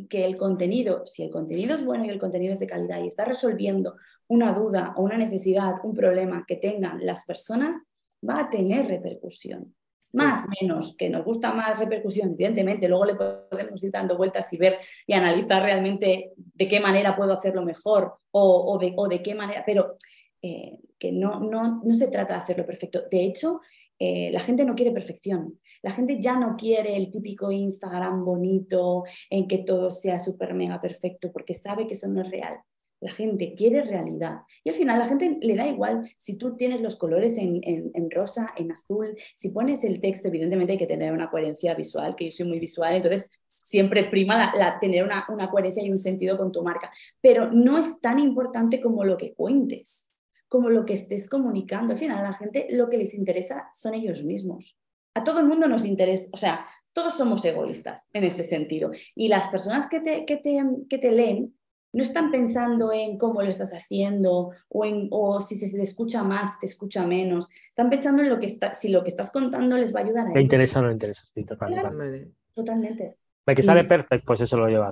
que 0.09 0.25
el 0.25 0.37
contenido, 0.37 1.05
si 1.07 1.23
el 1.23 1.31
contenido 1.31 1.75
es 1.75 1.85
bueno 1.85 2.05
y 2.05 2.11
el 2.11 2.19
contenido 2.19 2.53
es 2.53 2.61
de 2.61 2.67
calidad 2.67 3.03
y 3.03 3.07
está 3.07 3.25
resolviendo 3.25 3.97
una 4.29 4.53
duda 4.53 4.95
o 4.97 5.03
una 5.03 5.17
necesidad, 5.17 5.75
un 5.83 5.95
problema 5.95 6.45
que 6.47 6.57
tengan 6.57 7.05
las 7.05 7.27
personas, 7.27 7.83
va 8.29 8.41
a 8.41 8.51
tener 8.51 8.87
repercusión. 8.87 9.75
Más, 10.13 10.47
menos, 10.61 10.97
que 10.97 11.09
nos 11.09 11.25
gusta 11.25 11.53
más 11.53 11.79
repercusión, 11.79 12.33
evidentemente, 12.33 12.89
luego 12.89 13.05
le 13.05 13.15
podemos 13.15 13.83
ir 13.83 13.93
dando 13.93 14.17
vueltas 14.17 14.53
y 14.53 14.57
ver 14.57 14.79
y 15.07 15.13
analizar 15.13 15.63
realmente 15.63 16.33
de 16.37 16.69
qué 16.69 16.81
manera 16.81 17.15
puedo 17.15 17.33
hacerlo 17.33 17.65
mejor 17.65 18.15
o, 18.33 18.77
de, 18.81 18.93
o 18.97 19.07
de, 19.07 19.23
qué 19.23 19.37
manera, 19.37 19.63
pero 19.65 19.97
eh, 20.43 20.79
que 20.99 21.13
no, 21.13 21.39
no, 21.39 21.81
no, 21.85 21.95
se 21.95 22.09
trata 22.09 22.35
de 22.35 22.41
hacerlo 22.41 22.67
perfecto. 22.67 23.03
De 23.09 23.25
hecho, 23.25 23.61
eh, 24.01 24.31
la 24.33 24.41
gente 24.41 24.65
no 24.65 24.75
quiere 24.75 24.91
perfección. 24.91 25.60
La 25.83 25.91
gente 25.93 26.21
ya 26.21 26.37
no 26.37 26.57
quiere 26.57 26.97
el 26.97 27.11
típico 27.11 27.51
Instagram 27.51 28.25
bonito 28.25 29.05
en 29.31 29.49
que 29.49 29.59
todo 29.59 29.91
sea 29.91 30.19
súper 30.19 30.55
mega 30.55 30.81
perfecto 30.81 31.33
porque 31.33 31.55
sabe 31.55 31.87
que 31.87 31.95
eso 31.95 32.09
no 32.09 32.23
es 32.23 32.31
real. 32.31 32.59
La 33.01 33.11
gente 33.11 33.55
quiere 33.55 33.83
realidad. 33.83 34.41
Y 34.63 34.69
al 34.69 34.75
final 34.75 34.99
la 34.99 35.09
gente 35.09 35.39
le 35.41 35.57
da 35.57 35.67
igual 35.67 36.11
si 36.19 36.37
tú 36.37 36.57
tienes 36.57 36.83
los 36.83 36.97
colores 36.97 37.39
en, 37.39 38.11
rosa, 38.11 38.53
en 38.57 38.73
azul, 38.73 39.17
si 39.35 39.49
pones 39.51 39.85
el 39.85 40.01
texto, 40.01 40.29
evidentemente 40.29 40.73
hay 40.73 40.79
que 40.79 40.87
tener 40.87 41.13
una 41.13 41.31
coherencia 41.31 41.75
visual, 41.75 42.15
que 42.15 42.27
yo 42.27 42.31
soy 42.31 42.47
muy 42.47 42.61
visual, 42.61 42.95
entonces 42.95 43.31
siempre 43.49 44.05
prima 44.05 44.53
la, 44.55 44.79
tener 44.79 45.03
una, 45.03 45.25
una 45.31 45.51
coherencia 45.51 45.83
y 45.83 45.91
un 45.91 45.97
sentido 45.97 46.37
con 46.37 46.53
tu 46.53 46.63
marca. 46.63 46.93
Pero 47.23 47.51
no 47.51 47.79
es 47.79 48.01
tan 48.03 48.19
importante 48.19 48.83
como 48.83 49.03
lo 49.05 49.17
que 49.17 49.33
cuentes, 49.33 50.11
como 50.47 50.69
lo 50.69 50.85
que 50.85 50.93
estés 50.93 51.27
comunicando. 51.27 51.95
Al 51.95 51.99
final 51.99 52.19
a 52.19 52.23
la 52.23 52.35
gente 52.35 52.67
lo 52.71 52.91
que 52.91 52.99
les 52.99 53.15
interesa 53.15 53.71
son 53.73 53.95
ellos 53.95 54.25
mismos. 54.25 54.79
A 55.21 55.25
todo 55.25 55.41
el 55.41 55.47
mundo 55.47 55.69
nos 55.69 55.85
interesa, 55.85 56.29
o 56.33 56.37
sea, 56.37 56.67
todos 56.93 57.15
somos 57.15 57.45
egoístas 57.45 58.09
en 58.13 58.25
este 58.25 58.43
sentido. 58.43 58.91
Y 59.15 59.29
las 59.29 59.49
personas 59.49 59.87
que 59.87 60.01
te, 60.01 60.25
que 60.25 60.39
te, 60.39 60.61
que 60.89 60.99
te 60.99 61.13
leen 61.13 61.55
no 61.93 62.03
están 62.03 62.31
pensando 62.31 62.93
en 62.93 63.19
cómo 63.19 63.43
lo 63.43 63.51
estás 63.51 63.73
haciendo 63.73 64.51
o, 64.69 64.85
en, 64.85 65.09
o 65.11 65.41
si 65.41 65.57
se 65.57 65.77
te 65.77 65.83
escucha 65.83 66.23
más, 66.23 66.59
te 66.61 66.67
escucha 66.67 67.07
menos. 67.07 67.49
Están 67.69 67.91
pensando 67.91 68.23
en 68.23 68.29
lo 68.29 68.39
que 68.39 68.47
está, 68.47 68.73
si 68.73 68.89
lo 68.89 69.03
que 69.03 69.09
estás 69.09 69.31
contando 69.31 69.77
les 69.77 69.95
va 69.95 70.01
a 70.01 70.05
ayudar 70.05 70.29
a 70.29 70.33
¿Te 70.33 70.41
interesa 70.41 70.81
o 70.81 70.83
no 70.83 70.93
interesa? 70.93 71.25
Sí, 71.35 71.45
totalmente. 71.45 72.33
totalmente. 72.55 73.17
Que 73.45 73.63
sale 73.63 73.85
perfecto, 73.85 74.25
pues 74.27 74.41
eso 74.43 74.57
lo 74.57 74.69
lleva, 74.69 74.91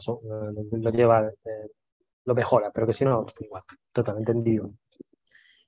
lo, 0.73 0.91
lleva, 0.91 1.29
eh, 1.29 1.71
lo 2.25 2.35
mejora, 2.35 2.73
pero 2.73 2.89
que 2.89 2.93
si 2.93 3.05
no, 3.05 3.25
igual, 3.41 3.63
totalmente 3.93 4.33
entendido. 4.33 4.73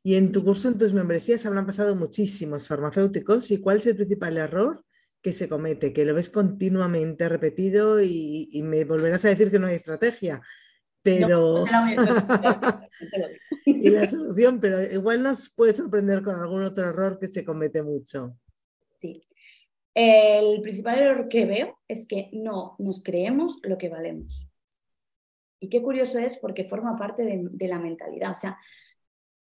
Y 0.03 0.14
en 0.14 0.32
tu 0.32 0.42
curso, 0.44 0.68
en 0.68 0.78
tus 0.78 0.92
membresías, 0.92 1.44
habrán 1.46 1.66
pasado 1.66 1.94
muchísimos 1.94 2.66
farmacéuticos. 2.66 3.51
¿Y 3.51 3.61
cuál 3.61 3.78
es 3.78 3.86
el 3.86 3.96
principal 3.96 4.36
error 4.38 4.84
que 5.20 5.32
se 5.32 5.48
comete? 5.48 5.92
Que 5.92 6.05
lo 6.05 6.14
ves 6.14 6.30
continuamente 6.30 7.28
repetido 7.28 8.01
y, 8.03 8.48
y 8.51 8.62
me 8.62 8.84
volverás 8.84 9.24
a 9.24 9.28
decir 9.28 9.51
que 9.51 9.59
no 9.59 9.66
hay 9.66 9.74
estrategia 9.74 10.40
pero... 11.03 11.64
y 13.64 13.90
la 13.90 14.07
solución, 14.07 14.61
pero 14.61 14.82
igual 14.82 15.22
nos 15.22 15.51
puede 15.51 15.72
sorprender 15.72 16.22
con 16.22 16.36
algún 16.36 16.62
otro 16.62 16.84
error 16.84 17.18
que 17.18 17.26
se 17.26 17.44
comete 17.44 17.82
mucho. 17.82 18.36
Sí. 18.98 19.20
El 19.94 20.61
principal 20.62 20.98
error 20.98 21.28
que 21.28 21.46
veo 21.46 21.78
es 21.88 22.07
que 22.07 22.30
no 22.32 22.76
nos 22.78 23.03
creemos 23.03 23.59
lo 23.62 23.76
que 23.76 23.88
valemos. 23.88 24.46
Y 25.59 25.68
qué 25.68 25.82
curioso 25.82 26.18
es 26.18 26.36
porque 26.36 26.64
forma 26.64 26.96
parte 26.96 27.24
de, 27.24 27.48
de 27.51 27.68
la 27.68 27.78
mentalidad. 27.78 28.30
O 28.30 28.34
sea, 28.34 28.59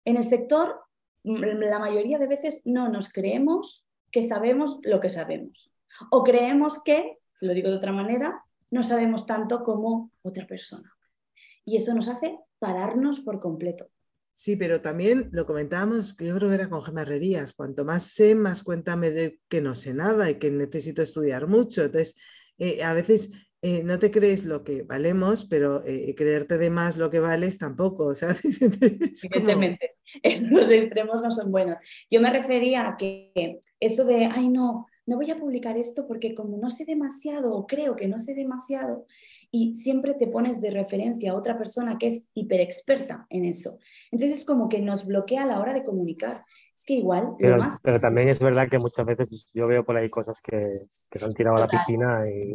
en 0.06 0.18
el 0.18 0.24
sector, 0.24 0.82
la 1.24 1.80
mayoría 1.80 2.20
de 2.20 2.28
veces 2.28 2.62
no 2.66 2.88
nos 2.89 3.12
creemos 3.12 3.88
que 4.12 4.24
sabemos 4.24 4.80
lo 4.84 4.99
que 4.99 5.10
sabemos. 5.10 5.76
O 6.12 6.24
creemos 6.24 6.82
que, 6.84 7.18
lo 7.41 7.53
digo 7.53 7.70
de 7.70 7.76
otra 7.76 7.91
manera, 7.91 8.43
no 8.72 8.84
sabemos 8.84 9.26
tanto 9.26 9.64
como 9.64 10.12
otra 10.24 10.45
persona 10.47 10.95
y 11.66 11.78
eso 11.78 11.93
nos 11.93 12.08
hace 12.08 12.38
pararnos 12.60 13.20
por 13.20 13.39
completo. 13.39 13.89
Sí, 14.32 14.56
pero 14.56 14.82
también 14.82 15.30
lo 15.32 15.45
comentábamos, 15.45 16.14
que 16.14 16.26
yo 16.26 16.36
creo 16.36 16.49
que 16.49 16.56
era 16.56 16.70
con 16.70 16.84
gemarrerías, 16.84 17.53
cuanto 17.53 17.86
más 17.86 18.03
sé, 18.03 18.36
más 18.36 18.64
cuenta 18.64 18.95
me 18.95 19.10
doy 19.10 19.39
que 19.47 19.62
no 19.62 19.74
sé 19.74 19.93
nada 19.93 20.30
y 20.30 20.36
que 20.36 20.51
necesito 20.51 21.01
estudiar 21.01 21.47
mucho. 21.47 21.86
Entonces, 21.86 22.18
eh, 22.58 22.84
a 22.84 22.93
veces 22.93 23.32
eh, 23.62 23.84
no 23.84 23.97
te 23.97 24.12
crees 24.12 24.43
lo 24.43 24.64
que 24.64 24.84
valemos, 24.84 25.45
pero 25.45 25.82
eh, 25.86 26.14
creerte 26.16 26.58
de 26.58 26.70
más 26.70 26.97
lo 26.97 27.10
que 27.10 27.22
vales 27.22 27.58
tampoco, 27.58 28.14
¿sabes? 28.16 28.62
Evidentemente, 28.62 29.95
los 30.41 30.70
extremos 30.70 31.22
no 31.22 31.32
son 31.32 31.51
buenos. 31.51 31.80
Yo 32.10 32.22
me 32.22 32.32
refería 32.32 32.88
a 32.88 32.97
que 32.97 33.60
eso 33.80 34.06
de, 34.06 34.30
ay 34.32 34.49
no, 34.49 34.86
no 35.06 35.18
voy 35.18 35.30
a 35.32 35.39
publicar 35.39 35.78
esto 35.78 36.08
porque 36.08 36.34
como 36.34 36.58
no 36.58 36.70
sé 36.70 36.86
demasiado 36.86 37.53
o 37.53 37.68
creo 37.68 37.95
que 37.95 38.08
no 38.08 38.20
sé 38.20 38.34
demasiado, 38.34 39.06
y 39.51 39.74
siempre 39.74 40.16
te 40.16 40.28
pones 40.28 40.60
de 40.60 40.70
referencia 40.70 41.32
a 41.32 41.36
otra 41.36 41.58
persona 41.58 41.97
que 41.97 42.08
es 42.08 42.28
hiperexperta 42.34 43.26
en 43.30 43.45
eso. 43.45 43.80
Entonces 44.12 44.39
es 44.39 44.45
como 44.45 44.68
que 44.68 44.82
nos 44.82 45.06
bloquea 45.06 45.43
a 45.43 45.45
la 45.45 45.62
hora 45.62 45.74
de 45.74 45.86
comunicar. 45.86 46.43
Es 46.76 46.84
que 46.86 46.95
igual 46.95 47.36
pero, 47.39 47.55
lo 47.55 47.63
más... 47.63 47.80
Pero 47.82 47.97
también 47.99 48.28
es 48.28 48.39
verdad 48.39 48.67
que 48.69 48.78
muchas 48.78 49.05
veces 49.05 49.49
yo 49.53 49.65
veo 49.65 49.86
por 49.86 49.95
ahí 49.95 50.09
cosas 50.09 50.41
que, 50.41 50.82
que 51.09 51.19
se 51.19 51.23
han 51.23 51.34
tirado 51.34 51.55
a 51.55 51.61
la 51.61 51.67
piscina 51.67 52.23
y... 52.30 52.53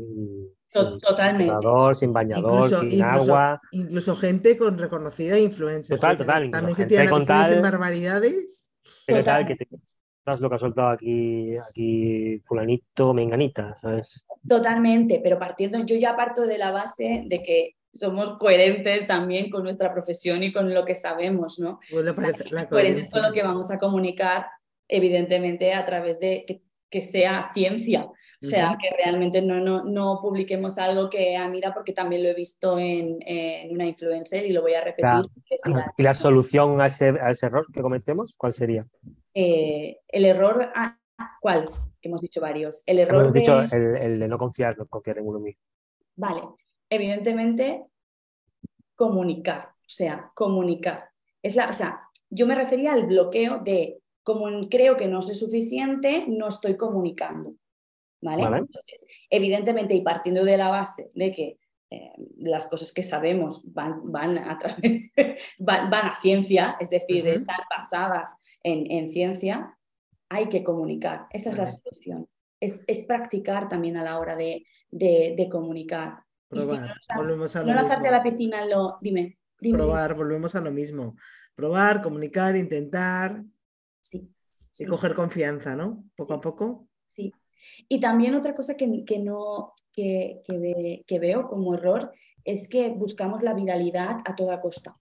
Totalmente. 0.69 1.53
Sin, 1.53 1.95
sin 1.95 2.13
bañador, 2.13 2.69
sin 2.69 3.03
agua. 3.03 3.61
Incluso 3.73 4.15
gente 4.15 4.59
con 4.59 4.79
reconocida 4.79 5.39
influencia. 5.39 5.97
Total, 5.97 6.19
total. 6.19 6.51
También 6.51 6.77
se 6.77 6.85
tiran 6.85 7.09
a 7.09 7.11
la 7.11 7.17
piscina 7.17 7.39
y 7.39 7.45
hacen 7.45 7.63
barbaridades. 7.63 8.71
Total. 9.07 9.47
que 9.47 9.57
te, 9.57 9.69
lo 10.39 10.49
que 10.49 10.55
ha 10.55 10.59
soltado 10.59 10.89
aquí, 10.91 11.57
aquí 11.57 12.41
fulanito, 12.47 13.13
menganita, 13.15 13.79
¿sabes? 13.81 14.27
Totalmente, 14.47 15.21
pero 15.23 15.39
partiendo, 15.39 15.79
yo 15.85 15.97
ya 15.97 16.17
parto 16.17 16.43
de 16.43 16.59
la 16.59 16.71
base 16.71 17.25
de 17.27 17.43
que 17.43 17.77
somos 17.93 18.39
coherentes 18.39 19.07
también 19.07 19.51
con 19.51 19.65
nuestra 19.65 19.93
profesión 19.93 20.43
y 20.43 20.53
con 20.53 20.73
lo 20.73 20.85
que 20.85 20.95
sabemos, 20.95 21.59
¿no? 21.59 21.81
Pues 21.91 22.17
la 22.51 22.69
coherentes 22.69 23.11
con 23.11 23.23
lo 23.23 23.33
que 23.33 23.43
vamos 23.43 23.71
a 23.71 23.79
comunicar, 23.79 24.47
evidentemente, 24.89 25.75
a 25.75 25.85
través 25.85 26.21
de 26.21 26.45
que, 26.91 27.01
sea 27.01 27.51
ciencia. 27.55 28.05
O 28.43 28.47
sea, 28.47 28.77
que 28.81 28.89
realmente 28.97 29.43
no, 29.43 29.61
no, 29.61 29.85
no, 29.85 30.19
publiquemos 30.23 30.79
algo 30.79 31.11
que, 31.11 31.37
ah, 31.37 31.47
mira, 31.47 31.75
porque 31.75 31.93
también 31.93 32.23
lo 32.23 32.31
he 32.31 32.35
visto 32.35 32.79
en, 32.79 33.19
en 33.21 33.71
una 33.71 33.85
influencer 33.85 34.47
y 34.47 34.53
lo 34.53 34.63
voy 34.63 34.75
a 34.75 34.81
repetir. 34.81 35.31
¿Y 35.99 36.03
la 36.03 36.15
solución 36.15 36.81
a 36.81 36.87
ese, 36.87 37.11
a 37.21 37.31
ese 37.31 37.47
error 37.47 37.67
que 37.71 37.83
cometemos, 37.83 38.35
cuál 38.39 38.55
sería? 38.55 38.87
Eh, 39.35 39.99
el 40.09 40.25
error, 40.25 40.71
ah, 40.75 40.99
¿cuál? 41.41 41.71
Que 42.01 42.09
hemos 42.09 42.21
dicho 42.21 42.41
varios. 42.41 42.83
El 42.87 42.99
error 42.99 43.23
hemos 43.23 43.35
dicho 43.35 43.61
el, 43.61 44.19
de 44.19 44.29
no 44.29 44.39
confiar, 44.39 44.77
no 44.79 44.87
confiar 44.87 45.19
en 45.19 45.27
uno 45.27 45.39
mismo. 45.39 45.63
Vale, 46.17 46.43
evidentemente 46.91 47.85
comunicar, 48.95 49.71
o 49.79 49.89
sea, 49.89 50.31
comunicar. 50.35 51.09
Es 51.43 51.57
la, 51.57 51.69
o 51.69 51.73
sea, 51.73 52.03
yo 52.29 52.47
me 52.47 52.55
refería 52.55 52.93
al 52.93 53.07
bloqueo 53.07 53.59
de 53.59 54.01
como 54.23 54.69
creo 54.69 54.97
que 54.97 55.09
no 55.09 55.23
sé 55.23 55.35
suficiente, 55.35 56.27
no 56.29 56.49
estoy 56.49 56.77
comunicando. 56.77 57.55
¿Vale? 58.23 58.43
Entonces, 58.43 59.07
evidentemente, 59.31 59.95
y 59.95 60.03
partiendo 60.03 60.45
de 60.45 60.59
la 60.59 60.69
base 60.69 61.11
de 61.15 61.33
que 61.33 61.59
eh, 61.93 62.13
las 62.37 62.67
cosas 62.67 62.93
que 62.93 63.03
sabemos 63.03 63.63
van, 63.73 64.13
van 64.13 64.39
a 64.39 64.59
través, 64.59 65.11
van, 65.59 65.93
a 65.93 66.15
ciencia, 66.21 66.77
es 66.79 66.91
decir, 66.91 67.27
están 67.27 67.61
basadas 67.69 68.37
en, 68.63 69.09
ciencia, 69.09 69.77
hay 70.29 70.49
que 70.49 70.63
comunicar. 70.63 71.27
Esa 71.31 71.51
es 71.51 71.59
la 71.59 71.67
solución. 71.67 72.29
Es, 72.61 72.85
practicar 73.09 73.69
también 73.69 73.97
a 73.97 74.05
la 74.05 74.19
hora 74.19 74.37
de, 74.37 74.65
comunicar. 75.51 76.25
Probar, 76.51 76.95
volvemos 77.17 77.55
a 77.55 77.63
lo 77.63 77.73
no 77.73 77.83
mismo. 77.83 78.11
la 78.11 78.23
piscina, 78.25 78.67
lo, 78.67 78.99
dime, 79.01 79.39
Probar, 79.61 80.17
volvemos 80.17 80.55
a 80.57 80.61
lo 80.61 80.73
mismo. 80.73 81.17
Probar, 81.55 82.03
comunicar, 82.03 82.57
intentar. 82.57 83.45
Sí. 84.01 84.29
Y 84.79 84.87
coger 84.87 85.15
confianza, 85.15 85.77
¿no? 85.77 86.05
Poco 86.17 86.35
a 86.35 86.41
poco. 86.41 86.89
Sí. 87.15 87.33
Y 87.89 88.01
también 88.01 88.35
otra 88.35 88.55
cosa 88.55 88.77
que, 88.77 89.05
que 89.05 89.19
no, 89.21 89.75
que, 89.93 90.43
que, 91.07 91.19
veo 91.19 91.49
como 91.49 91.75
error 91.75 92.13
es 92.45 92.69
que 92.69 92.89
buscamos 92.89 93.43
la 93.43 93.55
viralidad 93.55 94.19
a 94.25 94.35
toda 94.35 94.61
costa. 94.61 94.93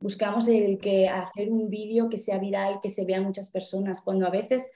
Buscamos 0.00 0.48
el 0.48 0.78
que 0.78 1.08
hacer 1.08 1.50
un 1.50 1.68
vídeo 1.68 2.08
que 2.08 2.18
sea 2.18 2.38
viral, 2.38 2.80
que 2.82 2.88
se 2.88 3.04
vea 3.04 3.20
muchas 3.20 3.50
personas, 3.50 4.00
cuando 4.00 4.26
a 4.26 4.30
veces 4.30 4.72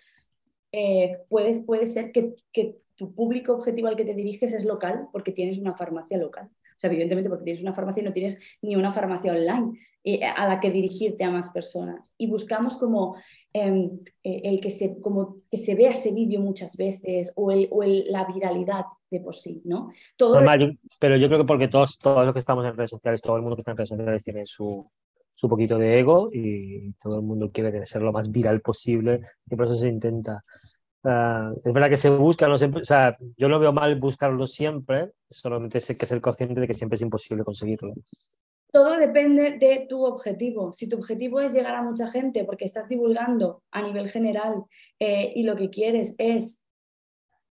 eh, 0.70 1.18
puede, 1.28 1.60
puede 1.62 1.86
ser 1.86 2.12
que, 2.12 2.36
que 2.52 2.78
tu 3.00 3.14
público 3.14 3.54
objetivo 3.54 3.88
al 3.88 3.96
que 3.96 4.04
te 4.04 4.12
diriges 4.12 4.52
es 4.52 4.66
local 4.66 5.08
porque 5.10 5.32
tienes 5.32 5.56
una 5.56 5.74
farmacia 5.74 6.18
local. 6.18 6.50
O 6.52 6.80
sea, 6.80 6.90
evidentemente 6.90 7.30
porque 7.30 7.44
tienes 7.44 7.62
una 7.62 7.72
farmacia 7.72 8.02
y 8.02 8.04
no 8.04 8.12
tienes 8.12 8.38
ni 8.60 8.76
una 8.76 8.92
farmacia 8.92 9.32
online 9.32 9.78
eh, 10.04 10.20
a 10.22 10.46
la 10.46 10.60
que 10.60 10.70
dirigirte 10.70 11.24
a 11.24 11.30
más 11.30 11.48
personas. 11.48 12.14
Y 12.18 12.26
buscamos 12.26 12.76
como 12.76 13.16
em, 13.54 14.00
eh, 14.22 14.42
el 14.44 14.60
que 14.60 14.68
se, 14.68 15.00
como 15.00 15.38
que 15.50 15.56
se 15.56 15.74
vea 15.74 15.92
ese 15.92 16.12
vídeo 16.12 16.42
muchas 16.42 16.76
veces 16.76 17.32
o, 17.36 17.50
el, 17.50 17.68
o 17.70 17.82
el, 17.82 18.04
la 18.10 18.26
viralidad 18.26 18.84
de 19.10 19.20
por 19.20 19.34
sí, 19.34 19.62
¿no? 19.64 19.90
Todo 20.14 20.34
Normal, 20.34 20.60
yo, 20.60 20.66
pero 20.98 21.16
yo 21.16 21.28
creo 21.28 21.40
que 21.40 21.46
porque 21.46 21.68
todos, 21.68 21.96
todos 21.96 22.26
los 22.26 22.34
que 22.34 22.40
estamos 22.40 22.66
en 22.66 22.76
redes 22.76 22.90
sociales, 22.90 23.22
todo 23.22 23.36
el 23.36 23.42
mundo 23.42 23.56
que 23.56 23.60
está 23.60 23.70
en 23.70 23.78
redes 23.78 23.88
sociales 23.88 24.24
tiene 24.24 24.44
su, 24.44 24.86
su 25.34 25.48
poquito 25.48 25.78
de 25.78 25.98
ego 25.98 26.28
y 26.30 26.92
todo 27.00 27.16
el 27.16 27.22
mundo 27.22 27.50
quiere 27.50 27.86
ser 27.86 28.02
lo 28.02 28.12
más 28.12 28.30
viral 28.30 28.60
posible 28.60 29.22
y 29.50 29.56
por 29.56 29.64
eso 29.64 29.76
se 29.76 29.88
intenta. 29.88 30.44
Uh, 31.02 31.56
es 31.64 31.72
verdad 31.72 31.88
que 31.88 31.96
se 31.96 32.10
busca, 32.10 32.46
no 32.46 32.58
siempre, 32.58 32.82
o 32.82 32.84
sea, 32.84 33.16
yo 33.36 33.48
no 33.48 33.58
veo 33.58 33.72
mal 33.72 33.98
buscarlo 33.98 34.46
siempre, 34.46 35.12
solamente 35.30 35.80
sé 35.80 35.96
que 35.96 36.04
ser 36.04 36.20
consciente 36.20 36.60
de 36.60 36.66
que 36.66 36.74
siempre 36.74 36.96
es 36.96 37.02
imposible 37.02 37.42
conseguirlo. 37.42 37.94
Todo 38.70 38.96
depende 38.96 39.52
de 39.58 39.86
tu 39.88 40.04
objetivo. 40.04 40.72
Si 40.72 40.88
tu 40.88 40.96
objetivo 40.96 41.40
es 41.40 41.54
llegar 41.54 41.74
a 41.74 41.82
mucha 41.82 42.06
gente 42.06 42.44
porque 42.44 42.64
estás 42.64 42.88
divulgando 42.88 43.62
a 43.72 43.82
nivel 43.82 44.08
general 44.08 44.64
eh, 44.98 45.32
y 45.34 45.42
lo 45.42 45.56
que 45.56 45.70
quieres 45.70 46.14
es 46.18 46.62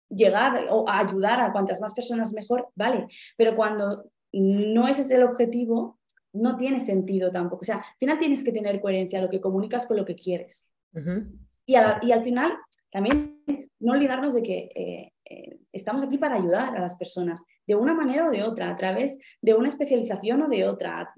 llegar 0.09 0.67
o 0.71 0.87
ayudar 0.89 1.41
a 1.41 1.53
cuantas 1.53 1.81
más 1.81 1.95
personas 1.95 2.33
mejor, 2.33 2.69
vale. 2.75 3.07
Pero 3.37 3.55
cuando 3.55 4.11
no 4.33 4.89
ese 4.89 5.03
es 5.03 5.11
el 5.11 5.23
objetivo, 5.23 6.01
no 6.33 6.57
tiene 6.57 6.81
sentido 6.81 7.31
tampoco. 7.31 7.61
O 7.63 7.65
sea, 7.65 7.77
al 7.77 7.99
final 7.99 8.19
tienes 8.19 8.43
que 8.43 8.53
tener 8.53 8.81
coherencia, 8.81 9.23
lo 9.23 9.31
que 9.31 9.41
comunicas 9.41 9.87
con 9.87 9.97
lo 9.97 10.05
que 10.05 10.17
quieres. 10.17 10.71
Uh 10.95 10.99
-huh. 10.99 11.39
y, 11.67 11.73
la, 11.75 12.01
y, 12.03 12.13
al 12.13 12.23
final 12.23 12.57
también 12.91 13.34
no 13.81 13.93
olvidarnos 13.93 14.35
de 14.35 14.43
que 14.43 14.71
eh, 14.75 15.13
eh, 15.25 15.59
estamos 15.73 16.03
aquí 16.03 16.19
para 16.19 16.37
ayudar 16.37 16.77
a 16.77 16.81
las 16.81 16.97
personas 16.97 17.43
de 17.67 17.75
una 17.75 17.95
manera 17.95 18.27
o 18.27 18.31
de 18.31 18.43
otra, 18.43 18.71
a 18.71 18.77
través 18.77 19.19
de 19.41 19.55
una 19.55 19.69
especialización 19.69 20.43
o 20.43 20.49
de 20.49 20.67
otra, 20.67 21.15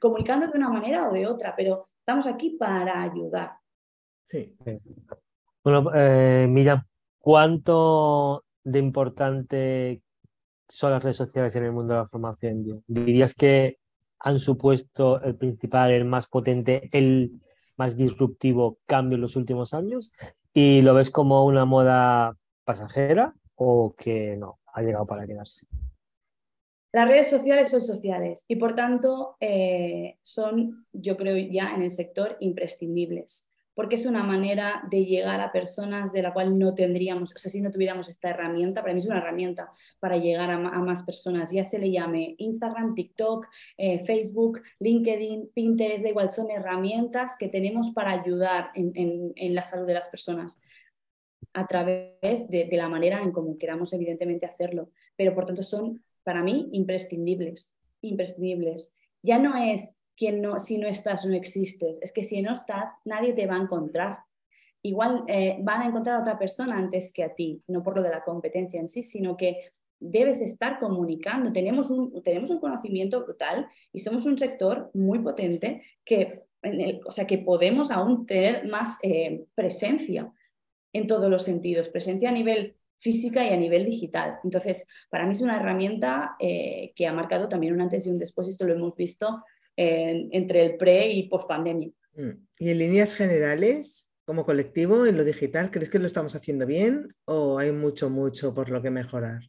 comunicando 0.00 0.48
de 0.48 0.58
una 0.58 0.68
manera 0.68 1.08
o 1.08 1.12
de 1.12 1.26
otra, 1.26 1.54
pero 1.56 1.88
estamos 2.00 2.26
aquí 2.26 2.56
para 2.58 3.02
ayudar. 3.02 3.52
Sí. 4.24 4.56
Bueno, 5.62 5.90
eh, 5.94 6.46
Mira, 6.48 6.86
¿cuánto 7.18 8.44
de 8.62 8.78
importante 8.78 10.02
son 10.68 10.92
las 10.92 11.02
redes 11.02 11.16
sociales 11.16 11.54
en 11.56 11.64
el 11.64 11.72
mundo 11.72 11.94
de 11.94 12.00
la 12.00 12.08
formación? 12.08 12.84
¿Dirías 12.86 13.34
que 13.34 13.78
han 14.20 14.38
supuesto 14.38 15.20
el 15.22 15.36
principal, 15.36 15.90
el 15.90 16.04
más 16.04 16.28
potente, 16.28 16.88
el 16.92 17.40
más 17.76 17.96
disruptivo 17.96 18.78
cambio 18.86 19.16
en 19.16 19.22
los 19.22 19.36
últimos 19.36 19.72
años? 19.72 20.12
¿Y 20.60 20.82
lo 20.82 20.92
ves 20.92 21.12
como 21.12 21.44
una 21.44 21.64
moda 21.64 22.36
pasajera 22.64 23.32
o 23.54 23.94
que 23.96 24.36
no, 24.36 24.58
ha 24.72 24.82
llegado 24.82 25.06
para 25.06 25.24
quedarse? 25.24 25.68
Las 26.92 27.06
redes 27.06 27.30
sociales 27.30 27.68
son 27.68 27.80
sociales 27.80 28.44
y 28.48 28.56
por 28.56 28.74
tanto 28.74 29.36
eh, 29.38 30.18
son, 30.20 30.84
yo 30.92 31.16
creo, 31.16 31.36
ya 31.36 31.76
en 31.76 31.82
el 31.82 31.92
sector 31.92 32.36
imprescindibles, 32.40 33.48
porque 33.78 33.94
es 33.94 34.06
una 34.06 34.24
manera 34.24 34.82
de 34.90 35.04
llegar 35.04 35.40
a 35.40 35.52
personas 35.52 36.12
de 36.12 36.20
la 36.20 36.32
cual 36.32 36.58
no 36.58 36.74
tendríamos, 36.74 37.32
o 37.32 37.38
sea, 37.38 37.48
si 37.48 37.60
no 37.60 37.70
tuviéramos 37.70 38.08
esta 38.08 38.30
herramienta, 38.30 38.82
para 38.82 38.92
mí 38.92 38.98
es 38.98 39.06
una 39.06 39.18
herramienta 39.18 39.70
para 40.00 40.16
llegar 40.16 40.50
a, 40.50 40.58
más 40.58 41.04
personas, 41.04 41.52
ya 41.52 41.62
se 41.62 41.78
le 41.78 41.92
llame 41.92 42.34
Instagram, 42.38 42.96
TikTok, 42.96 43.46
eh, 43.76 44.04
Facebook, 44.04 44.62
LinkedIn, 44.80 45.50
Pinterest, 45.54 46.02
da 46.02 46.08
igual, 46.08 46.32
son 46.32 46.50
herramientas 46.50 47.36
que 47.38 47.46
tenemos 47.46 47.92
para 47.92 48.10
ayudar 48.10 48.72
en, 48.74 48.90
en, 48.96 49.32
en 49.36 49.54
la 49.54 49.62
salud 49.62 49.86
de 49.86 49.94
las 49.94 50.08
personas 50.08 50.60
a 51.52 51.68
través 51.68 52.48
de, 52.48 52.64
de, 52.68 52.76
la 52.76 52.88
manera 52.88 53.22
en 53.22 53.30
cómo 53.30 53.58
queramos 53.58 53.92
evidentemente 53.92 54.44
hacerlo, 54.44 54.90
pero 55.14 55.36
por 55.36 55.46
tanto 55.46 55.62
son 55.62 56.02
para 56.24 56.42
mí 56.42 56.68
imprescindibles, 56.72 57.76
imprescindibles. 58.00 58.92
Ya 59.22 59.38
no 59.38 59.56
es 59.56 59.94
que 60.18 60.32
no, 60.32 60.58
si 60.58 60.78
no 60.78 60.88
estás 60.88 61.24
no 61.24 61.34
existes, 61.34 61.96
es 62.00 62.12
que 62.12 62.24
si 62.24 62.42
no 62.42 62.52
estás 62.52 62.92
nadie 63.04 63.32
te 63.32 63.46
va 63.46 63.54
a 63.54 63.62
encontrar. 63.62 64.18
Igual 64.82 65.24
eh, 65.28 65.56
van 65.60 65.82
a 65.82 65.86
encontrar 65.86 66.16
a 66.16 66.22
otra 66.22 66.38
persona 66.38 66.76
antes 66.76 67.12
que 67.12 67.22
a 67.22 67.34
ti, 67.34 67.62
no 67.68 67.84
por 67.84 67.96
lo 67.96 68.02
de 68.02 68.10
la 68.10 68.24
competencia 68.24 68.80
en 68.80 68.88
sí, 68.88 69.04
sino 69.04 69.36
que 69.36 69.70
debes 70.00 70.40
estar 70.40 70.80
comunicando. 70.80 71.52
Tenemos 71.52 71.88
un, 71.90 72.20
tenemos 72.22 72.50
un 72.50 72.58
conocimiento 72.58 73.24
brutal 73.24 73.68
y 73.92 74.00
somos 74.00 74.26
un 74.26 74.36
sector 74.36 74.90
muy 74.92 75.20
potente 75.20 75.82
que, 76.04 76.42
en 76.62 76.80
el, 76.80 77.00
o 77.06 77.12
sea, 77.12 77.26
que 77.26 77.38
podemos 77.38 77.92
aún 77.92 78.26
tener 78.26 78.66
más 78.66 78.98
eh, 79.04 79.44
presencia 79.54 80.32
en 80.92 81.06
todos 81.06 81.30
los 81.30 81.42
sentidos, 81.44 81.88
presencia 81.88 82.30
a 82.30 82.32
nivel 82.32 82.74
física 82.98 83.44
y 83.44 83.52
a 83.52 83.56
nivel 83.56 83.84
digital. 83.84 84.38
Entonces, 84.42 84.88
para 85.10 85.26
mí 85.26 85.32
es 85.32 85.42
una 85.42 85.56
herramienta 85.56 86.34
eh, 86.40 86.92
que 86.96 87.06
ha 87.06 87.12
marcado 87.12 87.48
también 87.48 87.72
un 87.72 87.82
antes 87.82 88.04
y 88.06 88.10
un 88.10 88.18
después, 88.18 88.48
esto 88.48 88.64
lo 88.64 88.74
hemos 88.74 88.96
visto 88.96 89.44
en, 89.78 90.28
entre 90.32 90.64
el 90.64 90.76
pre 90.76 91.06
y 91.06 91.28
post 91.28 91.46
pandemia. 91.46 91.90
Y 92.58 92.70
en 92.70 92.78
líneas 92.78 93.14
generales, 93.14 94.10
como 94.24 94.44
colectivo, 94.44 95.06
en 95.06 95.16
lo 95.16 95.24
digital, 95.24 95.70
¿crees 95.70 95.88
que 95.88 96.00
lo 96.00 96.06
estamos 96.06 96.34
haciendo 96.34 96.66
bien 96.66 97.14
o 97.24 97.58
hay 97.58 97.70
mucho, 97.70 98.10
mucho 98.10 98.52
por 98.52 98.70
lo 98.70 98.82
que 98.82 98.90
mejorar? 98.90 99.42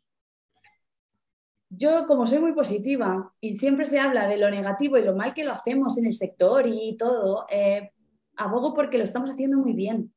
Yo, 1.71 2.05
como 2.07 2.27
soy 2.27 2.39
muy 2.39 2.53
positiva 2.53 3.33
y 3.41 3.57
siempre 3.57 3.85
se 3.85 3.99
habla 3.99 4.27
de 4.27 4.37
lo 4.37 4.49
negativo 4.51 4.97
y 4.97 5.03
lo 5.03 5.15
mal 5.15 5.33
que 5.33 5.43
lo 5.43 5.51
hacemos 5.51 5.97
en 5.97 6.05
el 6.05 6.13
sector 6.13 6.65
y 6.67 6.95
todo, 6.97 7.45
eh, 7.49 7.91
abogo 8.37 8.75
porque 8.75 8.99
lo 8.99 9.03
estamos 9.03 9.31
haciendo 9.31 9.57
muy 9.57 9.73
bien. 9.73 10.13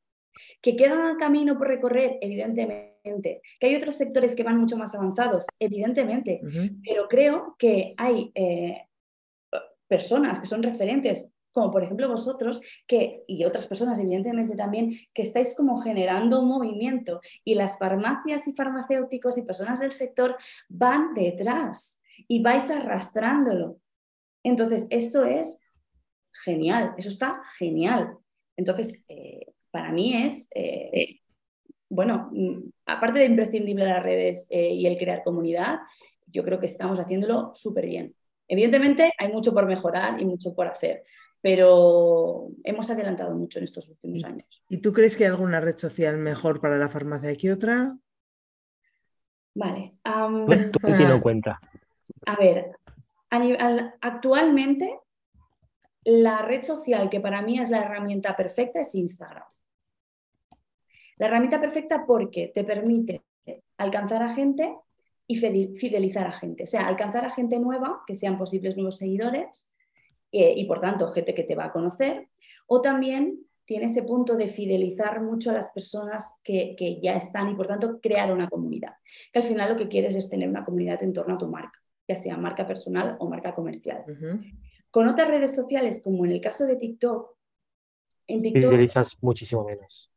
Que 0.61 0.75
queda 0.75 1.11
un 1.11 1.17
camino 1.17 1.57
por 1.57 1.67
recorrer, 1.67 2.17
evidentemente. 2.21 3.41
Que 3.59 3.67
hay 3.67 3.75
otros 3.75 3.95
sectores 3.95 4.35
que 4.35 4.43
van 4.43 4.59
mucho 4.59 4.77
más 4.77 4.95
avanzados, 4.95 5.45
evidentemente. 5.59 6.39
Uh 6.41 6.47
-huh. 6.47 6.81
Pero 6.83 7.07
creo 7.07 7.55
que 7.57 7.93
hay 7.97 8.31
eh, 8.33 8.87
personas 9.93 10.39
que 10.39 10.47
son 10.47 10.63
referentes, 10.63 11.27
como 11.51 11.69
por 11.69 11.83
ejemplo 11.83 12.09
vosotros, 12.09 12.61
que, 12.87 13.23
y 13.27 13.45
otras 13.45 13.67
personas 13.67 13.99
evidentemente 13.99 14.55
también, 14.55 14.97
que 15.13 15.21
estáis 15.21 15.55
como 15.55 15.77
generando 15.77 16.41
un 16.41 16.47
movimiento 16.47 17.21
y 17.43 17.53
las 17.53 17.77
farmacias 17.77 18.47
y 18.47 18.53
farmacéuticos 18.53 19.37
y 19.37 19.43
personas 19.43 19.79
del 19.79 19.91
sector 19.91 20.35
van 20.67 21.13
detrás 21.13 22.01
y 22.27 22.41
vais 22.41 22.71
arrastrándolo. 22.71 23.77
Entonces, 24.43 24.87
eso 24.89 25.25
es 25.25 25.61
genial, 26.43 26.95
eso 26.97 27.09
está 27.09 27.43
genial. 27.59 28.17
Entonces, 28.57 29.05
eh, 29.07 29.45
para 29.69 29.91
mí 29.91 30.15
es, 30.25 30.49
eh, 30.55 31.19
bueno, 31.87 32.31
mm, 32.31 32.63
aparte 32.87 33.19
de 33.19 33.25
imprescindible 33.25 33.85
las 33.85 34.01
redes 34.01 34.47
eh, 34.49 34.73
y 34.73 34.87
el 34.87 34.97
crear 34.97 35.23
comunidad, 35.23 35.81
yo 36.25 36.43
creo 36.43 36.59
que 36.59 36.65
estamos 36.65 36.99
haciéndolo 36.99 37.51
súper 37.53 37.85
bien. 37.85 38.15
Evidentemente 38.47 39.11
hay 39.17 39.31
mucho 39.31 39.53
por 39.53 39.65
mejorar 39.65 40.21
y 40.21 40.25
mucho 40.25 40.53
por 40.53 40.67
hacer, 40.67 41.03
pero 41.41 42.49
hemos 42.63 42.89
adelantado 42.89 43.35
mucho 43.35 43.59
en 43.59 43.65
estos 43.65 43.89
últimos 43.89 44.23
años. 44.23 44.63
¿Y 44.69 44.77
tú 44.77 44.93
crees 44.93 45.17
que 45.17 45.25
hay 45.25 45.31
alguna 45.31 45.59
red 45.59 45.77
social 45.77 46.17
mejor 46.17 46.61
para 46.61 46.77
la 46.77 46.89
farmacia 46.89 47.35
que 47.35 47.51
otra? 47.51 47.97
Vale. 49.55 49.97
Um, 50.05 50.47
¿Tú 50.71 50.79
qué 50.79 50.93
tiene 50.93 51.21
cuenta? 51.21 51.59
A 52.25 52.35
ver, 52.35 52.71
a 53.29 53.39
nivel, 53.39 53.93
actualmente 54.01 54.99
la 56.05 56.41
red 56.41 56.61
social 56.61 57.09
que 57.09 57.19
para 57.19 57.41
mí 57.41 57.59
es 57.59 57.69
la 57.69 57.79
herramienta 57.79 58.35
perfecta 58.35 58.81
es 58.81 58.93
Instagram. 58.95 59.45
La 61.17 61.27
herramienta 61.27 61.61
perfecta 61.61 62.05
porque 62.05 62.51
te 62.53 62.63
permite 62.63 63.23
alcanzar 63.77 64.23
a 64.23 64.33
gente 64.33 64.75
y 65.27 65.35
fidelizar 65.35 66.27
a 66.27 66.31
gente. 66.31 66.63
O 66.63 66.67
sea, 66.67 66.87
alcanzar 66.87 67.25
a 67.25 67.31
gente 67.31 67.59
nueva, 67.59 68.01
que 68.05 68.15
sean 68.15 68.37
posibles 68.37 68.75
nuevos 68.75 68.97
seguidores 68.97 69.71
eh, 70.31 70.53
y 70.55 70.65
por 70.65 70.81
tanto 70.81 71.07
gente 71.07 71.33
que 71.33 71.43
te 71.43 71.55
va 71.55 71.65
a 71.65 71.71
conocer. 71.71 72.29
O 72.67 72.81
también 72.81 73.39
tiene 73.65 73.85
ese 73.85 74.03
punto 74.03 74.35
de 74.35 74.47
fidelizar 74.47 75.21
mucho 75.21 75.51
a 75.51 75.53
las 75.53 75.69
personas 75.69 76.35
que, 76.43 76.75
que, 76.77 76.99
ya 77.01 77.15
están 77.15 77.49
y 77.49 77.55
por 77.55 77.67
tanto 77.67 77.99
crear 78.01 78.33
una 78.33 78.49
comunidad. 78.49 78.93
Que 79.31 79.39
al 79.39 79.45
final 79.45 79.71
lo 79.71 79.77
que 79.77 79.87
quieres 79.87 80.15
es 80.15 80.29
tener 80.29 80.49
una 80.49 80.65
comunidad 80.65 81.01
en 81.03 81.13
torno 81.13 81.35
a 81.35 81.37
tu 81.37 81.47
marca, 81.47 81.81
ya 82.07 82.15
sea 82.15 82.35
marca 82.37 82.67
personal 82.67 83.15
o 83.19 83.29
marca 83.29 83.55
comercial. 83.55 84.03
Uh 84.07 84.11
-huh. 84.11 84.59
Con 84.91 85.07
otras 85.07 85.29
redes 85.29 85.55
sociales, 85.55 86.01
como 86.03 86.25
en 86.25 86.31
el 86.31 86.41
caso 86.41 86.65
de 86.65 86.75
TikTok, 86.75 87.35
en 88.27 88.41
TikTok... 88.41 88.69
Fidelizas 88.69 89.17
muchísimo 89.21 89.63
menos. 89.63 90.11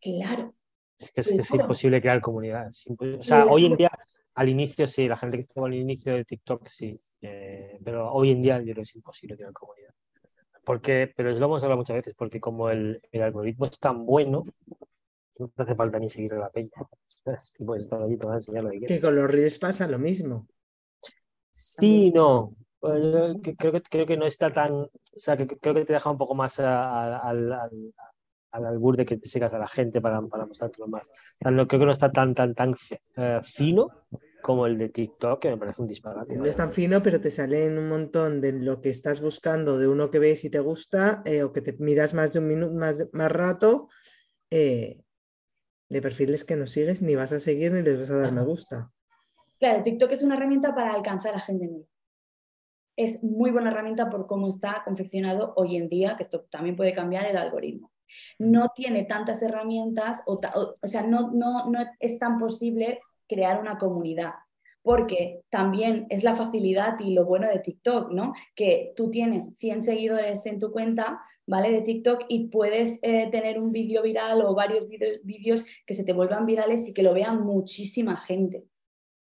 Claro. 0.00 0.54
Es 0.98 1.12
que 1.12 1.20
es, 1.20 1.28
claro. 1.28 1.42
es 1.42 1.54
imposible 1.54 2.00
crear 2.00 2.20
comunidad. 2.20 2.68
O 2.68 3.24
sea, 3.24 3.38
claro. 3.38 3.52
hoy 3.52 3.66
en 3.66 3.76
día, 3.76 3.90
al 4.40 4.48
inicio 4.48 4.86
sí, 4.86 5.06
la 5.06 5.18
gente 5.18 5.36
que 5.36 5.42
estuvo 5.42 5.66
al 5.66 5.74
inicio 5.74 6.14
de 6.14 6.24
TikTok 6.24 6.66
sí, 6.66 6.98
eh, 7.20 7.78
pero 7.84 8.10
hoy 8.10 8.30
en 8.30 8.40
día 8.40 8.56
yo 8.60 8.72
creo 8.72 8.76
que 8.76 8.80
es 8.82 8.96
imposible 8.96 9.36
crear 9.36 9.52
comunidad. 9.52 9.92
Porque, 10.64 11.12
pero 11.14 11.30
lo 11.30 11.44
hemos 11.44 11.62
hablado 11.62 11.76
muchas 11.76 11.96
veces, 11.96 12.14
porque 12.16 12.40
como 12.40 12.70
el, 12.70 13.02
el 13.12 13.20
algoritmo 13.20 13.66
es 13.66 13.78
tan 13.78 14.06
bueno, 14.06 14.44
no 15.38 15.48
te 15.48 15.62
hace 15.62 15.74
falta 15.74 15.98
ni 15.98 16.08
seguir 16.08 16.32
a 16.32 16.38
la 16.38 16.48
peña. 16.48 16.70
Y 17.58 17.64
puedes 17.64 17.84
estar 17.84 18.00
allí, 18.00 18.16
te 18.16 18.24
vas 18.24 18.32
a 18.32 18.36
enseñar 18.36 18.64
lo 18.64 18.70
que 18.70 19.00
con 19.00 19.14
los 19.14 19.30
reels 19.30 19.58
pasa 19.58 19.86
lo 19.86 19.98
mismo. 19.98 20.46
Sí, 21.52 22.10
no. 22.10 22.54
Creo, 22.80 23.42
que, 23.42 23.82
creo 23.82 24.06
que 24.06 24.16
no 24.16 24.24
está 24.24 24.50
tan, 24.50 24.72
o 24.72 24.90
sea, 25.16 25.36
que 25.36 25.46
creo 25.46 25.74
que 25.74 25.84
te 25.84 25.92
deja 25.92 26.10
un 26.10 26.16
poco 26.16 26.34
más 26.34 26.58
al, 26.60 27.52
al 28.52 28.66
albur 28.66 28.96
de 28.96 29.04
que 29.04 29.16
te 29.16 29.28
sigas 29.28 29.52
a 29.52 29.58
la 29.58 29.68
gente 29.68 30.00
para, 30.00 30.20
para 30.22 30.46
mostrártelo 30.46 30.88
más. 30.88 31.10
no, 31.40 31.66
creo 31.66 31.80
que 31.80 31.86
no 31.86 31.92
está 31.92 32.10
tan, 32.10 32.34
tan, 32.34 32.54
tan 32.54 32.74
eh, 33.16 33.40
fino 33.42 33.88
como 34.40 34.66
el 34.66 34.78
de 34.78 34.88
TikTok, 34.88 35.40
que 35.40 35.50
me 35.50 35.56
parece 35.56 35.82
un 35.82 35.88
disparate. 35.88 36.36
No 36.36 36.46
es 36.46 36.56
tan 36.56 36.72
fino, 36.72 37.02
pero 37.02 37.20
te 37.20 37.30
salen 37.30 37.78
un 37.78 37.88
montón 37.88 38.40
de 38.40 38.52
lo 38.52 38.80
que 38.80 38.88
estás 38.88 39.20
buscando, 39.20 39.78
de 39.78 39.88
uno 39.88 40.10
que 40.10 40.18
ves 40.18 40.44
y 40.44 40.50
te 40.50 40.60
gusta, 40.60 41.22
eh, 41.24 41.42
o 41.42 41.52
que 41.52 41.60
te 41.60 41.72
miras 41.78 42.14
más 42.14 42.32
de 42.32 42.38
un 42.38 42.48
minuto, 42.48 42.74
más, 42.74 43.08
más 43.12 43.30
rato, 43.30 43.88
eh, 44.50 45.02
de 45.88 46.02
perfiles 46.02 46.44
que 46.44 46.56
no 46.56 46.66
sigues, 46.66 47.02
ni 47.02 47.14
vas 47.14 47.32
a 47.32 47.38
seguir, 47.38 47.72
ni 47.72 47.82
les 47.82 47.98
vas 47.98 48.10
a 48.10 48.18
dar 48.18 48.32
me 48.32 48.42
gusta. 48.42 48.92
Claro, 49.58 49.82
TikTok 49.82 50.12
es 50.12 50.22
una 50.22 50.36
herramienta 50.36 50.74
para 50.74 50.94
alcanzar 50.94 51.34
a 51.34 51.40
gente 51.40 51.66
nueva. 51.66 51.86
Es 52.96 53.22
muy 53.22 53.50
buena 53.50 53.70
herramienta 53.70 54.10
por 54.10 54.26
cómo 54.26 54.48
está 54.48 54.82
confeccionado 54.84 55.54
hoy 55.56 55.76
en 55.76 55.88
día, 55.88 56.16
que 56.16 56.22
esto 56.22 56.46
también 56.50 56.76
puede 56.76 56.92
cambiar 56.92 57.26
el 57.26 57.36
algoritmo 57.36 57.90
no 58.38 58.68
tiene 58.74 59.04
tantas 59.04 59.42
herramientas, 59.42 60.22
o, 60.26 60.40
sea, 60.82 61.02
no, 61.02 61.30
no, 61.32 61.70
no 61.70 61.80
es 61.98 62.18
tan 62.18 62.38
posible 62.38 63.00
crear 63.30 63.60
una 63.60 63.78
comunidad 63.78 64.32
porque 64.82 65.42
también 65.50 66.06
es 66.08 66.24
la 66.24 66.34
facilidad 66.34 66.98
y 67.00 67.12
lo 67.12 67.26
bueno 67.26 67.48
de 67.48 67.58
TikTok, 67.58 68.12
¿no? 68.12 68.32
Que 68.54 68.92
tú 68.96 69.10
tienes 69.10 69.56
100 69.58 69.82
seguidores 69.82 70.46
en 70.46 70.58
tu 70.58 70.72
cuenta, 70.72 71.20
¿vale? 71.46 71.70
De 71.70 71.82
TikTok 71.82 72.24
y 72.28 72.48
puedes 72.48 72.98
eh, 73.02 73.28
tener 73.30 73.58
un 73.58 73.72
vídeo 73.72 74.02
viral 74.02 74.42
o 74.42 74.54
varios 74.54 74.88
vídeos 75.22 75.64
que 75.84 75.94
se 75.94 76.04
te 76.04 76.12
vuelvan 76.12 76.46
virales 76.46 76.88
y 76.88 76.94
que 76.94 77.02
lo 77.02 77.12
vean 77.12 77.42
muchísima 77.44 78.16
gente. 78.16 78.64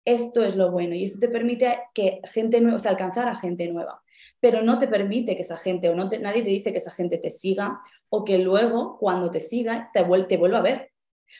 Esto 0.06 0.43
es 0.43 0.56
lo 0.56 0.72
bueno 0.72 0.95
y 0.95 1.04
esto 1.04 1.20
te 1.20 1.30
permite 1.30 1.80
que 1.93 2.20
gente 2.26 2.60
nueva, 2.60 2.76
o 2.76 2.80
sea, 2.80 2.91
alcanzar 2.91 3.30
a 3.30 3.36
gente 3.36 3.72
nueva, 3.72 4.01
pero 4.39 4.62
no 4.62 4.80
te 4.80 4.88
permite 4.88 5.36
que 5.36 5.43
esa 5.43 5.56
gente 5.56 5.88
o 5.88 5.95
no 5.95 6.10
nadie 6.20 6.41
te 6.41 6.49
dice 6.49 6.72
que 6.72 6.80
esa 6.80 6.91
gente 6.91 7.20
te 7.20 7.30
siga 7.30 7.80
o 8.10 8.26
que 8.26 8.39
luego 8.39 8.97
cuando 8.99 9.32
te 9.32 9.39
siga 9.39 9.91
te, 9.93 10.04
te 10.28 10.38
vuelva 10.38 10.58
a 10.58 10.62
ver. 10.62 10.92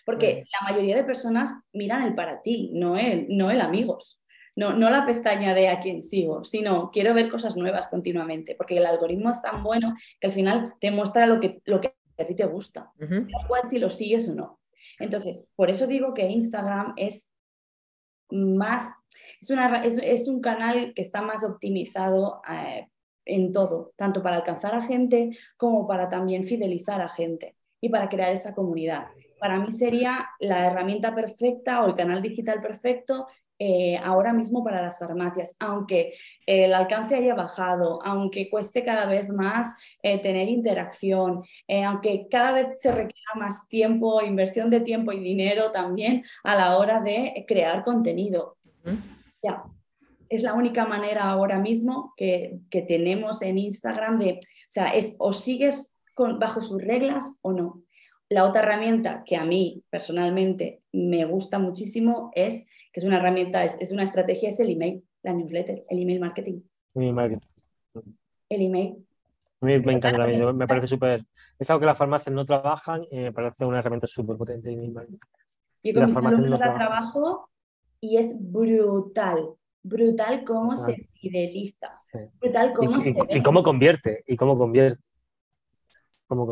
Porque 0.06 0.44
la 0.60 0.70
mayoría 0.70 0.96
de 0.96 1.04
personas 1.04 1.54
miran 1.74 2.04
el 2.04 2.16
para 2.16 2.42
ti, 2.42 2.72
no 2.74 2.98
el, 2.98 3.28
no 3.30 3.52
el 3.52 3.62
amigos. 3.62 4.20
No, 4.56 4.74
no 4.74 4.92
la 4.92 5.06
pestaña 5.06 5.56
de 5.56 5.70
a 5.70 5.80
quién 5.80 6.00
sigo, 6.00 6.44
sino 6.44 6.92
quiero 6.92 7.16
ver 7.16 7.30
cosas 7.30 7.56
nuevas 7.56 7.88
continuamente, 7.88 8.54
porque 8.56 8.78
el 8.78 8.86
algoritmo 8.86 9.32
es 9.32 9.42
tan 9.42 9.64
bueno 9.64 9.96
que 10.20 10.28
al 10.28 10.34
final 10.34 10.76
te 10.80 10.92
muestra 10.92 11.26
lo 11.26 11.40
que, 11.40 11.60
lo 11.66 11.82
que 11.82 11.96
a 12.20 12.26
ti 12.26 12.36
te 12.36 12.46
gusta, 12.46 12.92
igual 13.00 13.64
si 13.68 13.80
lo 13.80 13.90
sigues 13.90 14.30
o 14.30 14.36
no. 14.36 14.60
Entonces, 15.00 15.50
por 15.56 15.72
eso 15.72 15.88
digo 15.88 16.14
que 16.14 16.30
Instagram 16.30 16.94
es 16.98 17.32
más, 18.30 18.92
es, 19.42 19.50
una, 19.50 19.84
es, 19.84 20.28
un 20.28 20.42
canal 20.42 20.94
que 20.94 21.02
está 21.02 21.22
más 21.22 21.44
optimizado 21.44 22.42
eh, 22.50 22.90
en 23.26 23.54
todo, 23.54 23.94
tanto 23.96 24.22
para 24.22 24.38
alcanzar 24.38 24.76
a 24.76 24.82
gente 24.82 25.38
como 25.58 25.88
para 25.88 26.10
también 26.10 26.46
fidelizar 26.46 27.02
a 27.02 27.10
gente 27.10 27.56
y 27.80 27.90
para 27.90 28.10
crear 28.10 28.32
esa 28.32 28.54
comunidad. 28.54 29.08
Para 29.44 29.60
mí 29.60 29.74
sería 29.74 30.30
la 30.40 30.66
herramienta 30.68 31.14
perfecta 31.14 31.84
o 31.84 31.88
el 31.88 31.96
canal 31.96 32.22
digital 32.22 32.62
perfecto 32.62 33.28
eh, 33.60 33.98
ahora 34.02 34.32
mismo 34.32 34.64
para 34.64 34.82
las 34.82 35.00
farmacias, 35.00 35.58
aunque 35.60 36.14
el 36.46 36.74
alcance 36.74 37.14
haya 37.14 37.36
bajado, 37.36 38.00
aunque 38.06 38.50
cueste 38.50 38.86
cada 38.86 39.06
vez 39.06 39.28
más 39.28 39.76
eh, 40.02 40.18
tener 40.22 40.48
interacción, 40.48 41.44
eh, 41.68 41.84
aunque 41.84 42.30
cada 42.32 42.54
vez 42.54 42.80
se 42.80 42.94
requiera 42.94 43.34
más 43.36 43.68
tiempo, 43.68 44.22
inversión 44.22 44.70
de 44.70 44.80
tiempo 44.80 45.12
y 45.12 45.20
dinero 45.20 45.74
también 45.74 46.24
a 46.46 46.56
la 46.56 46.78
hora 46.78 47.02
de 47.02 47.44
crear 47.46 47.84
contenido. 47.84 48.56
Ya, 49.44 49.66
es 50.30 50.42
la 50.42 50.54
única 50.54 50.86
manera 50.86 51.24
ahora 51.24 51.60
mismo 51.60 52.14
que, 52.16 52.62
tenemos 52.72 53.42
en 53.42 53.58
Instagram 53.58 54.20
de, 54.20 54.40
o 54.40 54.70
sea, 54.70 54.92
es 54.92 55.16
o 55.18 55.34
sigues 55.34 55.98
con, 56.14 56.40
bajo 56.40 56.62
sus 56.62 56.82
reglas 56.82 57.38
o 57.42 57.52
no. 57.52 57.83
La 58.34 58.46
otra 58.46 58.64
herramienta 58.64 59.24
que 59.24 59.36
a 59.36 59.46
mí 59.46 59.84
personalmente 59.92 60.82
me 60.92 61.24
gusta 61.26 61.60
muchísimo 61.60 62.32
es, 62.34 62.66
que 62.92 63.00
es 63.00 63.04
una 63.04 63.18
herramienta, 63.18 63.64
es, 63.64 63.92
una 63.92 64.02
estrategia, 64.02 64.50
es 64.50 64.60
el 64.60 64.72
email, 64.72 65.04
la 65.22 65.34
newsletter, 65.34 65.86
el 65.88 66.02
email 66.02 66.20
marketing. 66.20 66.62
El 66.96 68.62
email. 68.62 69.06
A 69.62 69.66
mí 69.68 69.80
me 69.80 69.94
encanta, 69.94 70.26
me 70.52 70.68
parece 70.68 70.88
súper. 70.88 71.24
Es 71.60 71.70
algo 71.70 71.82
que 71.82 71.86
las 71.86 71.98
farmacias 71.98 72.34
no 72.34 72.44
trabajan 72.44 73.06
y 73.12 73.18
me 73.20 73.32
parece 73.32 73.66
una 73.66 73.80
herramienta 73.80 74.08
súper 74.08 74.36
potente. 74.36 74.76
Yo 75.84 75.94
con 75.94 76.06
mis 76.06 76.18
alumnos 76.18 76.50
no 76.50 76.58
trabajo 76.58 77.50
y 78.00 78.18
es 78.18 78.36
brutal 78.42 79.56
brutal 79.84 80.44
cómo 80.46 80.76
se 80.76 81.08
fideliza, 81.14 81.92
brutal 82.40 82.74
cómo 82.74 82.98
y, 82.98 83.02
se... 83.02 83.14
Y, 83.30 83.44
cómo 83.44 83.62
convierte, 83.64 84.24
y 84.26 84.38
cómo 84.38 84.58
convierte. 84.58 85.00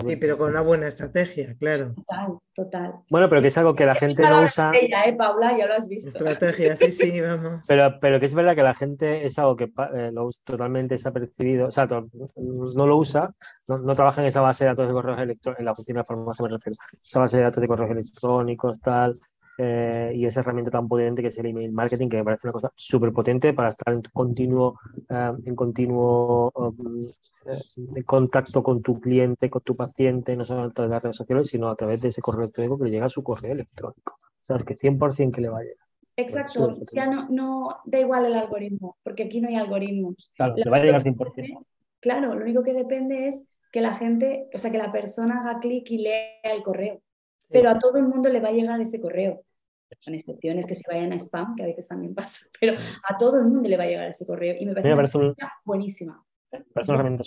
Sí, 0.07 0.15
pero 0.15 0.37
con 0.37 0.51
una 0.51 0.61
buena 0.61 0.87
estrategia, 0.87 1.55
claro. 1.57 1.93
Total, 1.95 2.37
total. 2.53 2.93
Bueno, 3.09 3.29
pero 3.29 3.41
que 3.41 3.47
es 3.47 3.57
algo 3.57 3.75
que 3.75 3.85
la 3.85 3.95
gente 3.95 4.23
no 4.23 4.41
usa. 4.41 4.71
Ella, 4.73 5.03
¿eh, 5.05 5.13
Paula? 5.13 5.57
Ya 5.57 5.67
lo 5.67 5.73
has 5.73 5.87
visto. 5.87 6.09
Estrategia, 6.09 6.75
sí, 6.77 6.91
sí, 6.91 7.21
vamos. 7.21 7.65
Pero, 7.67 7.99
pero 7.99 8.19
que 8.19 8.25
es 8.25 8.35
verdad 8.35 8.55
que 8.55 8.63
la 8.63 8.73
gente 8.73 9.25
es 9.25 9.37
algo 9.39 9.55
que 9.55 9.65
eh, 9.65 10.11
lo, 10.11 10.29
totalmente 10.43 10.95
desapercibido, 10.95 11.67
o 11.67 11.71
sea, 11.71 11.87
no 11.87 12.87
lo 12.87 12.97
usa, 12.97 13.31
no, 13.67 13.95
trabaja 13.95 14.21
en 14.21 14.27
esa 14.27 14.41
base 14.41 14.63
de 14.63 14.69
datos 14.69 14.87
de 14.87 14.93
correos 14.93 15.19
electrónicos, 15.19 15.59
en 15.59 15.65
la 15.65 15.71
oficina 15.71 15.99
de 16.01 16.05
farmacia 16.05 16.43
me 16.43 16.49
refiero, 16.49 16.77
esa 17.01 17.19
base 17.19 17.37
de 17.37 17.43
datos 17.43 17.61
de 17.61 17.67
correos 17.67 17.91
electrónicos, 17.91 18.79
tal, 18.79 19.19
eh, 19.57 20.11
y 20.15 20.25
esa 20.25 20.41
herramienta 20.41 20.71
tan 20.71 20.87
potente 20.87 21.21
que 21.21 21.27
es 21.27 21.37
el 21.37 21.47
email 21.47 21.71
marketing, 21.71 22.09
que 22.09 22.17
me 22.17 22.23
parece 22.23 22.47
una 22.47 22.53
cosa 22.53 22.71
súper 22.75 23.11
potente 23.11 23.53
para 23.53 23.69
estar 23.69 23.93
en 23.93 24.01
continuo, 24.13 24.79
eh, 25.09 25.31
en 25.45 25.55
continuo 25.55 26.51
um, 26.55 27.01
eh, 27.95 28.03
contacto 28.03 28.63
con 28.63 28.81
tu 28.81 28.99
cliente, 28.99 29.49
con 29.49 29.61
tu 29.61 29.75
paciente, 29.75 30.35
no 30.35 30.45
solo 30.45 30.63
a 30.63 30.69
través 30.69 30.89
de 30.89 30.95
las 30.95 31.03
redes 31.03 31.17
sociales, 31.17 31.47
sino 31.47 31.69
a 31.69 31.75
través 31.75 32.01
de 32.01 32.07
ese 32.07 32.21
correo 32.21 32.41
electrónico 32.41 32.77
que 32.77 32.85
le 32.85 32.91
llega 32.91 33.05
a 33.05 33.09
su 33.09 33.23
correo 33.23 33.53
electrónico. 33.53 34.17
O 34.19 34.43
sea, 34.43 34.55
es 34.55 34.63
que 34.63 34.75
100% 34.75 35.31
que 35.31 35.41
le 35.41 35.49
va 35.49 35.59
a 35.59 35.63
llegar. 35.63 35.85
Exacto, 36.17 36.77
ya 36.91 37.05
no, 37.05 37.27
no 37.29 37.77
da 37.85 37.99
igual 37.99 38.25
el 38.25 38.33
algoritmo, 38.33 38.97
porque 39.03 39.23
aquí 39.23 39.41
no 39.41 39.47
hay 39.47 39.55
algoritmos. 39.55 40.31
Claro, 40.35 40.55
le 40.55 40.69
va 40.69 40.77
a 40.77 40.83
llegar 40.83 41.03
100%. 41.03 41.65
claro, 41.99 42.35
lo 42.35 42.41
único 42.41 42.63
que 42.63 42.73
depende 42.73 43.27
es 43.27 43.47
que 43.71 43.81
la 43.81 43.93
gente, 43.93 44.49
o 44.53 44.57
sea, 44.57 44.71
que 44.71 44.77
la 44.77 44.91
persona 44.91 45.39
haga 45.39 45.59
clic 45.59 45.89
y 45.89 45.99
lea 45.99 46.41
el 46.43 46.61
correo 46.61 47.01
pero 47.51 47.69
a 47.69 47.79
todo 47.79 47.97
el 47.97 48.07
mundo 48.07 48.29
le 48.29 48.39
va 48.39 48.49
a 48.49 48.51
llegar 48.51 48.79
ese 48.81 48.99
correo, 49.01 49.43
con 50.03 50.13
excepciones 50.13 50.65
que 50.65 50.75
se 50.75 50.83
vayan 50.91 51.13
a 51.13 51.15
spam, 51.15 51.55
que 51.55 51.63
a 51.63 51.65
veces 51.67 51.87
también 51.87 52.15
pasa, 52.15 52.39
pero 52.59 52.73
a 53.07 53.17
todo 53.17 53.39
el 53.39 53.45
mundo 53.45 53.67
le 53.67 53.77
va 53.77 53.83
a 53.83 53.87
llegar 53.87 54.07
ese 54.07 54.25
correo 54.25 54.55
y 54.59 54.65
me 54.65 54.73
parece, 54.73 55.17
una 55.17 55.35
buenísima. 55.63 56.23
Parece 56.49 56.91
una 56.91 56.99
herramienta 56.99 57.23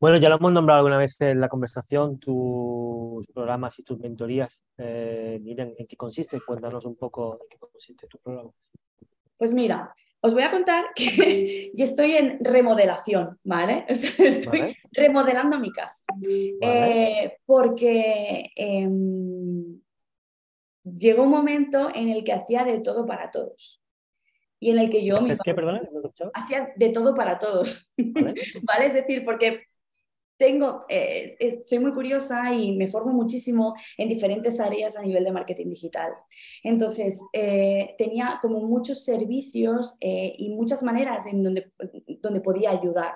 Bueno, 0.00 0.16
ya 0.16 0.28
lo 0.28 0.36
hemos 0.36 0.52
nombrado 0.52 0.78
alguna 0.78 0.98
vez 0.98 1.20
en 1.20 1.40
la 1.40 1.48
conversación, 1.48 2.18
tus 2.18 3.26
programas 3.34 3.78
y 3.78 3.82
tus 3.82 3.98
mentorías. 3.98 4.62
Eh, 4.78 5.38
miren, 5.42 5.74
¿en 5.76 5.86
qué 5.86 5.96
consiste? 5.96 6.40
Cuéntanos 6.40 6.84
un 6.86 6.96
poco 6.96 7.38
en 7.42 7.48
qué 7.50 7.58
consiste 7.58 8.06
tu 8.06 8.18
programa. 8.18 8.50
Pues 9.36 9.52
mira, 9.52 9.92
os 10.24 10.32
voy 10.32 10.44
a 10.44 10.50
contar 10.50 10.86
que 10.94 11.72
yo 11.74 11.84
estoy 11.84 12.12
en 12.12 12.42
remodelación, 12.44 13.38
¿vale? 13.42 13.84
estoy 13.88 14.76
remodelando 14.92 15.58
mi 15.58 15.72
casa. 15.72 16.04
Eh, 16.60 17.38
porque 17.44 18.50
em, 18.54 19.80
llegó 20.84 21.24
un 21.24 21.30
momento 21.30 21.90
en 21.92 22.08
el 22.08 22.22
que 22.22 22.32
hacía 22.32 22.64
de 22.64 22.80
todo 22.80 23.04
para 23.04 23.30
todos. 23.30 23.84
Y 24.60 24.70
en 24.70 24.78
el 24.78 24.90
que 24.90 25.04
yo... 25.04 25.18
¿Es 25.26 25.40
que, 25.40 25.54
perdona? 25.54 25.82
Hacía 26.34 26.72
de 26.76 26.90
todo 26.90 27.14
para 27.14 27.38
todos. 27.38 27.92
¿Vale? 27.96 28.34
Es 28.86 28.94
decir, 28.94 29.24
porque 29.24 29.64
tengo, 30.36 30.84
eh, 30.88 31.36
eh, 31.38 31.60
soy 31.64 31.78
muy 31.78 31.92
curiosa 31.92 32.52
y 32.52 32.76
me 32.76 32.88
formo 32.88 33.12
muchísimo 33.12 33.74
en 33.96 34.08
diferentes 34.08 34.58
áreas 34.60 34.96
a 34.96 35.02
nivel 35.02 35.24
de 35.24 35.32
marketing 35.32 35.70
digital. 35.70 36.12
Entonces, 36.62 37.20
eh, 37.32 37.94
tenía 37.96 38.38
como 38.42 38.60
muchos 38.60 39.04
servicios 39.04 39.96
y 40.00 40.48
muchas 40.50 40.82
maneras 40.82 41.26
en 41.26 41.42
donde, 41.42 41.72
donde 42.20 42.40
podía 42.40 42.70
ayudar. 42.70 43.14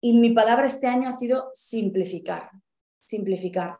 Y 0.00 0.14
mi 0.14 0.30
palabra 0.30 0.66
este 0.66 0.86
año 0.86 1.08
ha 1.08 1.12
sido 1.12 1.50
simplificar, 1.52 2.50
simplificar 3.04 3.78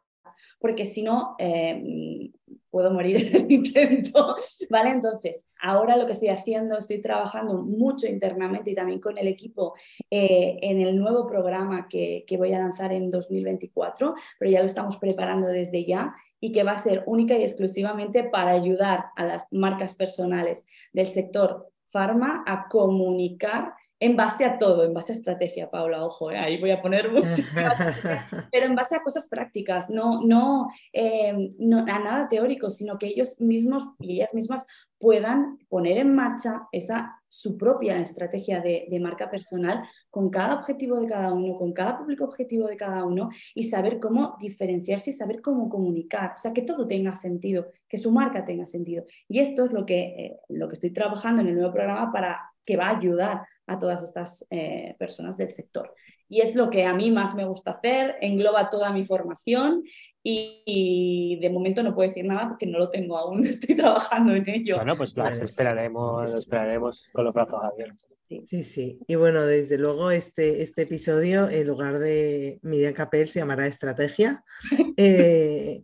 porque 0.64 0.86
si 0.86 1.02
no, 1.02 1.36
eh, 1.38 2.30
puedo 2.70 2.90
morir 2.90 3.16
en 3.26 3.36
el 3.36 3.52
intento, 3.52 4.34
¿vale? 4.70 4.92
Entonces, 4.92 5.46
ahora 5.60 5.94
lo 5.94 6.06
que 6.06 6.12
estoy 6.12 6.30
haciendo, 6.30 6.78
estoy 6.78 7.02
trabajando 7.02 7.58
mucho 7.58 8.06
internamente 8.06 8.70
y 8.70 8.74
también 8.74 8.98
con 8.98 9.18
el 9.18 9.28
equipo 9.28 9.74
eh, 10.10 10.56
en 10.62 10.80
el 10.80 10.98
nuevo 10.98 11.26
programa 11.26 11.86
que, 11.86 12.24
que 12.26 12.38
voy 12.38 12.54
a 12.54 12.60
lanzar 12.60 12.94
en 12.94 13.10
2024, 13.10 14.14
pero 14.38 14.50
ya 14.50 14.60
lo 14.60 14.64
estamos 14.64 14.96
preparando 14.96 15.48
desde 15.48 15.84
ya 15.84 16.14
y 16.40 16.50
que 16.50 16.62
va 16.62 16.72
a 16.72 16.78
ser 16.78 17.02
única 17.04 17.36
y 17.36 17.42
exclusivamente 17.42 18.24
para 18.24 18.52
ayudar 18.52 19.08
a 19.16 19.26
las 19.26 19.52
marcas 19.52 19.92
personales 19.92 20.64
del 20.94 21.08
sector 21.08 21.70
farma 21.90 22.42
a 22.46 22.68
comunicar 22.70 23.74
en 24.00 24.16
base 24.16 24.44
a 24.44 24.58
todo, 24.58 24.84
en 24.84 24.92
base 24.92 25.12
a 25.12 25.16
estrategia, 25.16 25.70
Paula, 25.70 26.04
ojo, 26.04 26.30
eh, 26.30 26.38
ahí 26.38 26.58
voy 26.58 26.70
a 26.70 26.82
poner 26.82 27.10
mucho, 27.10 27.42
pero 28.52 28.66
en 28.66 28.74
base 28.74 28.96
a 28.96 29.02
cosas 29.02 29.26
prácticas, 29.28 29.88
no, 29.88 30.20
no, 30.22 30.68
eh, 30.92 31.50
no 31.58 31.78
a 31.78 31.98
nada 31.98 32.28
teórico, 32.28 32.70
sino 32.70 32.98
que 32.98 33.06
ellos 33.06 33.40
mismos 33.40 33.84
y 34.00 34.16
ellas 34.16 34.34
mismas 34.34 34.66
puedan 34.98 35.58
poner 35.68 35.98
en 35.98 36.14
marcha 36.14 36.66
esa 36.72 37.20
su 37.28 37.58
propia 37.58 37.98
estrategia 37.98 38.60
de, 38.60 38.86
de, 38.88 39.00
marca 39.00 39.28
personal 39.28 39.82
con 40.08 40.30
cada 40.30 40.54
objetivo 40.54 41.00
de 41.00 41.06
cada 41.06 41.32
uno, 41.32 41.58
con 41.58 41.72
cada 41.72 41.98
público 41.98 42.24
objetivo 42.24 42.68
de 42.68 42.76
cada 42.76 43.04
uno 43.04 43.28
y 43.54 43.64
saber 43.64 43.98
cómo 43.98 44.36
diferenciarse 44.40 45.10
y 45.10 45.14
saber 45.14 45.42
cómo 45.42 45.68
comunicar, 45.68 46.32
o 46.34 46.36
sea, 46.36 46.52
que 46.52 46.62
todo 46.62 46.86
tenga 46.86 47.12
sentido, 47.14 47.66
que 47.88 47.98
su 47.98 48.12
marca 48.12 48.44
tenga 48.44 48.66
sentido. 48.66 49.04
Y 49.28 49.40
esto 49.40 49.64
es 49.64 49.72
lo 49.72 49.84
que, 49.84 50.00
eh, 50.00 50.40
lo 50.48 50.68
que 50.68 50.74
estoy 50.74 50.92
trabajando 50.92 51.42
en 51.42 51.48
el 51.48 51.56
nuevo 51.56 51.72
programa 51.72 52.12
para 52.12 52.53
que 52.64 52.76
va 52.76 52.86
a 52.86 52.96
ayudar 52.96 53.46
a 53.66 53.78
todas 53.78 54.02
estas 54.02 54.46
eh, 54.50 54.94
personas 54.98 55.36
del 55.36 55.50
sector. 55.52 55.94
Y 56.28 56.40
es 56.40 56.54
lo 56.54 56.70
que 56.70 56.84
a 56.84 56.94
mí 56.94 57.10
más 57.10 57.34
me 57.34 57.44
gusta 57.44 57.72
hacer, 57.72 58.16
engloba 58.20 58.70
toda 58.70 58.92
mi 58.92 59.04
formación 59.04 59.84
y, 60.26 61.38
de 61.40 61.50
momento 61.50 61.82
no 61.82 61.94
puedo 61.94 62.08
decir 62.08 62.24
nada 62.24 62.48
porque 62.48 62.66
no 62.66 62.78
lo 62.78 62.88
tengo 62.88 63.18
aún, 63.18 63.46
estoy 63.46 63.76
trabajando 63.76 64.34
en 64.34 64.48
ello. 64.48 64.76
Bueno, 64.76 64.96
pues 64.96 65.16
las 65.16 65.40
esperaremos, 65.40 66.34
esperaremos 66.34 67.08
con 67.12 67.26
los 67.26 67.34
brazos 67.34 67.60
abiertos. 67.62 68.08
Sí. 68.22 68.64
sí, 68.64 68.98
Y 69.06 69.16
bueno, 69.16 69.42
desde 69.42 69.76
luego 69.76 70.10
este, 70.10 70.62
este 70.62 70.82
episodio, 70.82 71.50
en 71.50 71.66
lugar 71.66 71.98
de 71.98 72.58
Miriam 72.62 72.94
Capel, 72.94 73.28
se 73.28 73.40
llamará 73.40 73.66
Estrategia. 73.66 74.42
Eh, 74.96 75.82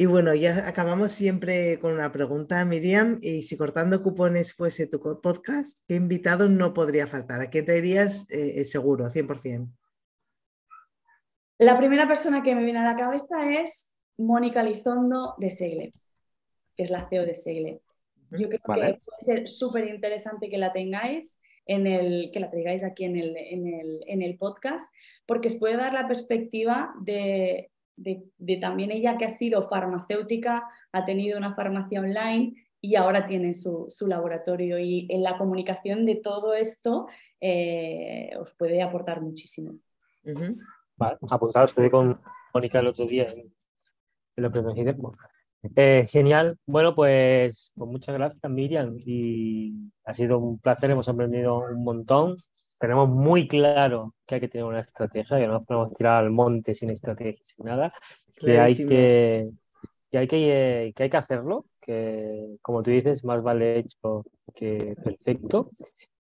y 0.00 0.06
bueno, 0.06 0.32
ya 0.32 0.68
acabamos 0.68 1.10
siempre 1.10 1.80
con 1.80 1.92
una 1.92 2.12
pregunta, 2.12 2.64
Miriam, 2.64 3.18
y 3.20 3.42
si 3.42 3.56
cortando 3.56 4.00
cupones 4.00 4.54
fuese 4.54 4.86
tu 4.86 5.00
podcast, 5.00 5.80
¿qué 5.88 5.96
invitado 5.96 6.48
no 6.48 6.72
podría 6.72 7.08
faltar? 7.08 7.40
¿A 7.40 7.50
quién 7.50 7.66
traerías 7.66 8.30
eh, 8.30 8.62
seguro, 8.62 9.06
100%? 9.10 9.68
La 11.58 11.76
primera 11.76 12.06
persona 12.06 12.44
que 12.44 12.54
me 12.54 12.62
viene 12.62 12.78
a 12.78 12.84
la 12.84 12.94
cabeza 12.94 13.52
es 13.60 13.90
Mónica 14.16 14.62
Lizondo 14.62 15.34
de 15.36 15.50
Segle, 15.50 15.92
que 16.76 16.84
es 16.84 16.90
la 16.90 17.08
CEO 17.08 17.26
de 17.26 17.34
Segle. 17.34 17.80
Yo 18.30 18.46
creo 18.46 18.50
que 18.50 18.58
puede 18.60 19.00
ser 19.18 19.48
súper 19.48 19.88
interesante 19.88 20.48
que 20.48 20.58
la 20.58 20.72
tengáis, 20.72 21.40
en 21.66 21.88
el, 21.88 22.30
que 22.32 22.38
la 22.38 22.50
traigáis 22.50 22.84
aquí 22.84 23.02
en 23.02 23.16
el, 23.16 23.34
en 23.36 24.22
el 24.22 24.38
podcast, 24.38 24.94
porque 25.26 25.48
os 25.48 25.56
puede 25.56 25.76
dar 25.76 25.92
la 25.92 26.06
perspectiva 26.06 26.94
de 27.00 27.72
de, 27.98 28.56
también 28.56 28.90
ella 28.92 29.18
que 29.18 29.24
ha 29.24 29.30
sido 29.30 29.62
farmacéutica, 29.62 30.68
ha 30.92 31.04
tenido 31.04 31.36
una 31.36 31.54
farmacia 31.54 32.00
online 32.00 32.54
y 32.80 32.96
ahora 32.96 33.26
tiene 33.26 33.54
su, 33.54 33.88
laboratorio. 34.06 34.78
Y 34.78 35.06
en 35.10 35.22
la 35.22 35.36
comunicación 35.36 36.06
de 36.06 36.16
todo 36.16 36.54
esto 36.54 37.06
eh, 37.40 38.30
os 38.40 38.54
puede 38.54 38.82
aportar 38.82 39.20
muchísimo. 39.20 39.74
Vale, 40.96 41.16
apuntados, 41.30 41.70
estuve 41.70 41.90
con 41.90 42.20
Mónica 42.54 42.80
el 42.80 42.88
otro 42.88 43.06
día 43.06 43.26
en, 43.26 43.52
en 44.36 44.42
los 44.42 44.52
eh, 45.74 46.06
genial. 46.08 46.58
Bueno, 46.66 46.94
pues, 46.94 47.72
pues 47.74 47.90
muchas 47.90 48.14
gracias, 48.14 48.50
Miriam. 48.50 48.96
Y 49.04 49.74
ha 50.04 50.14
sido 50.14 50.38
un 50.38 50.58
placer, 50.58 50.90
hemos 50.90 51.08
aprendido 51.08 51.58
un 51.58 51.82
montón 51.82 52.36
tenemos 52.78 53.08
muy 53.08 53.48
claro 53.48 54.14
que 54.26 54.36
hay 54.36 54.40
que 54.40 54.48
tener 54.48 54.64
una 54.64 54.80
estrategia, 54.80 55.38
que 55.38 55.46
no 55.46 55.54
nos 55.54 55.66
podemos 55.66 55.96
tirar 55.96 56.24
al 56.24 56.30
monte 56.30 56.74
sin 56.74 56.90
estrategia, 56.90 57.40
sin 57.42 57.66
nada, 57.66 57.90
que 58.38 58.58
hay 58.58 58.76
que, 58.76 59.50
que, 60.10 60.18
hay 60.18 60.28
que, 60.28 60.92
que 60.94 61.02
hay 61.02 61.10
que 61.10 61.16
hacerlo, 61.16 61.66
que 61.80 62.56
como 62.62 62.82
tú 62.82 62.90
dices, 62.90 63.24
más 63.24 63.42
vale 63.42 63.78
hecho 63.78 64.24
que 64.54 64.94
perfecto, 65.02 65.70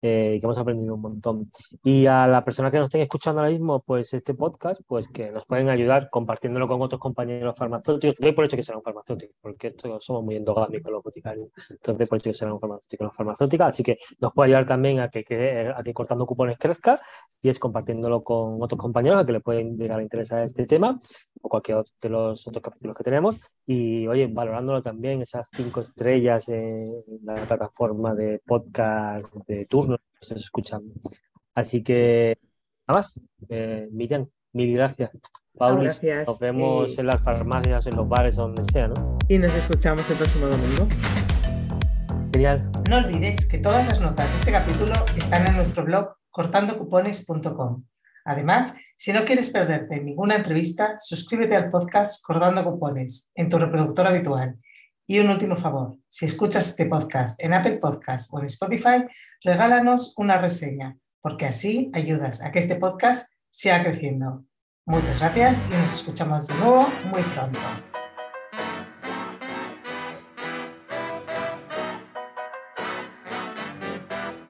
eh, 0.02 0.38
que 0.40 0.46
hemos 0.46 0.58
aprendido 0.58 0.96
un 0.96 1.02
montón. 1.02 1.52
Y 1.84 2.06
a 2.08 2.28
la 2.28 2.44
persona 2.44 2.72
que 2.72 2.78
nos 2.78 2.88
estén 2.88 3.02
escuchando 3.02 3.42
ahora 3.42 3.52
mismo, 3.52 3.82
pues 3.82 4.14
este 4.14 4.34
podcast, 4.34 4.82
pues 4.88 5.08
que 5.08 5.32
nos 5.32 5.46
pueden 5.46 5.70
ayudar 5.70 6.10
compartiéndolo 6.10 6.68
con 6.68 6.82
otros 6.82 7.00
compañeros 7.00 7.58
farmacéuticos. 7.58 8.16
Doy 8.20 8.32
por 8.32 8.46
hecho 8.46 8.58
que 8.58 8.64
serán 8.64 8.82
farmacéuticos, 8.82 9.36
porque 9.42 9.68
esto 9.68 10.00
somos 10.00 10.24
muy 10.24 10.36
endogámicos 10.38 10.92
los 10.92 11.04
boticarios. 11.04 11.50
Entonces, 11.70 12.10
por 12.10 12.18
hecho 12.18 12.30
que 12.32 12.34
serán 12.34 12.60
farmacéuticos 12.60 13.06
los 13.06 13.16
farmacéuticas. 13.16 13.68
Así 13.68 13.84
que 13.84 14.00
nos 14.20 14.34
puede 14.34 14.48
ayudar 14.48 14.68
también 14.68 15.00
a 15.00 15.10
que, 15.10 15.24
que, 15.24 15.72
a 15.76 15.84
que 15.84 15.94
cortando 15.94 16.26
cupones 16.26 16.58
crezca 16.58 17.00
y 17.42 17.50
es 17.50 17.60
compartiéndolo 17.60 18.24
con 18.24 18.62
otros 18.62 18.80
compañeros 18.80 19.20
a 19.20 19.26
que 19.26 19.32
le 19.32 19.40
pueden 19.40 19.78
llegar 19.78 20.00
a 20.00 20.04
interesar 20.04 20.44
este 20.44 20.66
tema 20.66 21.00
o 21.42 21.50
cualquier 21.50 21.78
otro 21.80 21.94
de 22.02 22.10
los 22.10 22.48
otros 22.48 22.64
capítulos 22.64 22.98
que 22.98 23.04
tenemos. 23.04 23.38
Y 23.66 24.08
oye, 24.08 24.28
valorándolo 24.28 24.82
también, 24.82 25.22
esas 25.22 25.48
cinco 25.52 25.82
estrellas 25.82 26.50
en 26.50 26.86
la 27.24 27.36
plataforma 27.36 28.14
de 28.14 28.40
podcast 28.46 29.36
de 29.48 29.66
turno 29.66 29.91
estás 30.20 30.38
escuchando. 30.38 30.94
Así 31.56 31.84
que, 31.84 32.38
nada 32.88 33.00
más, 33.00 33.20
eh, 33.50 33.88
Miriam, 33.92 34.28
mil 34.54 34.74
gracias. 34.74 35.12
Paulis, 35.58 36.00
gracias. 36.00 36.28
nos 36.28 36.40
vemos 36.40 36.98
en 36.98 37.08
las 37.08 37.22
farmacias, 37.22 37.86
en 37.88 37.96
los 37.96 38.08
bares, 38.08 38.36
donde 38.36 38.64
sea, 38.64 38.88
¿no? 38.88 39.18
Y 39.28 39.38
nos 39.38 39.56
escuchamos 39.56 40.10
el 40.10 40.18
próximo 40.18 40.48
domingo. 40.48 40.88
Genial. 42.32 42.72
No 42.90 42.98
olvides 42.98 43.48
que 43.48 43.58
todas 43.58 43.88
las 43.88 44.00
notas 44.00 44.32
de 44.32 44.38
este 44.38 44.52
capítulo 44.52 44.94
están 45.18 45.48
en 45.48 45.56
nuestro 45.56 45.84
blog 45.84 46.16
cortandocupones.com. 46.30 47.84
Además, 48.24 48.78
si 48.96 49.12
no 49.12 49.26
quieres 49.26 49.50
perderte 49.50 50.00
ninguna 50.00 50.36
entrevista, 50.36 50.96
suscríbete 50.98 51.56
al 51.56 51.70
podcast 51.70 52.24
Cortando 52.24 52.64
Cupones 52.64 53.32
en 53.36 53.50
tu 53.50 53.58
reproductor 53.58 54.08
habitual 54.08 54.58
y 55.12 55.20
un 55.20 55.30
último 55.30 55.58
favor, 55.58 55.98
si 56.08 56.26
escuchas 56.26 56.70
este 56.70 56.86
podcast 56.86 57.38
en 57.44 57.54
Apple 57.54 57.80
Podcast 57.80 58.34
o 58.34 58.40
en 58.40 58.46
Spotify, 58.46 59.04
regálanos 59.44 60.14
una 60.16 60.38
reseña, 60.38 60.98
porque 61.20 61.48
así 61.48 61.92
ayudas 61.94 62.42
a 62.42 62.54
que 62.54 62.60
este 62.60 62.78
podcast 62.78 63.30
siga 63.50 63.84
creciendo. 63.84 64.46
Muchas 64.86 65.20
gracias 65.20 65.66
y 65.70 65.74
nos 65.74 65.94
escuchamos 65.96 66.48
de 66.48 66.56
nuevo 66.56 66.88
muy 67.12 67.24
pronto. 67.24 67.60